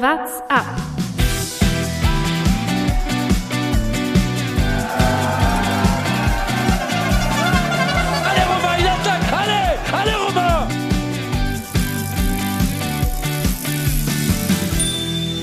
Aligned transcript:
What's 0.00 0.40
up? 0.48 0.64
Allez 8.28 8.46
Romain, 8.46 8.78
il 8.78 8.86
attaque 8.86 9.32
Allez 9.32 9.76
Allez 9.92 10.14
Romain 10.14 10.68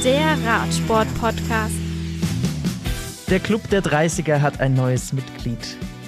Der 0.05 0.37
Radsport-Podcast. 0.45 1.75
Der 3.29 3.39
Club 3.41 3.69
der 3.71 3.83
30er 3.83 4.39
hat 4.39 4.61
ein 4.61 4.73
neues 4.73 5.11
Mitglied. 5.11 5.59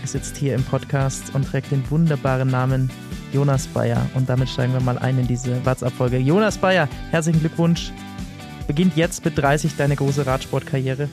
Er 0.01 0.07
sitzt 0.07 0.37
hier 0.37 0.55
im 0.55 0.63
Podcast 0.63 1.35
und 1.35 1.43
trägt 1.43 1.71
den 1.71 1.83
wunderbaren 1.91 2.47
Namen 2.47 2.89
Jonas 3.33 3.67
Bayer. 3.67 4.09
Und 4.13 4.29
damit 4.29 4.47
steigen 4.47 4.71
wir 4.71 4.79
mal 4.79 4.97
ein 4.99 5.19
in 5.19 5.27
diese 5.27 5.65
WhatsApp-Folge. 5.65 6.17
Jonas 6.17 6.57
Bayer, 6.57 6.87
herzlichen 7.11 7.41
Glückwunsch. 7.41 7.91
Beginnt 8.67 8.97
jetzt 8.97 9.23
mit 9.23 9.37
30 9.37 9.77
deine 9.77 9.95
große 9.95 10.27
Radsportkarriere. 10.27 11.09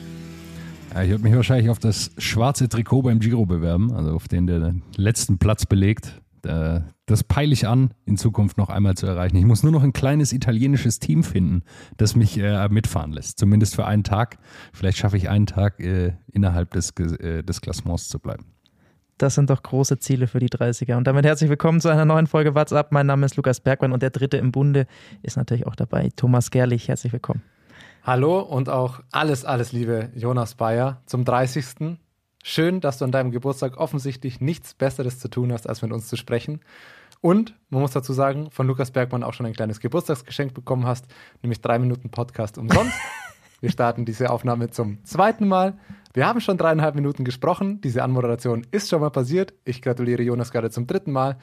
Ja, 0.93 1.03
ich 1.03 1.09
würde 1.09 1.23
mich 1.23 1.35
wahrscheinlich 1.35 1.69
auf 1.69 1.79
das 1.79 2.11
schwarze 2.17 2.69
Trikot 2.69 3.01
beim 3.01 3.19
Giro 3.19 3.45
bewerben, 3.45 3.93
also 3.93 4.11
auf 4.11 4.27
den 4.27 4.45
der 4.45 4.75
letzten 4.97 5.37
Platz 5.37 5.65
belegt. 5.65 6.21
Das 6.41 7.23
peile 7.23 7.53
ich 7.53 7.67
an, 7.67 7.91
in 8.05 8.17
Zukunft 8.17 8.57
noch 8.57 8.69
einmal 8.69 8.95
zu 8.95 9.07
erreichen. 9.07 9.35
Ich 9.37 9.45
muss 9.45 9.63
nur 9.63 9.71
noch 9.71 9.83
ein 9.83 9.93
kleines 9.93 10.31
italienisches 10.31 10.99
Team 10.99 11.23
finden, 11.23 11.63
das 11.97 12.15
mich 12.15 12.37
äh, 12.37 12.69
mitfahren 12.69 13.11
lässt. 13.11 13.39
Zumindest 13.39 13.75
für 13.75 13.85
einen 13.85 14.03
Tag. 14.03 14.37
Vielleicht 14.71 14.97
schaffe 14.97 15.17
ich 15.17 15.27
einen 15.27 15.47
Tag 15.47 15.79
äh, 15.79 16.13
innerhalb 16.31 16.75
äh, 16.75 17.41
des 17.41 17.61
Klassements 17.61 18.09
zu 18.09 18.19
bleiben. 18.19 18.54
Das 19.17 19.33
sind 19.35 19.49
doch 19.49 19.63
große 19.63 19.97
Ziele 19.97 20.27
für 20.27 20.39
die 20.39 20.49
30er. 20.49 20.97
Und 20.97 21.07
damit 21.07 21.25
herzlich 21.25 21.49
willkommen 21.49 21.79
zu 21.79 21.87
einer 21.87 22.03
neuen 22.03 22.27
Folge 22.27 22.53
WhatsApp. 22.53 22.91
Mein 22.91 23.05
Name 23.05 23.25
ist 23.25 23.37
Lukas 23.37 23.61
Bergmann 23.61 23.93
und 23.93 24.03
der 24.03 24.09
dritte 24.09 24.35
im 24.35 24.51
Bunde 24.51 24.87
ist 25.23 25.37
natürlich 25.37 25.65
auch 25.65 25.75
dabei. 25.77 26.09
Thomas 26.17 26.51
Gerlich, 26.51 26.89
herzlich 26.89 27.13
willkommen. 27.13 27.41
Hallo 28.03 28.41
und 28.41 28.67
auch 28.67 28.99
alles, 29.13 29.45
alles 29.45 29.71
Liebe, 29.71 30.09
Jonas 30.15 30.55
Bayer, 30.55 31.01
zum 31.05 31.23
30. 31.23 31.97
Schön, 32.43 32.81
dass 32.81 32.97
du 32.97 33.05
an 33.05 33.13
deinem 33.13 33.31
Geburtstag 33.31 33.77
offensichtlich 33.77 34.41
nichts 34.41 34.73
Besseres 34.73 35.17
zu 35.17 35.29
tun 35.29 35.53
hast, 35.53 35.69
als 35.69 35.81
mit 35.81 35.93
uns 35.93 36.07
zu 36.09 36.17
sprechen. 36.17 36.59
Und 37.21 37.55
man 37.69 37.79
muss 37.79 37.91
dazu 37.91 38.11
sagen, 38.11 38.51
von 38.51 38.67
Lukas 38.67 38.91
Bergmann 38.91 39.23
auch 39.23 39.33
schon 39.33 39.45
ein 39.45 39.53
kleines 39.53 39.79
Geburtstagsgeschenk 39.79 40.53
bekommen 40.53 40.85
hast, 40.85 41.05
nämlich 41.41 41.61
drei 41.61 41.79
Minuten 41.79 42.09
Podcast 42.09 42.57
umsonst. 42.57 42.91
Wir 43.61 43.71
starten 43.71 44.03
diese 44.03 44.29
Aufnahme 44.29 44.71
zum 44.71 45.05
zweiten 45.05 45.47
Mal. 45.47 45.77
Wir 46.15 46.25
haben 46.25 46.39
schon 46.39 46.57
dreieinhalb 46.57 46.95
Minuten 46.95 47.25
gesprochen. 47.25 47.81
Diese 47.81 48.01
Anmoderation 48.01 48.65
ist 48.71 48.89
schon 48.89 49.01
mal 49.01 49.09
passiert. 49.09 49.53
Ich 49.65 49.81
gratuliere 49.81 50.23
Jonas 50.23 50.53
gerade 50.53 50.71
zum 50.71 50.87
dritten 50.87 51.11
Mal. 51.11 51.35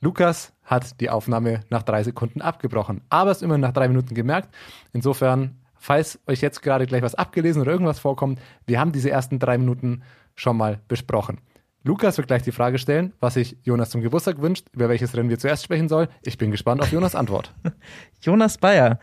Lukas 0.00 0.54
hat 0.64 0.98
die 1.02 1.10
Aufnahme 1.10 1.60
nach 1.68 1.82
drei 1.82 2.02
Sekunden 2.02 2.40
abgebrochen, 2.40 3.02
aber 3.10 3.32
es 3.32 3.42
immer 3.42 3.58
nach 3.58 3.72
drei 3.72 3.86
Minuten 3.86 4.14
gemerkt. 4.14 4.48
Insofern, 4.94 5.58
falls 5.74 6.18
euch 6.26 6.40
jetzt 6.40 6.62
gerade 6.62 6.86
gleich 6.86 7.02
was 7.02 7.14
abgelesen 7.14 7.60
oder 7.60 7.72
irgendwas 7.72 7.98
vorkommt, 7.98 8.40
wir 8.66 8.80
haben 8.80 8.92
diese 8.92 9.10
ersten 9.10 9.38
drei 9.38 9.58
Minuten 9.58 10.00
schon 10.34 10.56
mal 10.56 10.80
besprochen. 10.88 11.42
Lukas 11.82 12.16
wird 12.16 12.28
gleich 12.28 12.42
die 12.42 12.52
Frage 12.52 12.78
stellen, 12.78 13.12
was 13.20 13.34
sich 13.34 13.58
Jonas 13.62 13.90
zum 13.90 14.00
Geburtstag 14.00 14.40
wünscht, 14.40 14.68
über 14.72 14.88
welches 14.88 15.14
Rennen 15.14 15.28
wir 15.28 15.38
zuerst 15.38 15.64
sprechen 15.64 15.90
sollen. 15.90 16.08
Ich 16.22 16.38
bin 16.38 16.50
gespannt 16.50 16.80
auf 16.80 16.90
Jonas 16.90 17.14
Antwort. 17.14 17.52
Jonas 18.22 18.56
Bayer, 18.56 19.00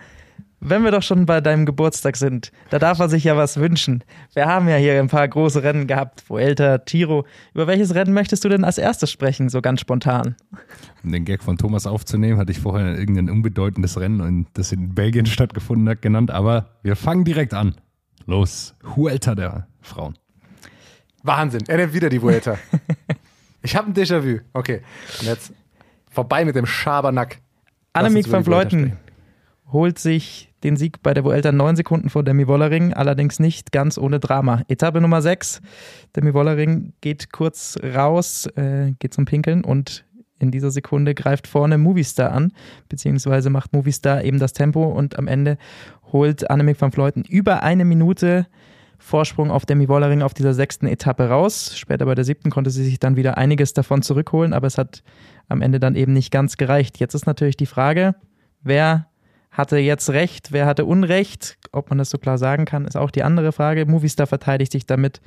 wenn 0.63 0.83
wir 0.83 0.91
doch 0.91 1.01
schon 1.01 1.25
bei 1.25 1.41
deinem 1.41 1.65
Geburtstag 1.65 2.15
sind, 2.15 2.51
da 2.69 2.77
darf 2.77 2.99
man 2.99 3.09
sich 3.09 3.23
ja 3.23 3.35
was 3.35 3.57
wünschen. 3.57 4.03
Wir 4.33 4.45
haben 4.45 4.69
ja 4.69 4.75
hier 4.75 4.99
ein 4.99 5.07
paar 5.07 5.27
große 5.27 5.63
Rennen 5.63 5.87
gehabt, 5.87 6.23
Vuelta, 6.29 6.77
Tiro. 6.77 7.25
Über 7.53 7.65
welches 7.65 7.95
Rennen 7.95 8.13
möchtest 8.13 8.45
du 8.45 8.49
denn 8.49 8.63
als 8.63 8.77
erstes 8.77 9.11
sprechen, 9.11 9.49
so 9.49 9.61
ganz 9.61 9.81
spontan? 9.81 10.35
Um 11.03 11.11
den 11.11 11.25
Gag 11.25 11.41
von 11.41 11.57
Thomas 11.57 11.87
aufzunehmen, 11.87 12.37
hatte 12.37 12.51
ich 12.51 12.59
vorher 12.59 12.97
irgendein 12.97 13.31
unbedeutendes 13.31 13.99
Rennen, 13.99 14.21
und 14.21 14.47
das 14.53 14.71
in 14.71 14.93
Belgien 14.93 15.25
stattgefunden 15.25 15.89
hat, 15.89 16.01
genannt. 16.03 16.29
Aber 16.29 16.69
wir 16.83 16.95
fangen 16.95 17.25
direkt 17.25 17.55
an. 17.55 17.75
Los, 18.27 18.75
Huelta 18.95 19.33
der 19.33 19.67
Frauen. 19.81 20.15
Wahnsinn, 21.23 21.63
er 21.67 21.77
nimmt 21.77 21.93
wieder 21.93 22.09
die 22.09 22.21
Vuelta. 22.21 22.57
Ich 23.63 23.75
habe 23.75 23.91
ein 23.91 23.93
Déjà-vu. 23.93 24.39
Okay, 24.53 24.81
und 25.19 25.27
jetzt 25.27 25.53
vorbei 26.09 26.45
mit 26.45 26.55
dem 26.55 26.65
Schabernack. 26.65 27.41
Annemiek 27.93 28.25
van 28.25 28.43
Vuelta 28.43 28.69
Vleuten 28.69 28.97
holt 29.71 29.99
sich 29.99 30.50
den 30.63 30.75
Sieg 30.75 31.01
bei 31.01 31.13
der 31.13 31.23
Vuelta 31.23 31.51
neun 31.51 31.75
Sekunden 31.75 32.09
vor 32.09 32.23
Demi 32.23 32.47
Wollering, 32.47 32.93
allerdings 32.93 33.39
nicht 33.39 33.71
ganz 33.71 33.97
ohne 33.97 34.19
Drama. 34.19 34.61
Etappe 34.67 35.01
Nummer 35.01 35.21
sechs. 35.21 35.61
Demi 36.15 36.33
Wollering 36.33 36.93
geht 37.01 37.31
kurz 37.31 37.77
raus, 37.83 38.45
äh, 38.55 38.93
geht 38.99 39.13
zum 39.13 39.25
Pinkeln 39.25 39.63
und 39.63 40.05
in 40.39 40.51
dieser 40.51 40.71
Sekunde 40.71 41.13
greift 41.13 41.47
vorne 41.47 41.77
Movistar 41.77 42.31
an, 42.31 42.51
beziehungsweise 42.89 43.49
macht 43.49 43.73
Movistar 43.73 44.23
eben 44.23 44.39
das 44.39 44.53
Tempo 44.53 44.85
und 44.85 45.17
am 45.19 45.27
Ende 45.27 45.57
holt 46.11 46.49
Annemiek 46.49 46.81
van 46.81 46.91
Vleuten 46.91 47.23
über 47.23 47.63
eine 47.63 47.85
Minute 47.85 48.47
Vorsprung 48.97 49.49
auf 49.49 49.65
Demi 49.65 49.87
Wollering 49.87 50.21
auf 50.21 50.33
dieser 50.33 50.53
sechsten 50.53 50.85
Etappe 50.87 51.27
raus. 51.27 51.75
Später 51.75 52.05
bei 52.05 52.15
der 52.15 52.23
siebten 52.23 52.51
konnte 52.51 52.69
sie 52.69 52.83
sich 52.83 52.99
dann 52.99 53.15
wieder 53.15 53.37
einiges 53.37 53.73
davon 53.73 54.03
zurückholen, 54.03 54.53
aber 54.53 54.67
es 54.67 54.77
hat 54.77 55.03
am 55.49 55.61
Ende 55.61 55.79
dann 55.79 55.95
eben 55.95 56.13
nicht 56.13 56.31
ganz 56.31 56.55
gereicht. 56.55 56.99
Jetzt 56.99 57.15
ist 57.15 57.25
natürlich 57.25 57.57
die 57.57 57.65
Frage, 57.65 58.15
wer 58.61 59.07
hatte 59.51 59.77
jetzt 59.77 60.09
Recht, 60.09 60.51
wer 60.51 60.65
hatte 60.65 60.85
Unrecht? 60.85 61.57
Ob 61.73 61.89
man 61.89 61.97
das 61.97 62.09
so 62.09 62.17
klar 62.17 62.37
sagen 62.37 62.65
kann, 62.65 62.85
ist 62.85 62.95
auch 62.95 63.11
die 63.11 63.23
andere 63.23 63.51
Frage. 63.51 63.85
Movistar 63.85 64.25
verteidigt 64.25 64.71
sich 64.71 64.85
damit, 64.85 65.21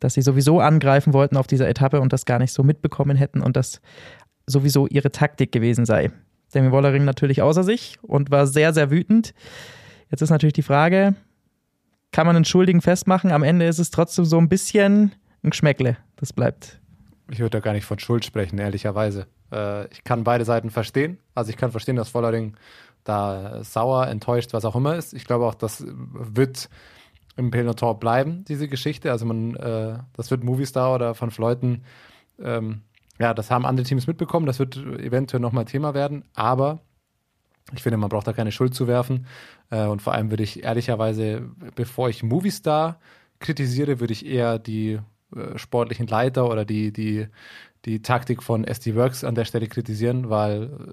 dass 0.00 0.14
sie 0.14 0.22
sowieso 0.22 0.60
angreifen 0.60 1.12
wollten 1.12 1.36
auf 1.36 1.46
dieser 1.46 1.68
Etappe 1.68 2.00
und 2.00 2.12
das 2.12 2.24
gar 2.24 2.40
nicht 2.40 2.52
so 2.52 2.62
mitbekommen 2.64 3.16
hätten 3.16 3.40
und 3.40 3.56
das 3.56 3.80
sowieso 4.46 4.86
ihre 4.88 5.12
Taktik 5.12 5.52
gewesen 5.52 5.86
sei. 5.86 6.10
Demi 6.54 6.72
Wollering 6.72 7.04
natürlich 7.04 7.42
außer 7.42 7.62
sich 7.62 7.98
und 8.02 8.30
war 8.30 8.46
sehr, 8.46 8.72
sehr 8.72 8.90
wütend. 8.90 9.34
Jetzt 10.10 10.22
ist 10.22 10.30
natürlich 10.30 10.54
die 10.54 10.62
Frage, 10.62 11.14
kann 12.10 12.26
man 12.26 12.36
einen 12.36 12.44
Schuldigen 12.46 12.80
festmachen? 12.80 13.30
Am 13.30 13.42
Ende 13.42 13.66
ist 13.66 13.78
es 13.78 13.90
trotzdem 13.90 14.24
so 14.24 14.38
ein 14.38 14.48
bisschen 14.48 15.12
ein 15.42 15.50
Geschmäckle. 15.50 15.98
Das 16.16 16.32
bleibt. 16.32 16.80
Ich 17.30 17.40
würde 17.40 17.50
da 17.50 17.60
gar 17.60 17.74
nicht 17.74 17.84
von 17.84 17.98
Schuld 17.98 18.24
sprechen, 18.24 18.58
ehrlicherweise. 18.58 19.26
Äh, 19.52 19.86
ich 19.88 20.02
kann 20.04 20.24
beide 20.24 20.44
Seiten 20.44 20.70
verstehen. 20.70 21.18
Also 21.34 21.50
ich 21.50 21.56
kann 21.56 21.70
verstehen, 21.70 21.96
dass 21.96 22.08
Vollering 22.08 22.56
da 23.04 23.62
sauer, 23.64 24.06
enttäuscht, 24.08 24.52
was 24.52 24.64
auch 24.64 24.76
immer 24.76 24.96
ist. 24.96 25.14
Ich 25.14 25.24
glaube 25.24 25.46
auch, 25.46 25.54
das 25.54 25.84
wird 25.86 26.68
im 27.36 27.50
Peloton 27.50 27.98
bleiben, 27.98 28.44
diese 28.46 28.68
Geschichte. 28.68 29.10
Also 29.10 29.24
man, 29.24 29.54
äh, 29.56 29.98
das 30.14 30.30
wird 30.30 30.44
Movistar 30.44 30.94
oder 30.94 31.14
von 31.14 31.30
Fleuten, 31.30 31.84
ähm, 32.40 32.82
ja, 33.18 33.34
das 33.34 33.50
haben 33.50 33.66
andere 33.66 33.86
Teams 33.86 34.06
mitbekommen. 34.06 34.46
Das 34.46 34.58
wird 34.58 34.76
eventuell 34.76 35.40
nochmal 35.40 35.64
Thema 35.64 35.94
werden. 35.94 36.24
Aber 36.34 36.80
ich 37.74 37.82
finde, 37.82 37.96
man 37.96 38.08
braucht 38.08 38.26
da 38.26 38.32
keine 38.32 38.52
Schuld 38.52 38.74
zu 38.74 38.86
werfen. 38.86 39.26
Äh, 39.70 39.86
und 39.86 40.02
vor 40.02 40.14
allem 40.14 40.30
würde 40.30 40.42
ich 40.42 40.64
ehrlicherweise, 40.64 41.48
bevor 41.74 42.08
ich 42.08 42.22
Movistar 42.22 42.98
kritisiere, 43.40 44.00
würde 44.00 44.12
ich 44.12 44.26
eher 44.26 44.58
die 44.58 44.98
äh, 45.34 45.58
sportlichen 45.58 46.06
Leiter 46.06 46.48
oder 46.48 46.64
die, 46.64 46.92
die, 46.92 47.26
die 47.84 48.02
Taktik 48.02 48.42
von 48.42 48.64
SD 48.64 48.94
Works 48.96 49.24
an 49.24 49.34
der 49.34 49.44
Stelle 49.44 49.68
kritisieren, 49.68 50.30
weil 50.30 50.62
äh, 50.62 50.92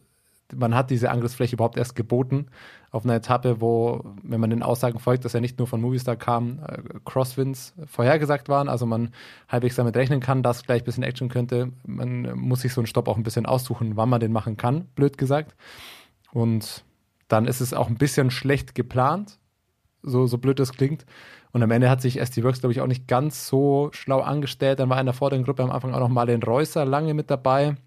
man 0.53 0.75
hat 0.75 0.89
diese 0.89 1.09
Angriffsfläche 1.09 1.55
überhaupt 1.55 1.77
erst 1.77 1.95
geboten 1.95 2.47
auf 2.91 3.03
einer 3.03 3.15
Etappe, 3.15 3.59
wo, 3.59 4.05
wenn 4.23 4.39
man 4.39 4.49
den 4.49 4.63
Aussagen 4.63 4.99
folgt, 4.99 5.25
dass 5.25 5.33
er 5.33 5.41
nicht 5.41 5.57
nur 5.57 5.67
von 5.67 5.81
Movistar 5.81 6.15
kam, 6.15 6.59
äh, 6.65 6.77
Crosswinds 7.03 7.73
vorhergesagt 7.85 8.47
waren, 8.47 8.69
also 8.69 8.85
man 8.85 9.09
halbwegs 9.49 9.75
damit 9.75 9.97
rechnen 9.97 10.19
kann, 10.19 10.43
dass 10.43 10.63
gleich 10.63 10.81
ein 10.81 10.85
bisschen 10.85 11.03
Action 11.03 11.29
könnte. 11.29 11.71
Man 11.85 12.37
muss 12.37 12.61
sich 12.61 12.73
so 12.73 12.81
einen 12.81 12.87
Stopp 12.87 13.07
auch 13.07 13.17
ein 13.17 13.23
bisschen 13.23 13.45
aussuchen, 13.45 13.97
wann 13.97 14.09
man 14.09 14.19
den 14.19 14.31
machen 14.31 14.55
kann, 14.55 14.85
blöd 14.95 15.17
gesagt. 15.17 15.55
Und 16.31 16.85
dann 17.27 17.47
ist 17.47 17.59
es 17.61 17.73
auch 17.73 17.87
ein 17.87 17.97
bisschen 17.97 18.31
schlecht 18.31 18.75
geplant, 18.75 19.39
so, 20.03 20.27
so 20.27 20.37
blöd 20.37 20.59
das 20.59 20.73
klingt. 20.73 21.05
Und 21.51 21.63
am 21.63 21.71
Ende 21.71 21.89
hat 21.89 22.01
sich 22.01 22.19
SD 22.19 22.43
Works, 22.43 22.59
glaube 22.59 22.73
ich, 22.73 22.81
auch 22.81 22.87
nicht 22.87 23.07
ganz 23.07 23.47
so 23.47 23.89
schlau 23.93 24.19
angestellt. 24.19 24.79
Dann 24.79 24.89
war 24.89 24.99
in 24.99 25.05
der 25.05 25.13
vorderen 25.13 25.43
Gruppe 25.43 25.63
am 25.63 25.71
Anfang 25.71 25.93
auch 25.93 25.99
noch 25.99 26.09
Marlen 26.09 26.43
Reusser 26.43 26.85
lange 26.85 27.13
mit 27.13 27.31
dabei. 27.31 27.77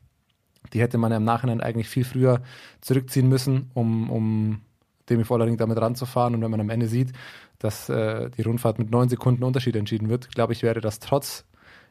Die 0.72 0.80
hätte 0.80 0.98
man 0.98 1.10
ja 1.10 1.16
im 1.16 1.24
Nachhinein 1.24 1.60
eigentlich 1.60 1.88
viel 1.88 2.04
früher 2.04 2.42
zurückziehen 2.80 3.28
müssen, 3.28 3.70
um, 3.74 4.10
um 4.10 4.60
Demi 5.08 5.24
Vollering 5.24 5.56
damit 5.56 5.80
ranzufahren. 5.80 6.34
Und 6.34 6.42
wenn 6.42 6.50
man 6.50 6.60
am 6.60 6.70
Ende 6.70 6.88
sieht, 6.88 7.12
dass 7.59 7.88
äh, 7.88 8.30
die 8.30 8.42
Rundfahrt 8.42 8.78
mit 8.78 8.91
neun 8.91 9.09
Sekunden 9.09 9.44
Unterschied 9.44 9.77
entschieden 9.77 10.09
wird, 10.09 10.30
glaube 10.34 10.53
ich, 10.53 10.62
wäre 10.62 10.80
das 10.80 11.00
trotz 11.00 11.44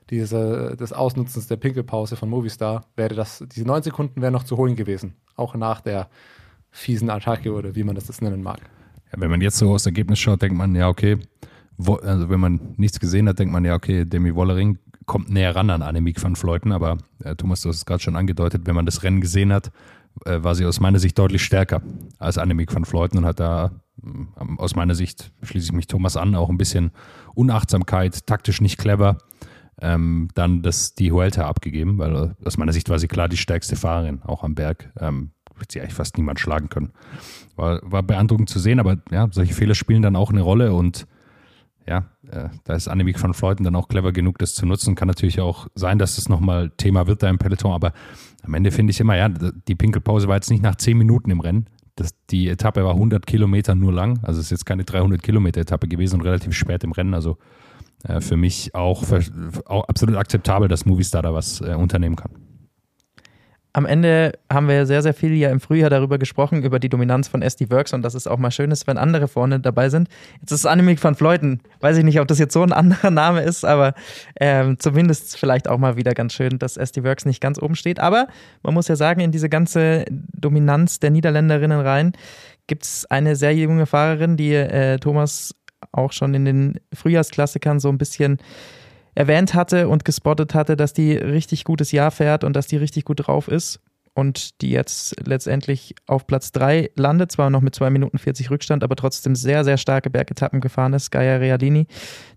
dieser, 0.10 0.76
des 0.76 0.94
Ausnutzens 0.94 1.48
der 1.48 1.58
Pinkelpause 1.58 2.16
von 2.16 2.30
Movistar, 2.30 2.86
wäre 2.96 3.16
das, 3.16 3.44
diese 3.54 3.66
neun 3.66 3.84
Sekunden 3.84 4.22
wären 4.22 4.34
noch 4.34 4.44
zu 4.44 4.58
holen 4.58 4.76
gewesen. 4.76 5.16
Auch 5.36 5.56
nach 5.56 5.82
der 5.82 6.10
fiesen 6.72 7.10
Attacke 7.10 7.54
oder 7.54 7.76
wie 7.76 7.84
man 7.84 7.96
das 7.96 8.08
jetzt 8.08 8.22
nennen 8.22 8.42
mag. 8.42 8.60
Ja, 9.12 9.20
wenn 9.20 9.30
man 9.30 9.42
jetzt 9.42 9.58
so 9.58 9.74
aufs 9.74 9.86
Ergebnis 9.86 10.20
schaut, 10.20 10.42
denkt 10.42 10.58
man, 10.58 10.76
ja, 10.76 10.88
okay, 10.88 11.18
wo, 11.78 11.96
also 11.96 12.30
wenn 12.30 12.40
man 12.40 12.74
nichts 12.78 13.00
gesehen 13.00 13.28
hat, 13.28 13.40
denkt 13.40 13.54
man, 13.54 13.66
ja, 13.66 13.76
okay, 13.76 14.06
Demi 14.06 14.34
Wollering 14.34 14.78
kommt 15.08 15.30
näher 15.30 15.56
ran 15.56 15.72
an 15.72 15.82
Annemiek 15.82 16.22
van 16.22 16.36
Fleuten, 16.36 16.72
aber 16.72 16.98
äh, 17.24 17.36
Thomas, 17.36 17.62
du 17.62 17.70
hast 17.70 17.78
es 17.78 17.86
gerade 17.86 18.04
schon 18.04 18.16
angedeutet, 18.16 18.64
wenn 18.66 18.76
man 18.76 18.86
das 18.86 19.02
Rennen 19.02 19.22
gesehen 19.22 19.52
hat, 19.52 19.72
äh, 20.26 20.44
war 20.44 20.54
sie 20.54 20.66
aus 20.66 20.80
meiner 20.80 21.00
Sicht 21.00 21.18
deutlich 21.18 21.44
stärker 21.44 21.82
als 22.20 22.38
Annemiek 22.38 22.74
van 22.76 22.86
Fleuten 22.86 23.18
und 23.18 23.26
hat 23.26 23.40
da 23.40 23.72
ähm, 24.04 24.60
aus 24.60 24.76
meiner 24.76 24.94
Sicht, 24.94 25.32
schließe 25.42 25.68
ich 25.68 25.74
mich 25.74 25.88
Thomas 25.88 26.18
an, 26.18 26.36
auch 26.36 26.50
ein 26.50 26.58
bisschen 26.58 26.92
Unachtsamkeit, 27.34 28.28
taktisch 28.28 28.62
nicht 28.62 28.78
clever, 28.78 29.18
ähm, 29.82 30.28
dann 30.36 30.62
das, 30.62 30.94
die 30.94 31.12
Huelta 31.12 31.48
abgegeben, 31.48 31.98
weil 31.98 32.16
äh, 32.16 32.46
aus 32.46 32.58
meiner 32.58 32.74
Sicht 32.74 32.90
war 32.90 33.00
sie 33.00 33.08
klar 33.08 33.30
die 33.30 33.38
stärkste 33.38 33.78
Fahrerin, 33.78 34.22
auch 34.24 34.44
am 34.44 34.56
Berg. 34.56 34.92
Ähm, 35.00 35.32
wird 35.56 35.72
sie 35.72 35.82
eigentlich 35.82 35.96
fast 35.96 36.18
niemand 36.18 36.40
schlagen 36.40 36.70
können. 36.70 36.92
War, 37.56 37.80
war 37.84 38.04
beeindruckend 38.04 38.50
zu 38.50 38.60
sehen, 38.60 38.80
aber 38.80 38.98
ja, 39.10 39.28
solche 39.32 39.56
Fehler 39.56 39.74
spielen 39.74 40.04
dann 40.04 40.16
auch 40.16 40.30
eine 40.30 40.42
Rolle 40.42 40.74
und 40.74 41.08
ja, 41.88 42.06
äh, 42.30 42.50
da 42.66 42.74
ist 42.74 42.88
Annemiek 42.88 43.22
van 43.22 43.34
Fleuten 43.34 43.64
dann 43.64 43.76
auch 43.76 43.88
clever 43.88 44.12
genug, 44.12 44.38
das 44.40 44.54
zu 44.54 44.66
nutzen. 44.66 44.96
Kann 44.96 45.08
natürlich 45.08 45.40
auch 45.40 45.68
sein, 45.74 45.98
dass 46.00 46.18
das 46.18 46.28
nochmal 46.28 46.72
Thema 46.78 47.08
wird 47.08 47.24
da 47.24 47.30
im 47.30 47.38
Peloton, 47.38 47.72
aber 47.72 47.94
am 48.44 48.54
Ende 48.54 48.72
finde 48.72 48.92
ich 48.92 49.00
immer, 49.00 49.16
ja, 49.16 49.30
die 49.30 49.76
Pinkelpause 49.76 50.28
war 50.28 50.36
jetzt 50.36 50.50
nicht 50.50 50.64
nach 50.64 50.76
10 50.76 50.98
Minuten 50.98 51.32
im 51.32 51.40
Rennen. 51.40 51.70
Das, 51.96 52.12
die 52.30 52.48
Etappe 52.50 52.84
war 52.84 52.94
100 52.94 53.26
Kilometer 53.26 53.74
nur 53.74 53.92
lang, 53.92 54.20
also 54.22 54.40
es 54.40 54.48
ist 54.48 54.52
jetzt 54.52 54.66
keine 54.66 54.84
300 54.84 55.24
Kilometer 55.24 55.62
Etappe 55.62 55.88
gewesen 55.88 56.20
und 56.20 56.26
relativ 56.26 56.54
spät 56.54 56.84
im 56.84 56.92
Rennen. 56.92 57.14
Also 57.14 57.38
äh, 58.04 58.22
für 58.22 58.38
mich 58.38 58.76
auch, 58.76 59.06
für, 59.06 59.22
auch 59.66 59.86
absolut 59.86 60.18
akzeptabel, 60.18 60.68
dass 60.68 60.86
Movistar 60.86 61.22
da 61.22 61.34
was 61.34 61.62
äh, 61.62 61.74
unternehmen 61.74 62.16
kann. 62.16 62.32
Am 63.78 63.86
Ende 63.86 64.32
haben 64.52 64.68
wir 64.68 64.88
sehr, 64.88 65.04
sehr 65.04 65.14
viel 65.14 65.36
ja 65.36 65.52
im 65.52 65.60
Frühjahr 65.60 65.92
darüber 65.92 66.18
gesprochen, 66.18 66.64
über 66.64 66.80
die 66.80 66.90
Dominanz 66.90 67.28
von 67.28 67.44
SD 67.44 67.70
Works 67.70 67.94
und 67.94 68.02
dass 68.02 68.16
es 68.16 68.26
auch 68.26 68.40
mal 68.40 68.50
schön 68.50 68.72
ist, 68.72 68.88
wenn 68.88 68.98
andere 68.98 69.28
vorne 69.28 69.60
dabei 69.60 69.90
sind. 69.90 70.10
Jetzt 70.42 70.52
ist 70.52 70.62
es 70.62 70.66
Annemiek 70.66 71.04
van 71.04 71.14
Fleuten. 71.14 71.60
Weiß 71.80 71.96
ich 71.96 72.04
nicht, 72.04 72.20
ob 72.20 72.28
das 72.28 72.40
jetzt 72.40 72.54
so 72.54 72.64
ein 72.64 72.74
anderer 72.74 73.12
Name 73.12 73.42
ist, 73.44 73.64
aber 73.64 73.94
ähm, 74.42 74.80
zumindest 74.80 75.38
vielleicht 75.38 75.70
auch 75.70 75.78
mal 75.78 75.96
wieder 75.96 76.16
ganz 76.16 76.34
schön, 76.34 76.58
dass 76.58 76.76
SD 76.76 77.04
Works 77.04 77.26
nicht 77.26 77.40
ganz 77.40 77.62
oben 77.62 77.76
steht. 77.76 78.00
Aber 78.00 78.26
man 78.64 78.74
muss 78.74 78.88
ja 78.88 78.96
sagen, 78.96 79.22
in 79.22 79.32
diese 79.32 79.48
ganze 79.48 80.06
Dominanz 80.10 81.00
der 81.00 81.12
Niederländerinnen 81.12 81.80
rein 81.80 82.14
gibt 82.66 82.84
es 82.84 83.06
eine 83.12 83.36
sehr 83.36 83.54
junge 83.54 83.86
Fahrerin, 83.86 84.38
die 84.38 84.56
äh, 84.56 84.98
Thomas 84.98 85.54
auch 85.92 86.14
schon 86.14 86.34
in 86.34 86.46
den 86.46 86.80
Frühjahrsklassikern 86.96 87.80
so 87.80 87.90
ein 87.90 88.00
bisschen 88.00 88.40
erwähnt 89.18 89.56
hatte 89.56 89.90
und 89.90 90.06
gespottet 90.06 90.54
hatte, 90.54 90.78
dass 90.78 90.94
die 90.94 91.14
richtig 91.14 91.64
gutes 91.64 91.92
Jahr 91.92 92.12
fährt 92.12 92.44
und 92.44 92.56
dass 92.56 92.68
die 92.68 92.78
richtig 92.78 93.04
gut 93.04 93.26
drauf 93.26 93.48
ist 93.48 93.80
und 94.14 94.62
die 94.62 94.70
jetzt 94.70 95.16
letztendlich 95.28 95.96
auf 96.06 96.28
Platz 96.28 96.52
3 96.52 96.92
landet, 96.96 97.32
zwar 97.32 97.50
noch 97.50 97.62
mit 97.62 97.74
2 97.74 97.90
Minuten 97.90 98.20
40 98.20 98.52
Rückstand, 98.52 98.84
aber 98.84 98.96
trotzdem 98.96 99.36
sehr, 99.36 99.64
sehr 99.64 99.78
starke 99.78 100.12
Bergetappen 100.12 100.62
gefahren 100.62 100.94
ist, 100.94 101.10
Gaia 101.10 101.38
Readini, 101.38 101.88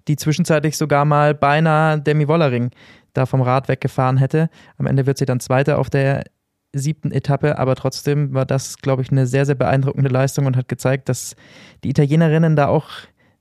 die 0.09 0.17
zwischenzeitlich 0.17 0.79
sogar 0.79 1.05
mal 1.05 1.35
beinahe 1.35 2.01
Demi 2.01 2.27
Wollering 2.29 2.71
da 3.13 3.27
vom 3.27 3.43
Rad 3.43 3.69
weggefahren 3.69 4.17
hätte. 4.17 4.49
Am 4.79 4.87
Ende 4.87 5.05
wird 5.05 5.19
sie 5.19 5.27
dann 5.27 5.41
Zweiter 5.41 5.79
auf 5.79 5.91
der 5.91 6.25
siebten 6.73 7.13
Etappe, 7.13 7.59
aber 7.59 7.75
trotzdem 7.75 8.33
war 8.33 8.47
das, 8.47 8.79
glaube 8.79 9.03
ich, 9.03 9.11
eine 9.11 9.27
sehr, 9.27 9.45
sehr 9.45 9.55
beeindruckende 9.55 10.09
Leistung 10.09 10.47
und 10.47 10.57
hat 10.57 10.69
gezeigt, 10.69 11.11
dass 11.11 11.37
die 11.85 11.91
Italienerinnen 11.91 12.57
da 12.57 12.69
auch 12.69 12.89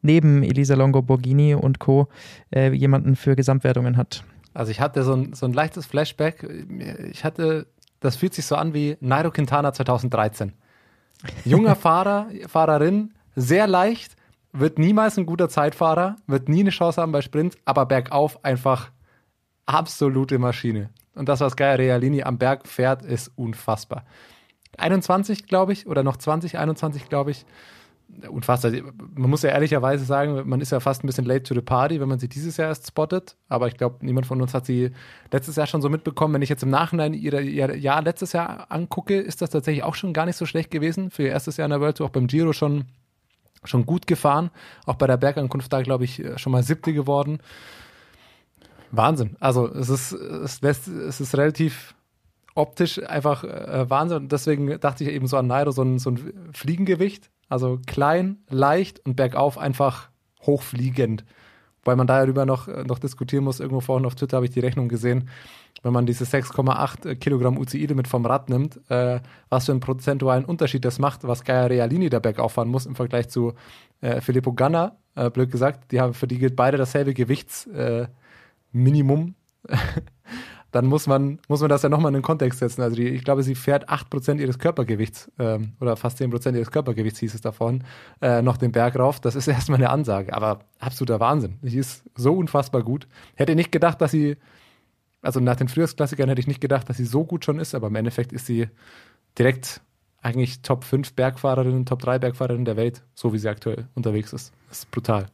neben 0.02 0.44
Elisa 0.44 0.76
Longo 0.76 1.02
Borghini 1.02 1.56
und 1.56 1.80
Co. 1.80 2.08
Äh, 2.54 2.72
jemanden 2.74 3.16
für 3.16 3.36
Gesamtwertungen 3.36 3.98
hat. 3.98 4.24
Also 4.54 4.72
ich 4.72 4.82
hatte 4.82 5.04
so 5.04 5.14
ein, 5.14 5.34
so 5.34 5.46
ein 5.46 5.54
leichtes 5.54 5.86
Flashback. 5.86 6.48
Ich 7.12 7.24
hatte, 7.24 7.68
das 8.00 8.16
fühlt 8.16 8.34
sich 8.34 8.46
so 8.46 8.56
an 8.56 8.74
wie 8.74 8.98
Nairo 9.00 9.32
Quintana 9.32 9.74
2013. 9.74 10.54
Junger 11.46 11.76
Fahrer, 11.78 12.28
Fahrerin, 12.48 13.14
sehr 13.36 13.68
leicht, 13.68 14.16
wird 14.52 14.80
niemals 14.80 15.18
ein 15.18 15.26
guter 15.26 15.50
Zeitfahrer, 15.50 16.16
wird 16.28 16.50
nie 16.50 16.62
eine 16.62 16.72
Chance 16.72 17.02
haben 17.02 17.12
bei 17.12 17.22
Sprints, 17.22 17.58
aber 17.66 17.86
bergauf 17.86 18.44
einfach 18.44 18.92
absolute 19.66 20.40
Maschine. 20.40 20.90
Und 21.14 21.30
das, 21.30 21.42
was 21.42 21.56
Gaia 21.56 21.76
Realini 21.76 22.24
am 22.24 22.38
Berg 22.38 22.68
fährt, 22.68 23.04
ist 23.04 23.32
unfassbar. 23.36 24.06
21, 24.78 25.48
glaube 25.48 25.74
ich, 25.74 25.88
oder 25.88 26.04
noch 26.04 26.18
20, 26.18 26.58
21, 26.58 27.10
glaube 27.10 27.32
ich 27.32 27.46
unfassbar. 28.30 28.72
Man 28.72 29.30
muss 29.30 29.44
ja 29.44 29.50
ehrlicherweise 29.50 30.04
sagen, 30.04 30.48
man 30.48 30.62
ist 30.62 30.72
ja 30.72 30.80
fast 30.80 31.04
ein 31.04 31.08
bisschen 31.08 31.26
late 31.26 31.44
to 31.44 31.54
the 31.54 31.62
party, 31.62 32.00
wenn 32.00 32.10
man 32.10 32.20
sie 32.20 32.28
dieses 32.28 32.58
Jahr 32.58 32.70
erst 32.70 32.88
spottet. 32.88 33.36
Aber 33.48 33.68
ich 33.68 33.78
glaube, 33.78 34.06
niemand 34.06 34.28
von 34.28 34.42
uns 34.42 34.54
hat 34.54 34.66
sie 34.66 34.92
letztes 35.32 35.56
Jahr 35.56 35.68
schon 35.68 35.82
so 35.82 35.90
mitbekommen. 35.90 36.34
Wenn 36.34 36.42
ich 36.42 36.50
jetzt 36.50 36.64
im 36.64 36.70
Nachhinein 36.70 37.14
ihr, 37.14 37.40
ihr 37.40 37.78
Jahr 37.78 38.02
letztes 38.02 38.34
Jahr 38.34 38.68
angucke, 38.70 39.20
ist 39.20 39.42
das 39.42 39.52
tatsächlich 39.52 39.84
auch 39.84 39.96
schon 39.96 40.14
gar 40.14 40.26
nicht 40.26 40.36
so 40.36 40.46
schlecht 40.46 40.72
gewesen. 40.72 41.12
Für 41.12 41.24
ihr 41.24 41.30
erstes 41.30 41.58
Jahr 41.58 41.66
in 41.66 41.72
der 41.72 41.82
World 41.82 41.98
Tour, 41.98 42.08
auch 42.08 42.12
beim 42.12 42.28
Giro 42.28 42.54
schon, 42.54 42.86
schon 43.64 43.86
gut 43.86 44.08
gefahren. 44.08 44.52
Auch 44.86 44.96
bei 44.96 45.08
der 45.08 45.18
Bergankunft 45.18 45.72
da, 45.72 45.82
glaube 45.82 46.04
ich, 46.04 46.24
schon 46.38 46.52
mal 46.52 46.64
siebte 46.64 46.94
geworden. 46.94 47.40
Wahnsinn. 48.92 49.38
Also 49.40 49.68
es 49.68 49.90
ist, 49.90 50.12
es 50.12 50.62
lässt, 50.62 50.88
es 50.88 51.22
ist 51.22 51.38
relativ 51.38 51.96
optisch 52.56 53.02
einfach 53.08 53.44
äh, 53.44 53.90
Wahnsinn. 53.90 54.18
Und 54.18 54.32
deswegen 54.32 54.80
dachte 54.80 55.04
ich 55.04 55.12
eben 55.12 55.28
so 55.28 55.38
an 55.38 55.48
Nairo, 55.48 55.72
so 55.72 55.84
ein, 55.84 56.00
so 56.00 56.10
ein 56.10 56.52
Fliegengewicht 56.54 57.30
also 57.50 57.80
klein, 57.88 58.38
leicht 58.50 59.06
und 59.06 59.16
bergauf 59.16 59.58
einfach 59.58 60.10
hochfliegend. 60.46 61.26
Weil 61.84 61.96
man 61.96 62.08
darüber 62.08 62.46
noch, 62.46 62.68
äh, 62.68 62.84
noch 62.84 63.00
diskutieren 63.00 63.44
muss. 63.44 63.60
Irgendwo 63.60 63.82
vorhin 63.82 64.06
auf 64.06 64.16
Twitter 64.16 64.38
habe 64.38 64.46
ich 64.46 64.52
die 64.52 64.60
Rechnung 64.60 64.90
gesehen. 64.90 65.30
Wenn 65.82 65.94
man 65.94 66.06
diese 66.06 66.26
6,8 66.26 67.16
Kilogramm 67.16 67.58
UCI 67.58 67.88
mit 67.96 68.08
vom 68.08 68.26
Rad 68.26 68.50
nimmt, 68.50 68.80
äh, 68.90 69.22
was 69.50 69.66
für 69.66 69.72
einen 69.72 69.80
prozentualen 69.80 70.46
Unterschied 70.46 70.86
das 70.86 71.00
macht, 71.00 71.24
was 71.24 71.44
Gaia 71.44 71.68
Realini 71.68 72.10
da 72.10 72.20
bergauf 72.20 72.54
fahren 72.54 72.70
muss 72.70 72.86
im 72.86 72.96
Vergleich 72.96 73.30
zu 73.30 73.54
äh, 74.02 74.22
Filippo 74.22 74.54
Ganna, 74.54 74.98
äh, 75.16 75.30
blöd 75.30 75.52
gesagt. 75.52 75.92
Die 75.92 76.02
haben, 76.02 76.14
für 76.14 76.28
die 76.28 76.38
gilt 76.38 76.56
beide 76.56 76.78
dasselbe 76.78 77.14
Gewichtsminimum. 77.14 79.36
Dann 80.72 80.86
muss 80.86 81.08
man, 81.08 81.40
muss 81.48 81.62
man 81.62 81.70
das 81.70 81.82
ja 81.82 81.90
nochmal 81.90 82.10
in 82.10 82.16
den 82.16 82.24
Kontext 82.24 82.60
setzen. 82.60 82.82
Also 82.82 82.96
die, 82.96 83.08
ich 83.08 83.24
glaube, 83.24 83.44
sie 83.44 83.56
fährt 83.56 83.90
8% 83.90 84.40
ihres 84.40 84.60
Körpergewichts 84.60 85.32
ähm, 85.40 85.74
oder 85.80 85.96
fast 85.96 86.22
10% 86.22 86.56
ihres 86.56 86.72
Körpergewichts 86.72 87.20
hieß 87.20 87.34
es 87.34 87.42
davon, 87.42 87.84
äh, 88.22 88.42
noch 88.42 88.58
den 88.58 88.72
Berg 88.72 88.98
rauf. 88.98 89.20
Das 89.20 89.36
ist 89.36 89.48
erstmal 89.50 89.80
eine 89.80 89.90
Ansage, 89.90 90.34
aber 90.34 90.60
absoluter 90.80 91.20
Wahnsinn. 91.20 91.58
Sie 91.62 91.78
ist 91.78 92.04
so 92.16 92.34
unfassbar 92.34 92.84
gut. 92.84 93.08
Hätte 93.36 93.56
nicht 93.56 93.72
gedacht, 93.72 94.00
dass 94.02 94.12
sie, 94.12 94.38
also 95.22 95.40
nach 95.40 95.56
den 95.56 95.68
Frühjahrsklassikern 95.68 96.30
hätte 96.30 96.42
ich 96.42 96.48
nicht 96.48 96.62
gedacht, 96.62 96.88
dass 96.90 96.98
sie 96.98 97.06
so 97.06 97.26
gut 97.26 97.46
schon 97.46 97.60
ist, 97.60 97.74
aber 97.74 97.88
im 97.88 97.96
Endeffekt 97.96 98.32
ist 98.32 98.46
sie 98.46 98.68
direkt 99.38 99.82
eigentlich 100.22 100.62
Top 100.62 100.84
5 100.84 101.14
Bergfahrerin, 101.14 101.86
Top 101.86 102.00
3 102.00 102.20
Bergfahrerin 102.20 102.66
der 102.66 102.78
Welt, 102.78 103.04
so 103.16 103.34
wie 103.34 103.40
sie 103.40 103.50
aktuell 103.50 103.88
unterwegs 103.96 104.34
ist. 104.34 104.54
Das 104.68 104.80
ist 104.80 104.92
brutal. 104.92 105.28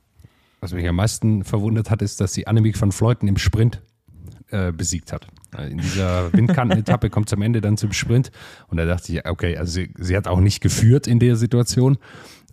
Was 0.62 0.74
mich 0.74 0.88
am 0.88 0.96
meisten 0.96 1.44
verwundert 1.44 1.92
hat, 1.92 2.02
ist, 2.02 2.22
dass 2.22 2.34
sie 2.34 2.48
Annemiek 2.48 2.80
van 2.80 2.92
Fleuten 2.92 3.28
im 3.28 3.38
Sprint 3.38 3.82
äh, 4.52 4.72
besiegt 4.72 5.12
hat. 5.12 5.28
In 5.70 5.78
dieser 5.78 6.32
Windkantenetappe 6.34 7.10
kommt 7.10 7.28
es 7.28 7.34
am 7.34 7.42
Ende 7.42 7.62
dann 7.62 7.78
zum 7.78 7.94
Sprint 7.94 8.32
und 8.68 8.78
da 8.78 8.86
dachte 8.86 9.14
ich, 9.14 9.26
okay, 9.28 9.58
also 9.58 9.72
sie, 9.72 9.94
sie 9.98 10.16
hat 10.18 10.28
auch 10.28 10.40
nicht 10.40 10.62
geführt 10.62 11.08
in 11.08 11.20
der 11.20 11.36
Situation. 11.36 11.98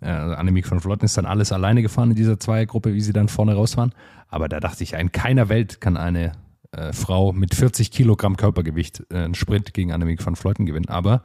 Äh, 0.01 0.07
also 0.07 0.35
Annemiek 0.35 0.67
von 0.67 0.79
Flotten 0.79 1.05
ist 1.05 1.17
dann 1.17 1.25
alles 1.25 1.51
alleine 1.51 1.81
gefahren 1.81 2.11
in 2.11 2.15
dieser 2.15 2.39
Zweiergruppe, 2.39 2.93
wie 2.93 3.01
sie 3.01 3.13
dann 3.13 3.27
vorne 3.27 3.53
rausfahren. 3.55 3.93
Aber 4.29 4.49
da 4.49 4.59
dachte 4.59 4.83
ich, 4.83 4.93
in 4.93 5.11
keiner 5.11 5.49
Welt 5.49 5.81
kann 5.81 5.97
eine 5.97 6.31
äh, 6.71 6.93
Frau 6.93 7.33
mit 7.33 7.53
40 7.53 7.91
Kilogramm 7.91 8.37
Körpergewicht 8.37 9.03
äh, 9.11 9.17
einen 9.17 9.35
Sprint 9.35 9.73
gegen 9.73 9.91
Annemiek 9.91 10.21
von 10.21 10.35
Fleuten 10.35 10.65
gewinnen. 10.65 10.89
Aber 10.89 11.21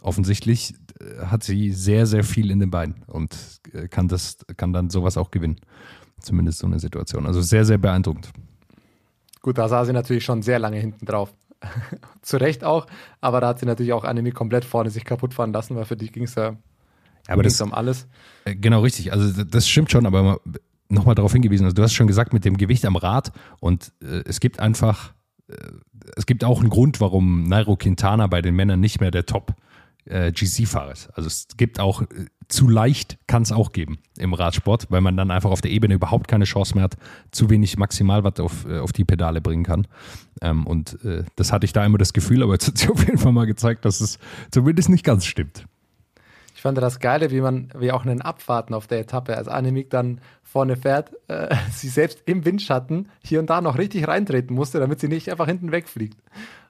offensichtlich 0.00 0.74
äh, 1.00 1.26
hat 1.26 1.42
sie 1.42 1.72
sehr, 1.72 2.06
sehr 2.06 2.24
viel 2.24 2.50
in 2.50 2.60
den 2.60 2.70
Beinen 2.70 3.02
und 3.06 3.60
äh, 3.72 3.88
kann, 3.88 4.08
das, 4.08 4.38
kann 4.56 4.72
dann 4.72 4.90
sowas 4.90 5.16
auch 5.16 5.30
gewinnen. 5.30 5.56
Zumindest 6.20 6.60
so 6.60 6.66
eine 6.66 6.78
Situation. 6.78 7.26
Also 7.26 7.42
sehr, 7.42 7.64
sehr 7.64 7.78
beeindruckend. 7.78 8.30
Gut, 9.44 9.58
da 9.58 9.68
sah 9.68 9.84
sie 9.84 9.92
natürlich 9.92 10.24
schon 10.24 10.40
sehr 10.40 10.58
lange 10.58 10.78
hinten 10.78 11.04
drauf. 11.04 11.34
Zu 12.22 12.38
Recht 12.38 12.64
auch, 12.64 12.86
aber 13.20 13.42
da 13.42 13.48
hat 13.48 13.58
sie 13.58 13.66
natürlich 13.66 13.92
auch 13.92 14.04
Anime 14.04 14.32
komplett 14.32 14.64
vorne 14.64 14.88
sich 14.88 15.04
kaputt 15.04 15.34
fahren 15.34 15.52
lassen, 15.52 15.76
weil 15.76 15.84
für 15.84 15.98
die 15.98 16.10
ging 16.10 16.22
es 16.22 16.34
ja, 16.34 16.56
aber 17.28 17.42
das, 17.42 17.60
um 17.60 17.74
alles. 17.74 18.06
Äh, 18.46 18.54
genau, 18.56 18.80
richtig. 18.80 19.12
Also 19.12 19.44
das 19.44 19.68
stimmt 19.68 19.90
schon, 19.90 20.06
aber 20.06 20.40
nochmal 20.88 21.14
darauf 21.14 21.34
hingewiesen. 21.34 21.64
Also 21.64 21.74
du 21.74 21.82
hast 21.82 21.92
schon 21.92 22.06
gesagt, 22.06 22.32
mit 22.32 22.46
dem 22.46 22.56
Gewicht 22.56 22.86
am 22.86 22.96
Rad 22.96 23.32
und 23.60 23.92
äh, 24.02 24.22
es 24.24 24.40
gibt 24.40 24.60
einfach, 24.60 25.12
äh, 25.48 25.56
es 26.16 26.24
gibt 26.24 26.42
auch 26.42 26.60
einen 26.60 26.70
Grund, 26.70 27.02
warum 27.02 27.44
Nairo 27.46 27.76
Quintana 27.76 28.28
bei 28.28 28.40
den 28.40 28.56
Männern 28.56 28.80
nicht 28.80 29.02
mehr 29.02 29.10
der 29.10 29.26
Top 29.26 29.56
äh, 30.06 30.32
GC-Fahrer 30.32 30.92
ist. 30.92 31.08
Also 31.14 31.26
es 31.26 31.48
gibt 31.56 31.80
auch 31.80 32.02
äh, 32.02 32.26
zu 32.48 32.68
leicht 32.68 33.18
kann 33.26 33.42
es 33.42 33.52
auch 33.52 33.72
geben 33.72 33.98
im 34.18 34.34
Radsport, 34.34 34.90
weil 34.90 35.00
man 35.00 35.16
dann 35.16 35.30
einfach 35.30 35.50
auf 35.50 35.60
der 35.60 35.70
Ebene 35.70 35.94
überhaupt 35.94 36.28
keine 36.28 36.44
Chance 36.44 36.74
mehr 36.74 36.84
hat, 36.84 36.96
zu 37.30 37.50
wenig 37.50 37.78
Maximalwatt 37.78 38.40
auf, 38.40 38.66
äh, 38.66 38.78
auf 38.78 38.92
die 38.92 39.04
Pedale 39.04 39.40
bringen 39.40 39.64
kann. 39.64 39.86
Ähm, 40.42 40.66
und 40.66 41.02
äh, 41.04 41.24
das 41.36 41.52
hatte 41.52 41.64
ich 41.64 41.72
da 41.72 41.84
immer 41.84 41.98
das 41.98 42.12
Gefühl, 42.12 42.42
aber 42.42 42.52
jetzt 42.52 42.68
hat 42.68 42.78
sich 42.78 42.90
auf 42.90 43.04
jeden 43.04 43.18
Fall 43.18 43.32
mal 43.32 43.46
gezeigt, 43.46 43.84
dass 43.84 44.00
es 44.00 44.18
zumindest 44.50 44.88
nicht 44.88 45.04
ganz 45.04 45.24
stimmt. 45.24 45.66
Ich 46.54 46.62
fand 46.62 46.78
das 46.78 46.98
Geile, 46.98 47.30
wie 47.30 47.40
man, 47.40 47.70
wie 47.78 47.92
auch 47.92 48.06
einen 48.06 48.22
Abfahrten 48.22 48.74
auf 48.74 48.86
der 48.86 49.00
Etappe, 49.00 49.36
als 49.36 49.48
Annemiek 49.48 49.90
dann 49.90 50.20
vorne 50.42 50.76
fährt, 50.76 51.12
äh, 51.28 51.54
sie 51.72 51.88
selbst 51.88 52.22
im 52.26 52.44
Windschatten 52.44 53.08
hier 53.22 53.40
und 53.40 53.50
da 53.50 53.60
noch 53.60 53.78
richtig 53.78 54.06
reintreten 54.08 54.54
musste, 54.54 54.80
damit 54.80 55.00
sie 55.00 55.08
nicht 55.08 55.30
einfach 55.30 55.46
hinten 55.46 55.72
wegfliegt 55.72 56.18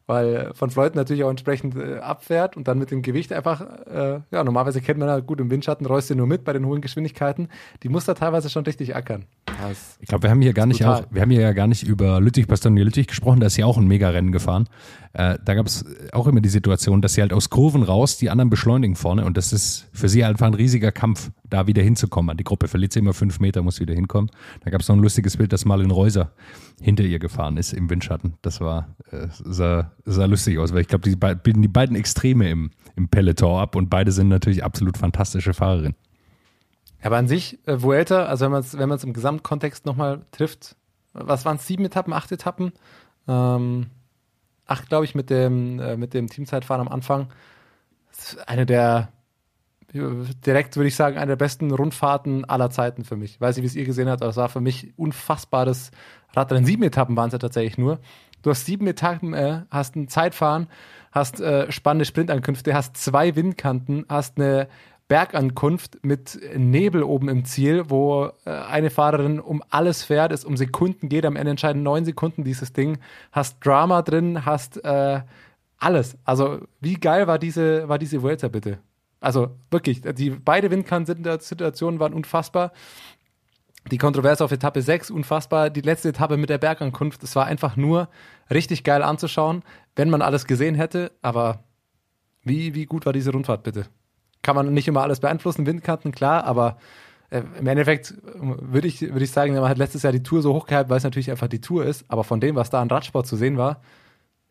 weil 0.07 0.53
von 0.55 0.71
Floyd 0.71 0.95
natürlich 0.95 1.25
auch 1.25 1.31
entsprechend 1.31 1.77
äh, 1.77 1.99
abfährt 1.99 2.57
und 2.57 2.69
dann 2.69 2.79
mit 2.79 2.91
dem 2.91 3.03
Gewicht 3.03 3.33
einfach, 3.33 3.61
äh, 3.87 4.21
ja, 4.31 4.45
normalerweise 4.45 4.81
kennt 4.81 4.99
man 4.99 5.09
ja 5.09 5.21
gut 5.21 5.41
im 5.41 5.51
Windschatten, 5.51 5.87
rollst 5.87 6.11
du 6.11 6.15
nur 6.15 6.27
mit 6.27 6.45
bei 6.45 6.53
den 6.53 6.67
hohen 6.67 6.81
Geschwindigkeiten. 6.81 7.49
Die 7.83 7.89
muss 7.89 8.05
da 8.05 8.15
teilweise 8.15 8.51
schon 8.51 8.65
richtig 8.65 8.95
ackern. 8.95 9.27
Das 9.61 9.97
Ich 10.01 10.09
glaube, 10.09 10.25
wir 10.25 10.31
haben 10.31 10.43
hier 10.43 10.53
gar 10.53 10.67
nicht 10.67 10.85
auch, 10.85 11.05
wir 11.11 11.23
haben 11.23 11.31
hier 11.31 11.41
ja 11.41 11.53
gar 11.53 11.67
nicht 11.67 11.83
über 11.83 12.21
Lüttich, 12.21 12.47
Bastogne 12.47 12.83
Lüttich 12.83 13.07
gesprochen, 13.07 13.41
da 13.41 13.47
ist 13.47 13.57
ja 13.57 13.67
auch 13.67 13.79
ein 13.79 13.87
Mega-Rennen 13.87 14.33
gefahren. 14.33 14.69
Äh, 15.13 15.39
da 15.45 15.55
gab 15.55 15.67
es 15.67 15.85
auch 16.13 16.27
immer 16.27 16.41
die 16.41 16.49
Situation, 16.49 17.01
dass 17.01 17.15
sie 17.15 17.21
halt 17.21 17.33
aus 17.33 17.49
Kurven 17.51 17.83
raus 17.83 18.19
die 18.19 18.31
anderen 18.31 18.51
beschleunigen 18.51 18.97
vorne 18.97 19.25
und 19.25 19.37
das 19.37 19.53
ist 19.53 19.89
für 19.93 20.09
sie 20.09 20.25
einfach 20.25 20.47
ein 20.47 20.55
riesiger 20.55 20.91
Kampf, 20.91 21.31
da 21.49 21.67
wieder 21.67 21.83
hinzukommen. 21.83 22.31
An 22.31 22.37
die 22.37 22.45
Gruppe 22.45 22.69
verliert 22.69 22.93
sie 22.93 22.99
immer 22.99 23.15
fünf 23.15 23.39
Meter, 23.41 23.63
muss 23.63 23.81
wieder 23.81 23.95
hinkommen. 23.95 24.31
Da 24.65 24.71
gab 24.71 24.81
es 24.81 24.89
noch 24.89 24.97
ein 24.97 25.03
lustiges 25.03 25.37
Bild, 25.37 25.53
dass 25.53 25.65
Marlin 25.65 25.91
Reuser 25.91 26.33
hinter 26.81 27.05
ihr 27.05 27.19
gefahren 27.21 27.57
ist 27.57 27.73
im 27.73 27.89
Windschatten. 27.91 28.35
Das 28.43 28.61
war, 28.61 28.97
äh, 29.11 29.29
sah, 29.31 29.93
sah 30.05 30.25
lustig 30.25 30.59
aus, 30.59 30.73
weil 30.73 30.81
ich 30.81 30.89
glaube, 30.89 31.09
die 31.09 31.17
bilden 31.17 31.63
die 31.63 31.69
beiden 31.69 31.97
Extreme 31.97 32.51
im, 32.51 32.71
im 32.97 33.09
Peloton 33.09 33.61
ab 33.61 33.77
und 33.77 33.91
beide 33.91 34.11
sind 34.11 34.29
natürlich 34.29 34.65
absolut 34.65 34.99
fantastische 34.99 35.55
Fahrerinnen. 35.55 35.95
Aber 37.05 37.19
an 37.19 37.29
sich, 37.29 37.59
äh, 37.67 37.83
Vuelta, 37.83 38.25
also 38.25 38.47
wenn 38.47 38.53
man 38.53 38.61
es 38.63 38.79
wenn 38.79 38.91
im 38.91 39.13
Gesamtkontext 39.13 39.85
nochmal 39.85 40.23
trifft, 40.33 40.75
was 41.13 41.45
waren 41.45 41.57
es, 41.57 41.67
sieben 41.67 41.85
Etappen, 41.85 42.15
acht 42.15 42.33
Etappen? 42.33 42.73
Ähm, 43.29 43.91
acht, 44.67 44.89
glaube 44.89 45.05
ich, 45.05 45.15
mit 45.15 45.29
dem, 45.29 45.79
äh, 45.81 45.99
mit 45.99 46.15
dem 46.15 46.29
Teamzeitfahren 46.29 46.81
am 46.81 46.93
Anfang. 46.93 47.29
Eine 48.47 48.65
der, 48.65 49.11
direkt 49.93 50.77
würde 50.77 50.89
ich 50.89 50.97
sagen, 50.97 51.19
eine 51.19 51.33
der 51.33 51.37
besten 51.37 51.71
Rundfahrten 51.71 52.47
aller 52.47 52.71
Zeiten 52.71 53.05
für 53.05 53.17
mich. 53.17 53.39
Weiß 53.39 53.57
nicht, 53.57 53.65
wie 53.65 53.67
es 53.69 53.77
ihr 53.77 53.85
gesehen 53.85 54.09
habt, 54.09 54.23
aber 54.23 54.31
es 54.31 54.37
war 54.37 54.49
für 54.49 54.63
mich 54.63 54.95
unfassbares 54.97 55.91
Radrennen. 56.33 56.65
Sieben 56.65 56.85
Etappen 56.85 57.17
waren 57.17 57.27
es 57.27 57.33
ja 57.33 57.39
tatsächlich 57.39 57.77
nur. 57.77 58.01
Du 58.41 58.51
hast 58.51 58.65
sieben 58.65 58.87
Etappen, 58.87 59.35
äh, 59.35 59.63
hast 59.71 59.95
ein 59.95 60.09
Zeitfahren, 60.09 60.69
hast 61.13 61.41
äh, 61.41 61.71
spannende 61.71 62.07
Sprintankünfte, 62.07 62.73
hast 62.73 62.97
zwei 62.97 63.37
Windkanten, 63.37 64.07
hast 64.09 64.39
eine 64.39 64.69
Bergankunft 65.09 65.99
mit 66.03 66.39
Nebel 66.57 67.03
oben 67.03 67.29
im 67.29 67.45
Ziel, 67.45 67.91
wo 67.91 68.31
äh, 68.47 68.51
eine 68.51 68.91
Fahrerin 68.91 69.39
um 69.39 69.63
alles 69.69 70.03
fährt, 70.03 70.33
es 70.33 70.45
um 70.45 70.57
Sekunden 70.57 71.09
geht, 71.09 71.27
am 71.27 71.37
Ende 71.37 71.51
entscheiden 71.51 71.83
neun 71.83 72.05
Sekunden 72.05 72.43
dieses 72.43 72.73
Ding, 72.73 72.99
hast 73.31 73.65
Drama 73.65 74.03
drin, 74.03 74.47
hast 74.47 74.83
äh, 74.83 75.21
alles. 75.79 76.17
Also 76.25 76.61
wie 76.81 76.95
geil 76.95 77.27
war 77.27 77.39
diese, 77.39 77.89
war 77.89 77.99
diese 77.99 78.23
Vuelta 78.23 78.49
bitte? 78.49 78.79
Also 79.21 79.51
wirklich, 79.71 80.03
die 80.03 80.31
beide 80.31 80.71
Windkanten-Situationen 80.71 82.01
waren 82.01 82.15
unfassbar. 82.15 82.73
Die 83.91 83.99
Kontroverse 83.99 84.43
auf 84.43 84.53
Etappe 84.53 84.81
6, 84.81 85.11
unfassbar. 85.11 85.69
Die 85.69 85.83
letzte 85.83 86.11
Etappe 86.11 86.39
mit 86.39 86.49
der 86.49 86.59
Bergankunft, 86.59 87.23
es 87.23 87.37
war 87.37 87.47
einfach 87.47 87.77
nur 87.77 88.09
richtig 88.51 88.85
geil 88.85 89.03
anzuschauen, 89.03 89.63
wenn 89.97 90.09
man 90.09 90.23
alles 90.23 90.47
gesehen 90.47 90.75
hätte. 90.75 91.13
Aber 91.21 91.65
wie, 92.43 92.75
wie 92.75 92.87
gut 92.87 93.05
war 93.05 93.13
diese 93.13 93.33
Rundfahrt 93.33 93.63
bitte? 93.63 93.87
Kann 94.45 94.55
man 94.55 94.73
nicht 94.73 94.87
immer 94.87 95.03
alles 95.03 95.19
beeinflussen, 95.19 95.67
Windkanten, 95.67 96.13
klar, 96.13 96.45
aber 96.45 96.77
äh, 97.31 97.43
im 97.59 97.67
Endeffekt 97.67 98.13
äh, 98.13 98.15
würde 98.41 98.87
ich, 98.87 99.01
würde 99.01 99.25
ich 99.25 99.31
sagen, 99.33 99.55
man 99.55 99.69
hat 99.69 99.79
letztes 99.79 100.03
Jahr 100.03 100.13
die 100.13 100.23
Tour 100.23 100.43
so 100.43 100.55
hochgehalten, 100.55 100.91
weil 100.91 100.99
es 100.99 101.05
natürlich 101.05 101.31
einfach 101.31 101.49
die 101.49 101.61
Tour 101.61 101.85
ist. 101.85 102.05
Aber 102.09 102.23
von 102.23 102.41
dem, 102.41 102.55
was 102.55 102.71
da 102.71 102.81
an 102.81 102.89
Radsport 102.89 103.27
zu 103.27 103.37
sehen 103.37 103.57
war, 103.57 103.81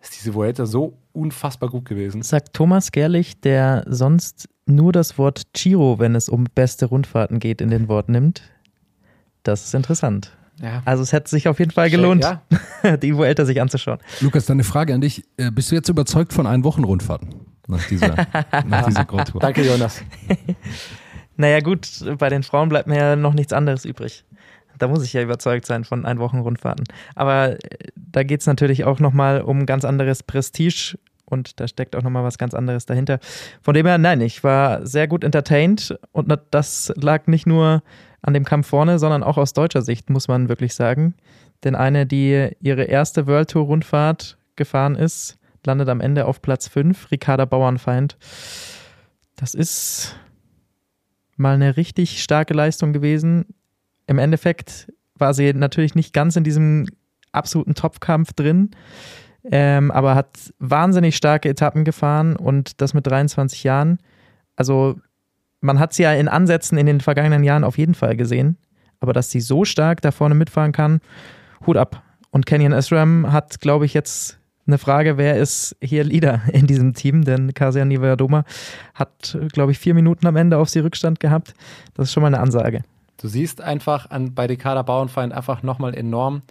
ist 0.02 0.16
diese 0.16 0.34
Vuelta 0.34 0.66
so 0.66 0.98
unfassbar 1.14 1.70
gut 1.70 1.86
gewesen. 1.86 2.24
Sagt 2.24 2.54
Thomas 2.54 2.92
Gerlich, 2.92 3.40
der 3.40 3.86
sonst 3.88 4.50
nur 4.66 4.92
das 4.92 5.18
Wort 5.18 5.44
Giro, 5.54 6.00
wenn 6.00 6.16
es 6.16 6.28
um 6.28 6.46
beste 6.56 6.88
Rundfahrten 6.88 7.40
geht, 7.40 7.62
in 7.62 7.70
den 7.70 7.88
Wort 7.88 8.10
nimmt. 8.10 8.42
Das 9.44 9.64
ist 9.64 9.74
interessant. 9.74 10.36
Ja. 10.62 10.82
Also 10.86 11.04
es 11.04 11.14
hätte 11.14 11.30
sich 11.30 11.48
auf 11.48 11.60
jeden 11.60 11.72
Fall 11.72 11.90
gelohnt, 11.90 12.24
Ja, 12.84 12.98
die 12.98 13.16
Vuelta 13.16 13.46
sich 13.46 13.62
anzuschauen. 13.62 14.00
Lukas, 14.22 14.46
dann 14.46 14.56
eine 14.56 14.64
Frage 14.64 14.94
an 14.94 15.02
dich. 15.02 15.24
Äh, 15.38 15.52
Bist 15.52 15.72
du 15.72 15.76
jetzt 15.76 15.90
überzeugt 15.90 16.34
von 16.34 16.48
Ein-Wochen-Rundfahrten 16.48 17.43
nach 17.68 17.88
dieser, 17.88 18.28
nach 18.66 18.86
dieser 18.86 19.06
Grand 19.06 19.30
Tour? 19.30 19.42
danke 19.42 19.64
Jonas. 19.64 20.04
Naja 21.36 21.62
gut, 21.62 21.88
bei 22.20 22.30
den 22.30 22.44
Frauen 22.44 22.70
bleibt 22.70 22.88
mir 22.88 22.98
ja 22.98 23.16
noch 23.16 23.34
nichts 23.34 23.54
anderes 23.54 23.86
übrig. 23.86 24.24
Da 24.78 24.88
muss 24.88 25.04
ich 25.04 25.14
ja 25.14 25.22
überzeugt 25.22 25.66
sein 25.66 25.84
von 25.84 26.06
Ein-Wochen-Rundfahrten. 26.06 26.86
Aber 27.16 27.54
äh, 27.54 27.58
da 27.96 28.24
geht 28.24 28.42
es 28.42 28.48
natürlich 28.48 28.84
auch 28.84 29.00
nochmal 29.00 29.42
um 29.42 29.66
ganz 29.66 29.86
anderes 29.86 30.24
Prestige 30.24 30.98
und 31.26 31.60
da 31.60 31.68
steckt 31.68 31.96
auch 31.96 32.04
nochmal 32.04 32.24
was 32.24 32.38
ganz 32.38 32.54
anderes 32.54 32.86
dahinter. 32.86 33.20
Von 33.62 33.74
dem 33.74 33.86
her, 33.86 33.98
nein, 33.98 34.22
ich 34.22 34.44
war 34.44 34.86
sehr 34.86 35.08
gut 35.08 35.24
entertained 35.24 35.98
und 36.12 36.38
das 36.52 36.94
lag 36.96 37.28
nicht 37.28 37.48
nur 37.48 37.82
an 38.22 38.34
dem 38.34 38.46
Kampf 38.46 38.68
vorne, 38.68 39.00
sondern 39.00 39.24
auch 39.24 39.38
aus 39.38 39.54
deutscher 39.54 39.82
Sicht, 39.82 40.10
muss 40.10 40.28
man 40.28 40.50
wirklich 40.50 40.76
sagen. 40.76 41.16
Denn 41.64 41.76
eine, 41.76 42.06
die 42.06 42.50
ihre 42.62 42.84
erste 42.84 43.26
World 43.28 43.52
Tour 43.52 43.66
Rundfahrt 43.66 44.38
gefahren 44.56 44.96
ist, 44.96 45.38
landet 45.66 45.90
am 45.90 46.02
Ende 46.02 46.26
auf 46.26 46.42
Platz 46.42 46.68
5, 46.68 47.12
Ricarda 47.12 47.46
Bauernfeind. 47.46 48.18
Das 49.36 49.54
ist 49.54 50.16
mal 51.38 51.56
eine 51.56 51.78
richtig 51.78 52.22
starke 52.22 52.54
Leistung 52.54 52.94
gewesen. 52.94 53.46
Im 54.08 54.20
Endeffekt 54.20 54.92
war 55.16 55.34
sie 55.34 55.54
natürlich 55.54 55.96
nicht 55.96 56.14
ganz 56.14 56.36
in 56.36 56.44
diesem 56.44 56.88
absoluten 57.32 57.76
Topkampf 57.76 58.34
drin, 58.34 58.72
ähm, 59.52 59.92
aber 59.92 60.16
hat 60.16 60.54
wahnsinnig 60.60 61.16
starke 61.16 61.50
Etappen 61.50 61.84
gefahren 61.84 62.36
und 62.36 62.82
das 62.82 62.94
mit 62.94 63.08
23 63.08 63.64
Jahren. 63.64 64.00
Also 64.56 65.00
man 65.60 65.80
hat 65.80 65.94
sie 65.94 66.04
ja 66.04 66.14
in 66.14 66.28
Ansätzen 66.28 66.78
in 66.78 66.86
den 66.86 67.02
vergangenen 67.02 67.44
Jahren 67.44 67.64
auf 67.64 67.78
jeden 67.78 67.96
Fall 67.96 68.16
gesehen, 68.16 68.58
aber 69.00 69.14
dass 69.14 69.32
sie 69.32 69.42
so 69.42 69.66
stark 69.66 70.02
da 70.02 70.12
vorne 70.12 70.36
mitfahren 70.36 70.72
kann, 70.72 71.02
Hut 71.66 71.78
ab. 71.78 72.04
Und 72.32 72.46
Kenyon 72.46 72.74
Esram 72.74 73.32
hat, 73.32 73.60
glaube 73.62 73.86
ich, 73.86 73.94
jetzt 73.94 74.40
eine 74.66 74.78
Frage, 74.78 75.18
wer 75.18 75.38
ist 75.38 75.76
hier 75.82 76.04
Leader 76.04 76.42
in 76.52 76.68
diesem 76.68 76.94
Team? 76.94 77.24
Denn 77.24 77.54
Kasia 77.54 77.86
Nivedoma 77.86 78.46
hat, 78.94 79.38
glaube 79.52 79.72
ich, 79.72 79.80
vier 79.80 79.94
Minuten 79.94 80.28
am 80.28 80.36
Ende 80.36 80.58
auf 80.58 80.70
sie 80.70 80.80
Rückstand 80.80 81.20
gehabt. 81.20 81.54
Das 81.96 82.08
ist 82.08 82.14
schon 82.14 82.22
mal 82.22 82.28
eine 82.28 82.40
Ansage. 82.40 82.84
Du 83.18 83.28
siehst 83.28 83.62
einfach 83.62 84.10
an, 84.10 84.34
bei 84.34 84.46
Ricarda 84.46 84.82
Bauernfeind 84.82 85.34
einfach 85.34 85.64
nochmal 85.64 85.94
enorm, 85.94 86.42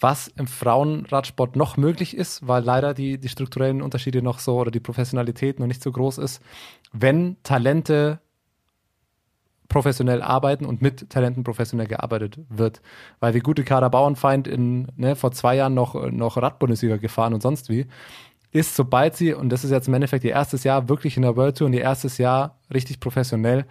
was 0.00 0.28
im 0.28 0.46
Frauenradsport 0.46 1.56
noch 1.56 1.76
möglich 1.76 2.16
ist, 2.16 2.46
weil 2.46 2.62
leider 2.62 2.94
die, 2.94 3.18
die 3.18 3.28
strukturellen 3.28 3.82
Unterschiede 3.82 4.22
noch 4.22 4.38
so 4.38 4.58
oder 4.58 4.70
die 4.70 4.80
Professionalität 4.80 5.60
noch 5.60 5.66
nicht 5.66 5.82
so 5.82 5.92
groß 5.92 6.18
ist, 6.18 6.42
wenn 6.92 7.36
Talente 7.42 8.18
professionell 9.68 10.22
arbeiten 10.22 10.64
und 10.64 10.82
mit 10.82 11.10
Talenten 11.10 11.44
professionell 11.44 11.86
gearbeitet 11.86 12.38
wird. 12.48 12.80
Weil 13.20 13.34
wie 13.34 13.40
gut 13.40 13.58
Ricarda 13.58 13.88
Bauernfeind 13.88 14.46
in, 14.46 14.88
ne, 14.96 15.16
vor 15.16 15.32
zwei 15.32 15.56
Jahren 15.56 15.74
noch, 15.74 16.10
noch 16.10 16.36
Radbundesliga 16.36 16.96
gefahren 16.96 17.34
und 17.34 17.42
sonst 17.42 17.68
wie, 17.68 17.86
ist, 18.52 18.76
sobald 18.76 19.16
sie, 19.16 19.34
und 19.34 19.48
das 19.50 19.64
ist 19.64 19.70
jetzt 19.70 19.88
im 19.88 19.94
Endeffekt 19.94 20.24
ihr 20.24 20.30
erstes 20.30 20.62
Jahr 20.62 20.88
wirklich 20.88 21.16
in 21.16 21.22
der 21.22 21.36
World 21.36 21.58
Tour 21.58 21.66
und 21.66 21.72
ihr 21.72 21.80
erstes 21.80 22.18
Jahr 22.18 22.58
richtig 22.72 23.00
professionell, 23.00 23.66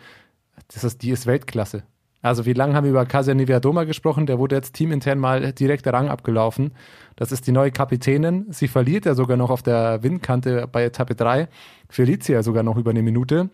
das 0.68 0.84
ist, 0.84 1.02
die 1.02 1.12
ist 1.12 1.26
Weltklasse. 1.26 1.84
Also 2.22 2.46
wie 2.46 2.54
lange 2.54 2.74
haben 2.74 2.86
wir 2.86 2.92
über 2.92 3.06
Kasia 3.06 3.34
Niviadoma 3.34 3.84
gesprochen? 3.84 4.26
Der 4.26 4.40
wurde 4.40 4.56
jetzt 4.56 4.74
teamintern 4.74 5.20
mal 5.20 5.52
direkt 5.52 5.86
der 5.86 5.94
Rang 5.94 6.08
abgelaufen. 6.08 6.72
Das 7.18 7.34
ist 7.34 7.48
die 7.48 7.52
neue 7.52 7.72
Kapitänin. 7.72 8.46
Sie 8.50 8.70
verliert 8.70 9.06
ja 9.06 9.14
sogar 9.14 9.36
noch 9.36 9.50
auf 9.50 9.62
der 9.62 10.04
Windkante 10.04 10.68
bei 10.72 10.86
Etappe 10.86 11.16
3. 11.16 11.50
Verliert 11.90 12.24
sie 12.24 12.32
ja 12.32 12.42
sogar 12.42 12.64
noch 12.64 12.78
über 12.78 12.92
eine 12.92 13.04
Minute. 13.04 13.50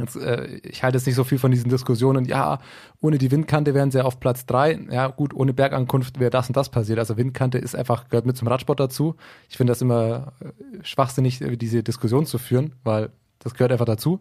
Jetzt, 0.00 0.16
äh, 0.16 0.60
ich 0.62 0.82
halte 0.82 0.96
jetzt 0.98 1.06
nicht 1.06 1.14
so 1.14 1.24
viel 1.24 1.38
von 1.38 1.50
diesen 1.50 1.70
Diskussionen. 1.70 2.24
Ja, 2.24 2.58
ohne 3.00 3.18
die 3.18 3.30
Windkante 3.30 3.74
wären 3.74 3.90
sie 3.90 4.04
auf 4.04 4.18
Platz 4.18 4.46
3. 4.46 4.86
Ja, 4.90 5.08
gut, 5.08 5.34
ohne 5.34 5.52
Bergankunft 5.52 6.18
wäre 6.18 6.30
das 6.30 6.48
und 6.48 6.56
das 6.56 6.70
passiert. 6.70 6.98
Also 6.98 7.16
Windkante 7.16 7.58
ist 7.58 7.76
einfach, 7.76 8.08
gehört 8.08 8.26
mit 8.26 8.36
zum 8.36 8.48
Radsport 8.48 8.80
dazu. 8.80 9.16
Ich 9.48 9.56
finde 9.56 9.72
das 9.72 9.82
immer 9.82 10.32
äh, 10.40 10.48
schwachsinnig, 10.82 11.40
äh, 11.40 11.56
diese 11.56 11.82
Diskussion 11.82 12.26
zu 12.26 12.38
führen, 12.38 12.74
weil 12.82 13.10
das 13.38 13.54
gehört 13.54 13.72
einfach 13.72 13.86
dazu. 13.86 14.20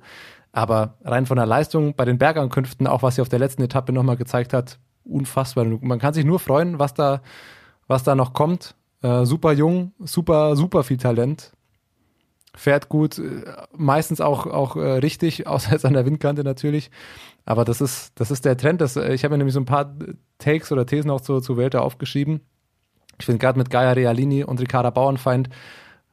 Aber 0.51 0.95
rein 1.03 1.25
von 1.25 1.37
der 1.37 1.45
Leistung 1.45 1.95
bei 1.95 2.05
den 2.05 2.17
Bergankünften, 2.17 2.87
auch 2.87 3.03
was 3.03 3.15
sie 3.15 3.21
auf 3.21 3.29
der 3.29 3.39
letzten 3.39 3.61
Etappe 3.61 3.93
nochmal 3.93 4.17
gezeigt 4.17 4.53
hat, 4.53 4.79
unfassbar. 5.03 5.65
Man 5.65 5.99
kann 5.99 6.13
sich 6.13 6.25
nur 6.25 6.39
freuen, 6.39 6.79
was 6.79 6.93
da, 6.93 7.21
was 7.87 8.03
da 8.03 8.15
noch 8.15 8.33
kommt. 8.33 8.75
Äh, 9.01 9.25
super 9.25 9.53
jung, 9.53 9.93
super, 9.99 10.55
super 10.55 10.83
viel 10.83 10.97
Talent. 10.97 11.51
Fährt 12.55 12.89
gut, 12.89 13.19
äh, 13.19 13.43
meistens 13.75 14.21
auch, 14.21 14.45
auch 14.47 14.75
äh, 14.75 14.97
richtig, 14.97 15.47
außer 15.47 15.71
jetzt 15.71 15.85
an 15.85 15.93
der 15.93 16.05
Windkante 16.05 16.43
natürlich. 16.43 16.91
Aber 17.45 17.65
das 17.65 17.81
ist, 17.81 18.11
das 18.15 18.31
ist 18.31 18.45
der 18.45 18.57
Trend. 18.57 18.81
Das, 18.81 18.95
äh, 18.95 19.13
ich 19.13 19.23
habe 19.23 19.33
mir 19.33 19.39
nämlich 19.39 19.53
so 19.53 19.59
ein 19.59 19.65
paar 19.65 19.95
Takes 20.37 20.71
oder 20.71 20.85
Thesen 20.85 21.11
auch 21.11 21.21
zu, 21.21 21.41
zu 21.41 21.57
Welter 21.57 21.83
aufgeschrieben. 21.83 22.41
Ich 23.19 23.25
finde 23.25 23.39
gerade 23.39 23.57
mit 23.57 23.69
Gaia 23.69 23.91
Realini 23.91 24.43
und 24.43 24.61
Ricarda 24.61 24.89
Bauernfeind 24.89 25.49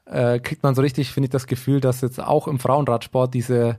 äh, 0.07 0.41
kriegt 0.41 0.63
man 0.63 0.75
so 0.75 0.83
richtig, 0.83 1.13
finde 1.13 1.27
ich, 1.27 1.31
das 1.31 1.47
Gefühl, 1.47 1.81
dass 1.81 2.01
jetzt 2.01 2.21
auch 2.21 2.49
im 2.49 2.59
Frauenradsport 2.59 3.35
diese, 3.35 3.79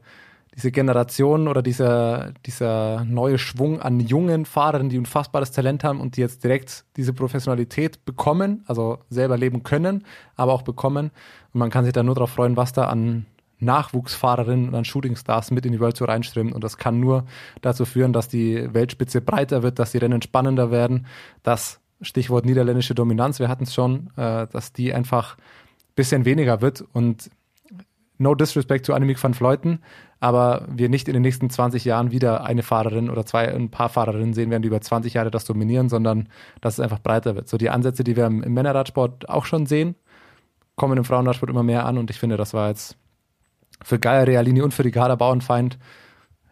diese 0.58 0.72
Generation 0.72 1.48
oder 1.48 1.62
dieser, 1.62 2.34
dieser 2.48 3.06
neue 3.06 3.38
Schwung 3.38 3.80
an 3.80 4.00
jungen 4.00 4.46
Fahrern, 4.46 4.90
die 4.90 4.98
unfassbares 4.98 5.52
Talent 5.52 5.84
haben 5.84 6.02
und 6.02 6.18
die 6.18 6.22
jetzt 6.22 6.44
direkt 6.44 6.84
diese 6.98 7.14
Professionalität 7.14 8.04
bekommen, 8.06 8.64
also 8.66 8.98
selber 9.10 9.38
leben 9.38 9.62
können, 9.62 10.04
aber 10.36 10.54
auch 10.54 10.64
bekommen. 10.64 11.12
Und 11.54 11.60
man 11.60 11.70
kann 11.70 11.86
sich 11.86 11.94
da 11.94 12.02
nur 12.02 12.16
darauf 12.16 12.32
freuen, 12.32 12.58
was 12.58 12.74
da 12.74 12.88
an 12.88 13.28
Nachwuchsfahrerinnen 13.60 14.70
und 14.70 14.76
an 14.76 14.86
Shootingstars 14.86 15.52
mit 15.52 15.64
in 15.66 15.74
die 15.74 15.80
World 15.80 15.98
Tour 15.98 16.10
reinströmen. 16.10 16.54
Und 16.54 16.64
das 16.64 16.78
kann 16.78 17.00
nur 17.00 17.26
dazu 17.62 17.86
führen, 17.86 18.12
dass 18.12 18.28
die 18.28 18.74
Weltspitze 18.74 19.22
breiter 19.22 19.62
wird, 19.62 19.78
dass 19.78 19.92
die 19.92 20.00
Rennen 20.00 20.24
spannender 20.24 20.72
werden, 20.72 21.06
dass, 21.44 21.80
Stichwort 22.02 22.46
niederländische 22.46 22.94
Dominanz, 22.94 23.40
wir 23.40 23.48
hatten 23.48 23.64
es 23.64 23.74
schon, 23.74 24.12
äh, 24.18 24.46
dass 24.48 24.72
die 24.72 24.94
einfach 24.94 25.38
ein 25.38 25.96
bisschen 25.96 26.26
weniger 26.26 26.62
wird. 26.62 26.84
Und 26.94 27.32
no 28.18 28.36
disrespect 28.36 28.86
zu 28.86 28.94
Annemiek 28.94 29.22
van 29.22 29.34
Vleuten, 29.34 29.80
aber 30.20 30.66
wir 30.70 30.90
nicht 30.90 31.08
in 31.08 31.14
den 31.14 31.22
nächsten 31.22 31.50
20 31.50 31.86
Jahren 31.86 32.12
wieder 32.12 32.44
eine 32.44 32.64
Fahrerin 32.64 33.10
oder 33.10 33.26
zwei, 33.26 33.54
ein 33.54 33.70
paar 33.70 33.90
Fahrerinnen 33.90 34.34
sehen 34.34 34.50
werden, 34.50 34.64
die 34.64 34.68
über 34.68 34.82
20 34.82 35.14
Jahre 35.14 35.32
das 35.32 35.46
dominieren, 35.46 35.90
sondern 35.90 36.30
dass 36.62 36.76
es 36.76 36.80
einfach 36.80 37.00
breiter 37.00 37.36
wird. 37.36 37.48
So 37.48 37.58
die 37.58 37.70
Ansätze, 37.70 38.04
die 38.04 38.16
wir 38.16 38.26
im, 38.26 38.44
im 38.44 38.54
Männerradsport 38.54 39.30
auch 39.30 39.46
schon 39.46 39.66
sehen, 39.66 39.96
kommen 40.76 40.98
im 40.98 41.06
Frauenradsport 41.06 41.50
immer 41.50 41.64
mehr 41.64 41.86
an 41.86 41.98
und 41.98 42.10
ich 42.10 42.20
finde, 42.20 42.38
das 42.38 42.54
war 42.54 42.70
jetzt 42.70 42.98
für 43.84 44.00
Gaia 44.00 44.24
Realini 44.24 44.62
und 44.62 44.74
für 44.74 44.84
die 44.84 44.92
Garda 44.92 45.16
Bauernfeind 45.16 45.78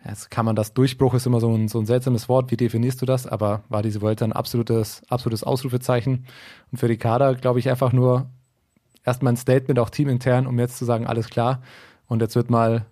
Jetzt 0.07 0.29
kann 0.29 0.45
man 0.45 0.55
das 0.55 0.73
Durchbruch 0.73 1.15
ist 1.15 1.25
immer 1.25 1.39
so 1.39 1.51
ein, 1.51 1.67
so 1.67 1.79
ein 1.79 1.87
seltsames 1.87 2.29
Wort. 2.29 2.51
Wie 2.51 2.57
definierst 2.57 3.01
du 3.01 3.07
das? 3.07 3.25
Aber 3.25 3.63
war 3.69 3.81
diese 3.81 4.01
Vuelta 4.01 4.23
ein 4.23 4.33
absolutes, 4.33 5.01
absolutes 5.09 5.43
Ausrufezeichen. 5.43 6.27
Und 6.71 6.77
für 6.77 6.87
die 6.87 6.97
Kader 6.97 7.33
glaube 7.33 7.59
ich 7.59 7.69
einfach 7.69 7.91
nur 7.91 8.29
erstmal 9.03 9.33
ein 9.33 9.37
Statement, 9.37 9.79
auch 9.79 9.89
teamintern, 9.89 10.45
um 10.45 10.59
jetzt 10.59 10.77
zu 10.77 10.85
sagen, 10.85 11.07
alles 11.07 11.29
klar. 11.29 11.61
Und 12.07 12.21
jetzt 12.21 12.35
wird 12.35 12.51
mal, 12.51 12.85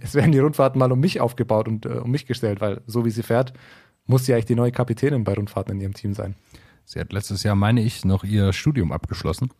es 0.00 0.14
werden 0.14 0.32
die 0.32 0.38
Rundfahrten 0.38 0.78
mal 0.78 0.92
um 0.92 1.00
mich 1.00 1.20
aufgebaut 1.20 1.68
und 1.68 1.86
äh, 1.86 1.90
um 1.90 2.10
mich 2.10 2.26
gestellt, 2.26 2.60
weil 2.60 2.82
so 2.86 3.04
wie 3.04 3.10
sie 3.10 3.22
fährt, 3.22 3.52
muss 4.06 4.26
sie 4.26 4.34
eigentlich 4.34 4.46
die 4.46 4.54
neue 4.54 4.72
Kapitänin 4.72 5.24
bei 5.24 5.34
Rundfahrten 5.34 5.74
in 5.74 5.80
ihrem 5.80 5.94
Team 5.94 6.14
sein. 6.14 6.34
Sie 6.84 7.00
hat 7.00 7.12
letztes 7.12 7.42
Jahr, 7.42 7.54
meine 7.54 7.82
ich, 7.82 8.04
noch 8.04 8.24
ihr 8.24 8.52
Studium 8.52 8.92
abgeschlossen. 8.92 9.50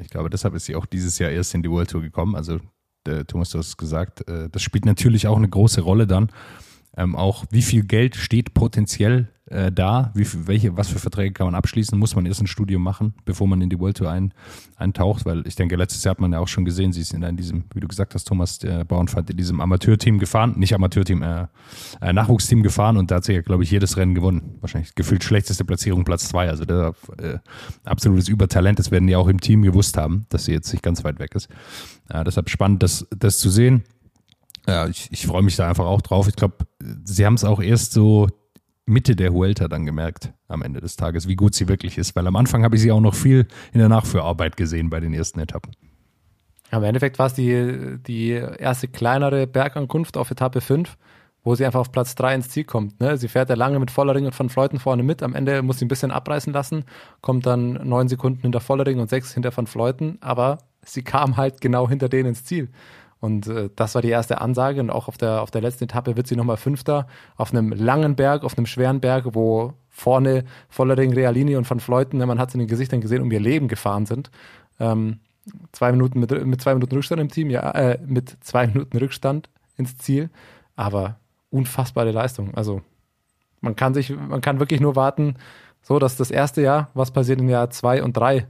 Ich 0.00 0.10
glaube, 0.10 0.30
deshalb 0.30 0.54
ist 0.54 0.66
sie 0.66 0.76
auch 0.76 0.86
dieses 0.86 1.18
Jahr 1.18 1.30
erst 1.30 1.54
in 1.54 1.62
die 1.62 1.70
World 1.70 1.90
Tour 1.90 2.02
gekommen. 2.02 2.36
Also 2.36 2.60
Thomas, 3.26 3.50
du 3.50 3.58
hast 3.58 3.76
gesagt, 3.76 4.28
äh, 4.28 4.48
das 4.50 4.62
spielt 4.62 4.84
natürlich 4.84 5.26
auch 5.26 5.36
eine 5.36 5.48
große 5.48 5.80
Rolle 5.80 6.06
dann. 6.06 6.30
Ähm, 6.98 7.14
auch 7.14 7.44
wie 7.50 7.62
viel 7.62 7.84
Geld 7.84 8.16
steht 8.16 8.54
potenziell 8.54 9.28
äh, 9.50 9.70
da, 9.72 10.10
wie 10.14 10.26
welche, 10.46 10.76
was 10.76 10.88
für 10.88 10.98
Verträge 10.98 11.32
kann 11.32 11.46
man 11.46 11.54
abschließen, 11.54 11.96
muss 11.96 12.16
man 12.16 12.26
erst 12.26 12.40
ein 12.40 12.48
Studium 12.48 12.82
machen, 12.82 13.14
bevor 13.24 13.46
man 13.46 13.60
in 13.62 13.70
die 13.70 13.78
World 13.78 13.98
Tour 13.98 14.10
ein, 14.10 14.34
eintaucht, 14.76 15.24
weil 15.24 15.46
ich 15.46 15.54
denke, 15.54 15.76
letztes 15.76 16.02
Jahr 16.04 16.10
hat 16.10 16.20
man 16.20 16.32
ja 16.32 16.40
auch 16.40 16.48
schon 16.48 16.64
gesehen, 16.64 16.92
sie 16.92 17.00
ist 17.00 17.14
in 17.14 17.36
diesem, 17.36 17.64
wie 17.72 17.80
du 17.80 17.88
gesagt 17.88 18.14
hast, 18.14 18.24
Thomas 18.24 18.58
der 18.58 18.84
Bauernfahrt, 18.84 19.30
in 19.30 19.36
diesem 19.36 19.60
Amateurteam 19.60 20.18
gefahren, 20.18 20.54
nicht 20.58 20.74
Amateurteam, 20.74 21.22
äh, 21.22 21.46
äh, 22.00 22.12
Nachwuchsteam 22.12 22.64
gefahren 22.64 22.96
und 22.96 23.12
da 23.12 23.16
hat 23.16 23.24
sie 23.24 23.34
ja, 23.34 23.40
glaube 23.40 23.62
ich, 23.62 23.70
jedes 23.70 23.96
Rennen 23.96 24.16
gewonnen. 24.16 24.56
Wahrscheinlich 24.60 24.96
gefühlt 24.96 25.22
schlechteste 25.22 25.64
Platzierung, 25.64 26.04
Platz 26.04 26.28
zwei, 26.28 26.48
also 26.48 26.64
der 26.64 26.94
äh, 27.18 27.38
absolutes 27.84 28.28
Übertalent, 28.28 28.80
das 28.80 28.90
werden 28.90 29.06
die 29.06 29.14
auch 29.14 29.28
im 29.28 29.40
Team 29.40 29.62
gewusst 29.62 29.96
haben, 29.96 30.26
dass 30.30 30.46
sie 30.46 30.52
jetzt 30.52 30.72
nicht 30.72 30.82
ganz 30.82 31.04
weit 31.04 31.20
weg 31.20 31.34
ist. 31.36 31.48
Äh, 32.10 32.24
deshalb 32.24 32.50
spannend, 32.50 32.82
das, 32.82 33.06
das 33.16 33.38
zu 33.38 33.50
sehen. 33.50 33.84
Ja, 34.68 34.86
ich, 34.86 35.08
ich 35.10 35.26
freue 35.26 35.42
mich 35.42 35.56
da 35.56 35.66
einfach 35.66 35.86
auch 35.86 36.02
drauf. 36.02 36.28
Ich 36.28 36.36
glaube, 36.36 36.66
sie 37.02 37.24
haben 37.24 37.34
es 37.34 37.44
auch 37.44 37.60
erst 37.60 37.92
so 37.94 38.28
Mitte 38.84 39.16
der 39.16 39.32
Huelta 39.32 39.66
dann 39.66 39.86
gemerkt 39.86 40.32
am 40.46 40.62
Ende 40.62 40.80
des 40.80 40.96
Tages, 40.96 41.26
wie 41.26 41.36
gut 41.36 41.54
sie 41.54 41.68
wirklich 41.68 41.96
ist. 41.96 42.14
Weil 42.14 42.26
am 42.26 42.36
Anfang 42.36 42.64
habe 42.64 42.76
ich 42.76 42.82
sie 42.82 42.92
auch 42.92 43.00
noch 43.00 43.14
viel 43.14 43.46
in 43.72 43.78
der 43.78 43.88
Nachführarbeit 43.88 44.58
gesehen 44.58 44.90
bei 44.90 45.00
den 45.00 45.14
ersten 45.14 45.40
Etappen. 45.40 45.72
Ja, 46.70 46.78
Im 46.78 46.84
Endeffekt 46.84 47.18
war 47.18 47.26
es 47.26 47.34
die, 47.34 47.96
die 48.06 48.30
erste 48.30 48.88
kleinere 48.88 49.46
Bergankunft 49.46 50.18
auf 50.18 50.30
Etappe 50.30 50.60
5, 50.60 50.98
wo 51.42 51.54
sie 51.54 51.64
einfach 51.64 51.80
auf 51.80 51.90
Platz 51.90 52.14
3 52.14 52.34
ins 52.34 52.50
Ziel 52.50 52.64
kommt. 52.64 53.00
Ne? 53.00 53.16
Sie 53.16 53.28
fährt 53.28 53.48
ja 53.48 53.56
lange 53.56 53.78
mit 53.78 53.90
Vollering 53.90 54.26
und 54.26 54.38
Van 54.38 54.50
Fleuten 54.50 54.78
vorne 54.78 55.02
mit. 55.02 55.22
Am 55.22 55.34
Ende 55.34 55.62
muss 55.62 55.78
sie 55.78 55.86
ein 55.86 55.88
bisschen 55.88 56.10
abreißen 56.10 56.52
lassen, 56.52 56.84
kommt 57.22 57.46
dann 57.46 57.88
neun 57.88 58.08
Sekunden 58.08 58.42
hinter 58.42 58.60
Vollering 58.60 59.00
und 59.00 59.08
sechs 59.08 59.32
hinter 59.32 59.56
Van 59.56 59.66
Fleuten, 59.66 60.18
aber 60.20 60.58
sie 60.84 61.02
kam 61.02 61.38
halt 61.38 61.62
genau 61.62 61.88
hinter 61.88 62.10
denen 62.10 62.30
ins 62.30 62.44
Ziel. 62.44 62.68
Und 63.20 63.46
äh, 63.48 63.70
das 63.74 63.94
war 63.94 64.02
die 64.02 64.10
erste 64.10 64.40
Ansage. 64.40 64.80
Und 64.80 64.90
auch 64.90 65.08
auf 65.08 65.16
der, 65.16 65.42
auf 65.42 65.50
der 65.50 65.60
letzten 65.60 65.84
Etappe 65.84 66.16
wird 66.16 66.26
sie 66.26 66.36
nochmal 66.36 66.56
Fünfter 66.56 67.06
auf 67.36 67.52
einem 67.52 67.72
langen 67.72 68.16
Berg, 68.16 68.44
auf 68.44 68.56
einem 68.56 68.66
schweren 68.66 69.00
Berg, 69.00 69.34
wo 69.34 69.74
vorne 69.88 70.44
Vollering, 70.68 71.12
Realini 71.12 71.56
und 71.56 71.68
Van 71.68 71.80
Fleuten, 71.80 72.18
man 72.18 72.38
hat 72.38 72.50
es 72.50 72.54
in 72.54 72.60
den 72.60 72.68
Gesichtern 72.68 73.00
gesehen, 73.00 73.22
um 73.22 73.32
ihr 73.32 73.40
Leben 73.40 73.66
gefahren 73.66 74.06
sind. 74.06 74.30
Ähm, 74.78 75.18
zwei 75.72 75.90
Minuten 75.90 76.20
mit, 76.20 76.30
mit 76.46 76.60
zwei 76.60 76.74
Minuten 76.74 76.94
Rückstand 76.94 77.20
im 77.20 77.28
Team, 77.28 77.50
ja, 77.50 77.70
äh, 77.72 77.98
mit 78.06 78.36
zwei 78.40 78.66
Minuten 78.68 78.96
Rückstand 78.96 79.48
ins 79.76 79.98
Ziel. 79.98 80.30
Aber 80.76 81.16
unfassbare 81.50 82.12
Leistung. 82.12 82.54
Also 82.54 82.82
man 83.60 83.74
kann 83.74 83.94
sich, 83.94 84.10
man 84.16 84.40
kann 84.40 84.60
wirklich 84.60 84.80
nur 84.80 84.94
warten, 84.94 85.36
so 85.82 85.98
dass 85.98 86.16
das 86.16 86.30
erste 86.30 86.62
Jahr, 86.62 86.90
was 86.94 87.10
passiert 87.10 87.40
in 87.40 87.48
Jahr 87.48 87.70
zwei 87.70 88.02
und 88.02 88.16
drei 88.16 88.46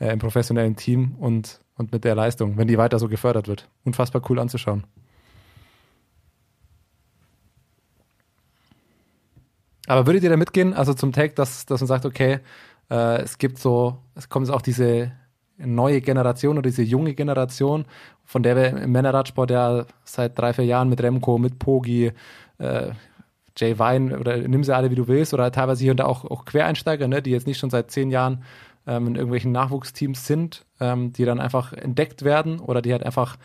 äh, 0.00 0.12
im 0.12 0.18
professionellen 0.18 0.74
Team 0.74 1.14
und 1.18 1.60
und 1.78 1.92
mit 1.92 2.04
der 2.04 2.14
Leistung, 2.14 2.58
wenn 2.58 2.68
die 2.68 2.76
weiter 2.76 2.98
so 2.98 3.08
gefördert 3.08 3.48
wird. 3.48 3.68
Unfassbar 3.84 4.22
cool 4.28 4.38
anzuschauen. 4.38 4.84
Aber 9.86 10.06
würdet 10.06 10.22
ihr 10.22 10.30
da 10.30 10.36
mitgehen, 10.36 10.74
also 10.74 10.92
zum 10.92 11.12
Tag, 11.12 11.34
dass, 11.36 11.64
dass 11.64 11.80
man 11.80 11.88
sagt, 11.88 12.04
okay, 12.04 12.40
äh, 12.90 13.22
es 13.22 13.38
gibt 13.38 13.58
so, 13.58 13.96
es 14.14 14.28
kommt 14.28 14.50
auch 14.50 14.60
diese 14.60 15.12
neue 15.56 16.02
Generation 16.02 16.58
oder 16.58 16.68
diese 16.68 16.82
junge 16.82 17.14
Generation, 17.14 17.86
von 18.24 18.42
der 18.42 18.54
wir 18.54 18.82
im 18.82 18.92
Männerradsport 18.92 19.50
ja 19.50 19.86
seit 20.04 20.38
drei, 20.38 20.52
vier 20.52 20.66
Jahren 20.66 20.90
mit 20.90 21.02
Remco, 21.02 21.38
mit 21.38 21.58
Pogi, 21.58 22.12
äh, 22.58 22.90
Jay 23.56 23.78
Vine 23.78 24.18
oder 24.18 24.36
nimm 24.36 24.62
sie 24.62 24.74
alle, 24.74 24.90
wie 24.90 24.94
du 24.94 25.08
willst, 25.08 25.34
oder 25.34 25.50
teilweise 25.50 25.82
hier 25.82 25.90
und 25.90 26.00
da 26.00 26.04
auch, 26.04 26.24
auch 26.24 26.44
Quereinsteiger, 26.44 27.08
ne, 27.08 27.22
die 27.22 27.30
jetzt 27.30 27.46
nicht 27.46 27.58
schon 27.58 27.70
seit 27.70 27.90
zehn 27.90 28.10
Jahren 28.10 28.44
ähm, 28.88 29.06
in 29.06 29.14
irgendwelchen 29.14 29.52
Nachwuchsteams 29.52 30.26
sind, 30.26 30.64
ähm, 30.80 31.12
die 31.12 31.24
dann 31.24 31.38
einfach 31.38 31.72
entdeckt 31.72 32.22
werden 32.22 32.58
oder 32.58 32.82
die 32.82 32.92
halt 32.92 33.04
einfach 33.04 33.36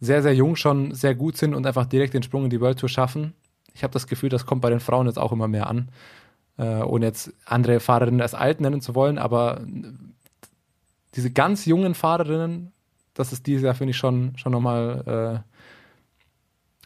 sehr, 0.00 0.22
sehr 0.22 0.34
jung 0.34 0.56
schon 0.56 0.94
sehr 0.94 1.14
gut 1.14 1.36
sind 1.36 1.54
und 1.54 1.66
einfach 1.66 1.86
direkt 1.86 2.14
den 2.14 2.22
Sprung 2.22 2.44
in 2.44 2.50
die 2.50 2.60
World 2.60 2.78
Tour 2.78 2.88
schaffen. 2.88 3.34
Ich 3.74 3.82
habe 3.82 3.92
das 3.92 4.06
Gefühl, 4.06 4.30
das 4.30 4.46
kommt 4.46 4.62
bei 4.62 4.70
den 4.70 4.80
Frauen 4.80 5.06
jetzt 5.06 5.18
auch 5.18 5.32
immer 5.32 5.48
mehr 5.48 5.68
an. 5.68 5.90
Äh, 6.56 6.82
ohne 6.82 7.06
jetzt 7.06 7.32
andere 7.44 7.78
Fahrerinnen 7.78 8.20
als 8.20 8.34
alt 8.34 8.60
nennen 8.60 8.80
zu 8.80 8.96
wollen, 8.96 9.18
aber 9.18 9.60
diese 11.14 11.30
ganz 11.30 11.66
jungen 11.66 11.94
Fahrerinnen, 11.94 12.72
das 13.14 13.32
ist 13.32 13.46
dieses 13.46 13.62
Jahr, 13.62 13.74
finde 13.74 13.92
ich, 13.92 13.96
schon, 13.96 14.36
schon 14.36 14.52
nochmal 14.52 15.44
äh, 15.46 15.57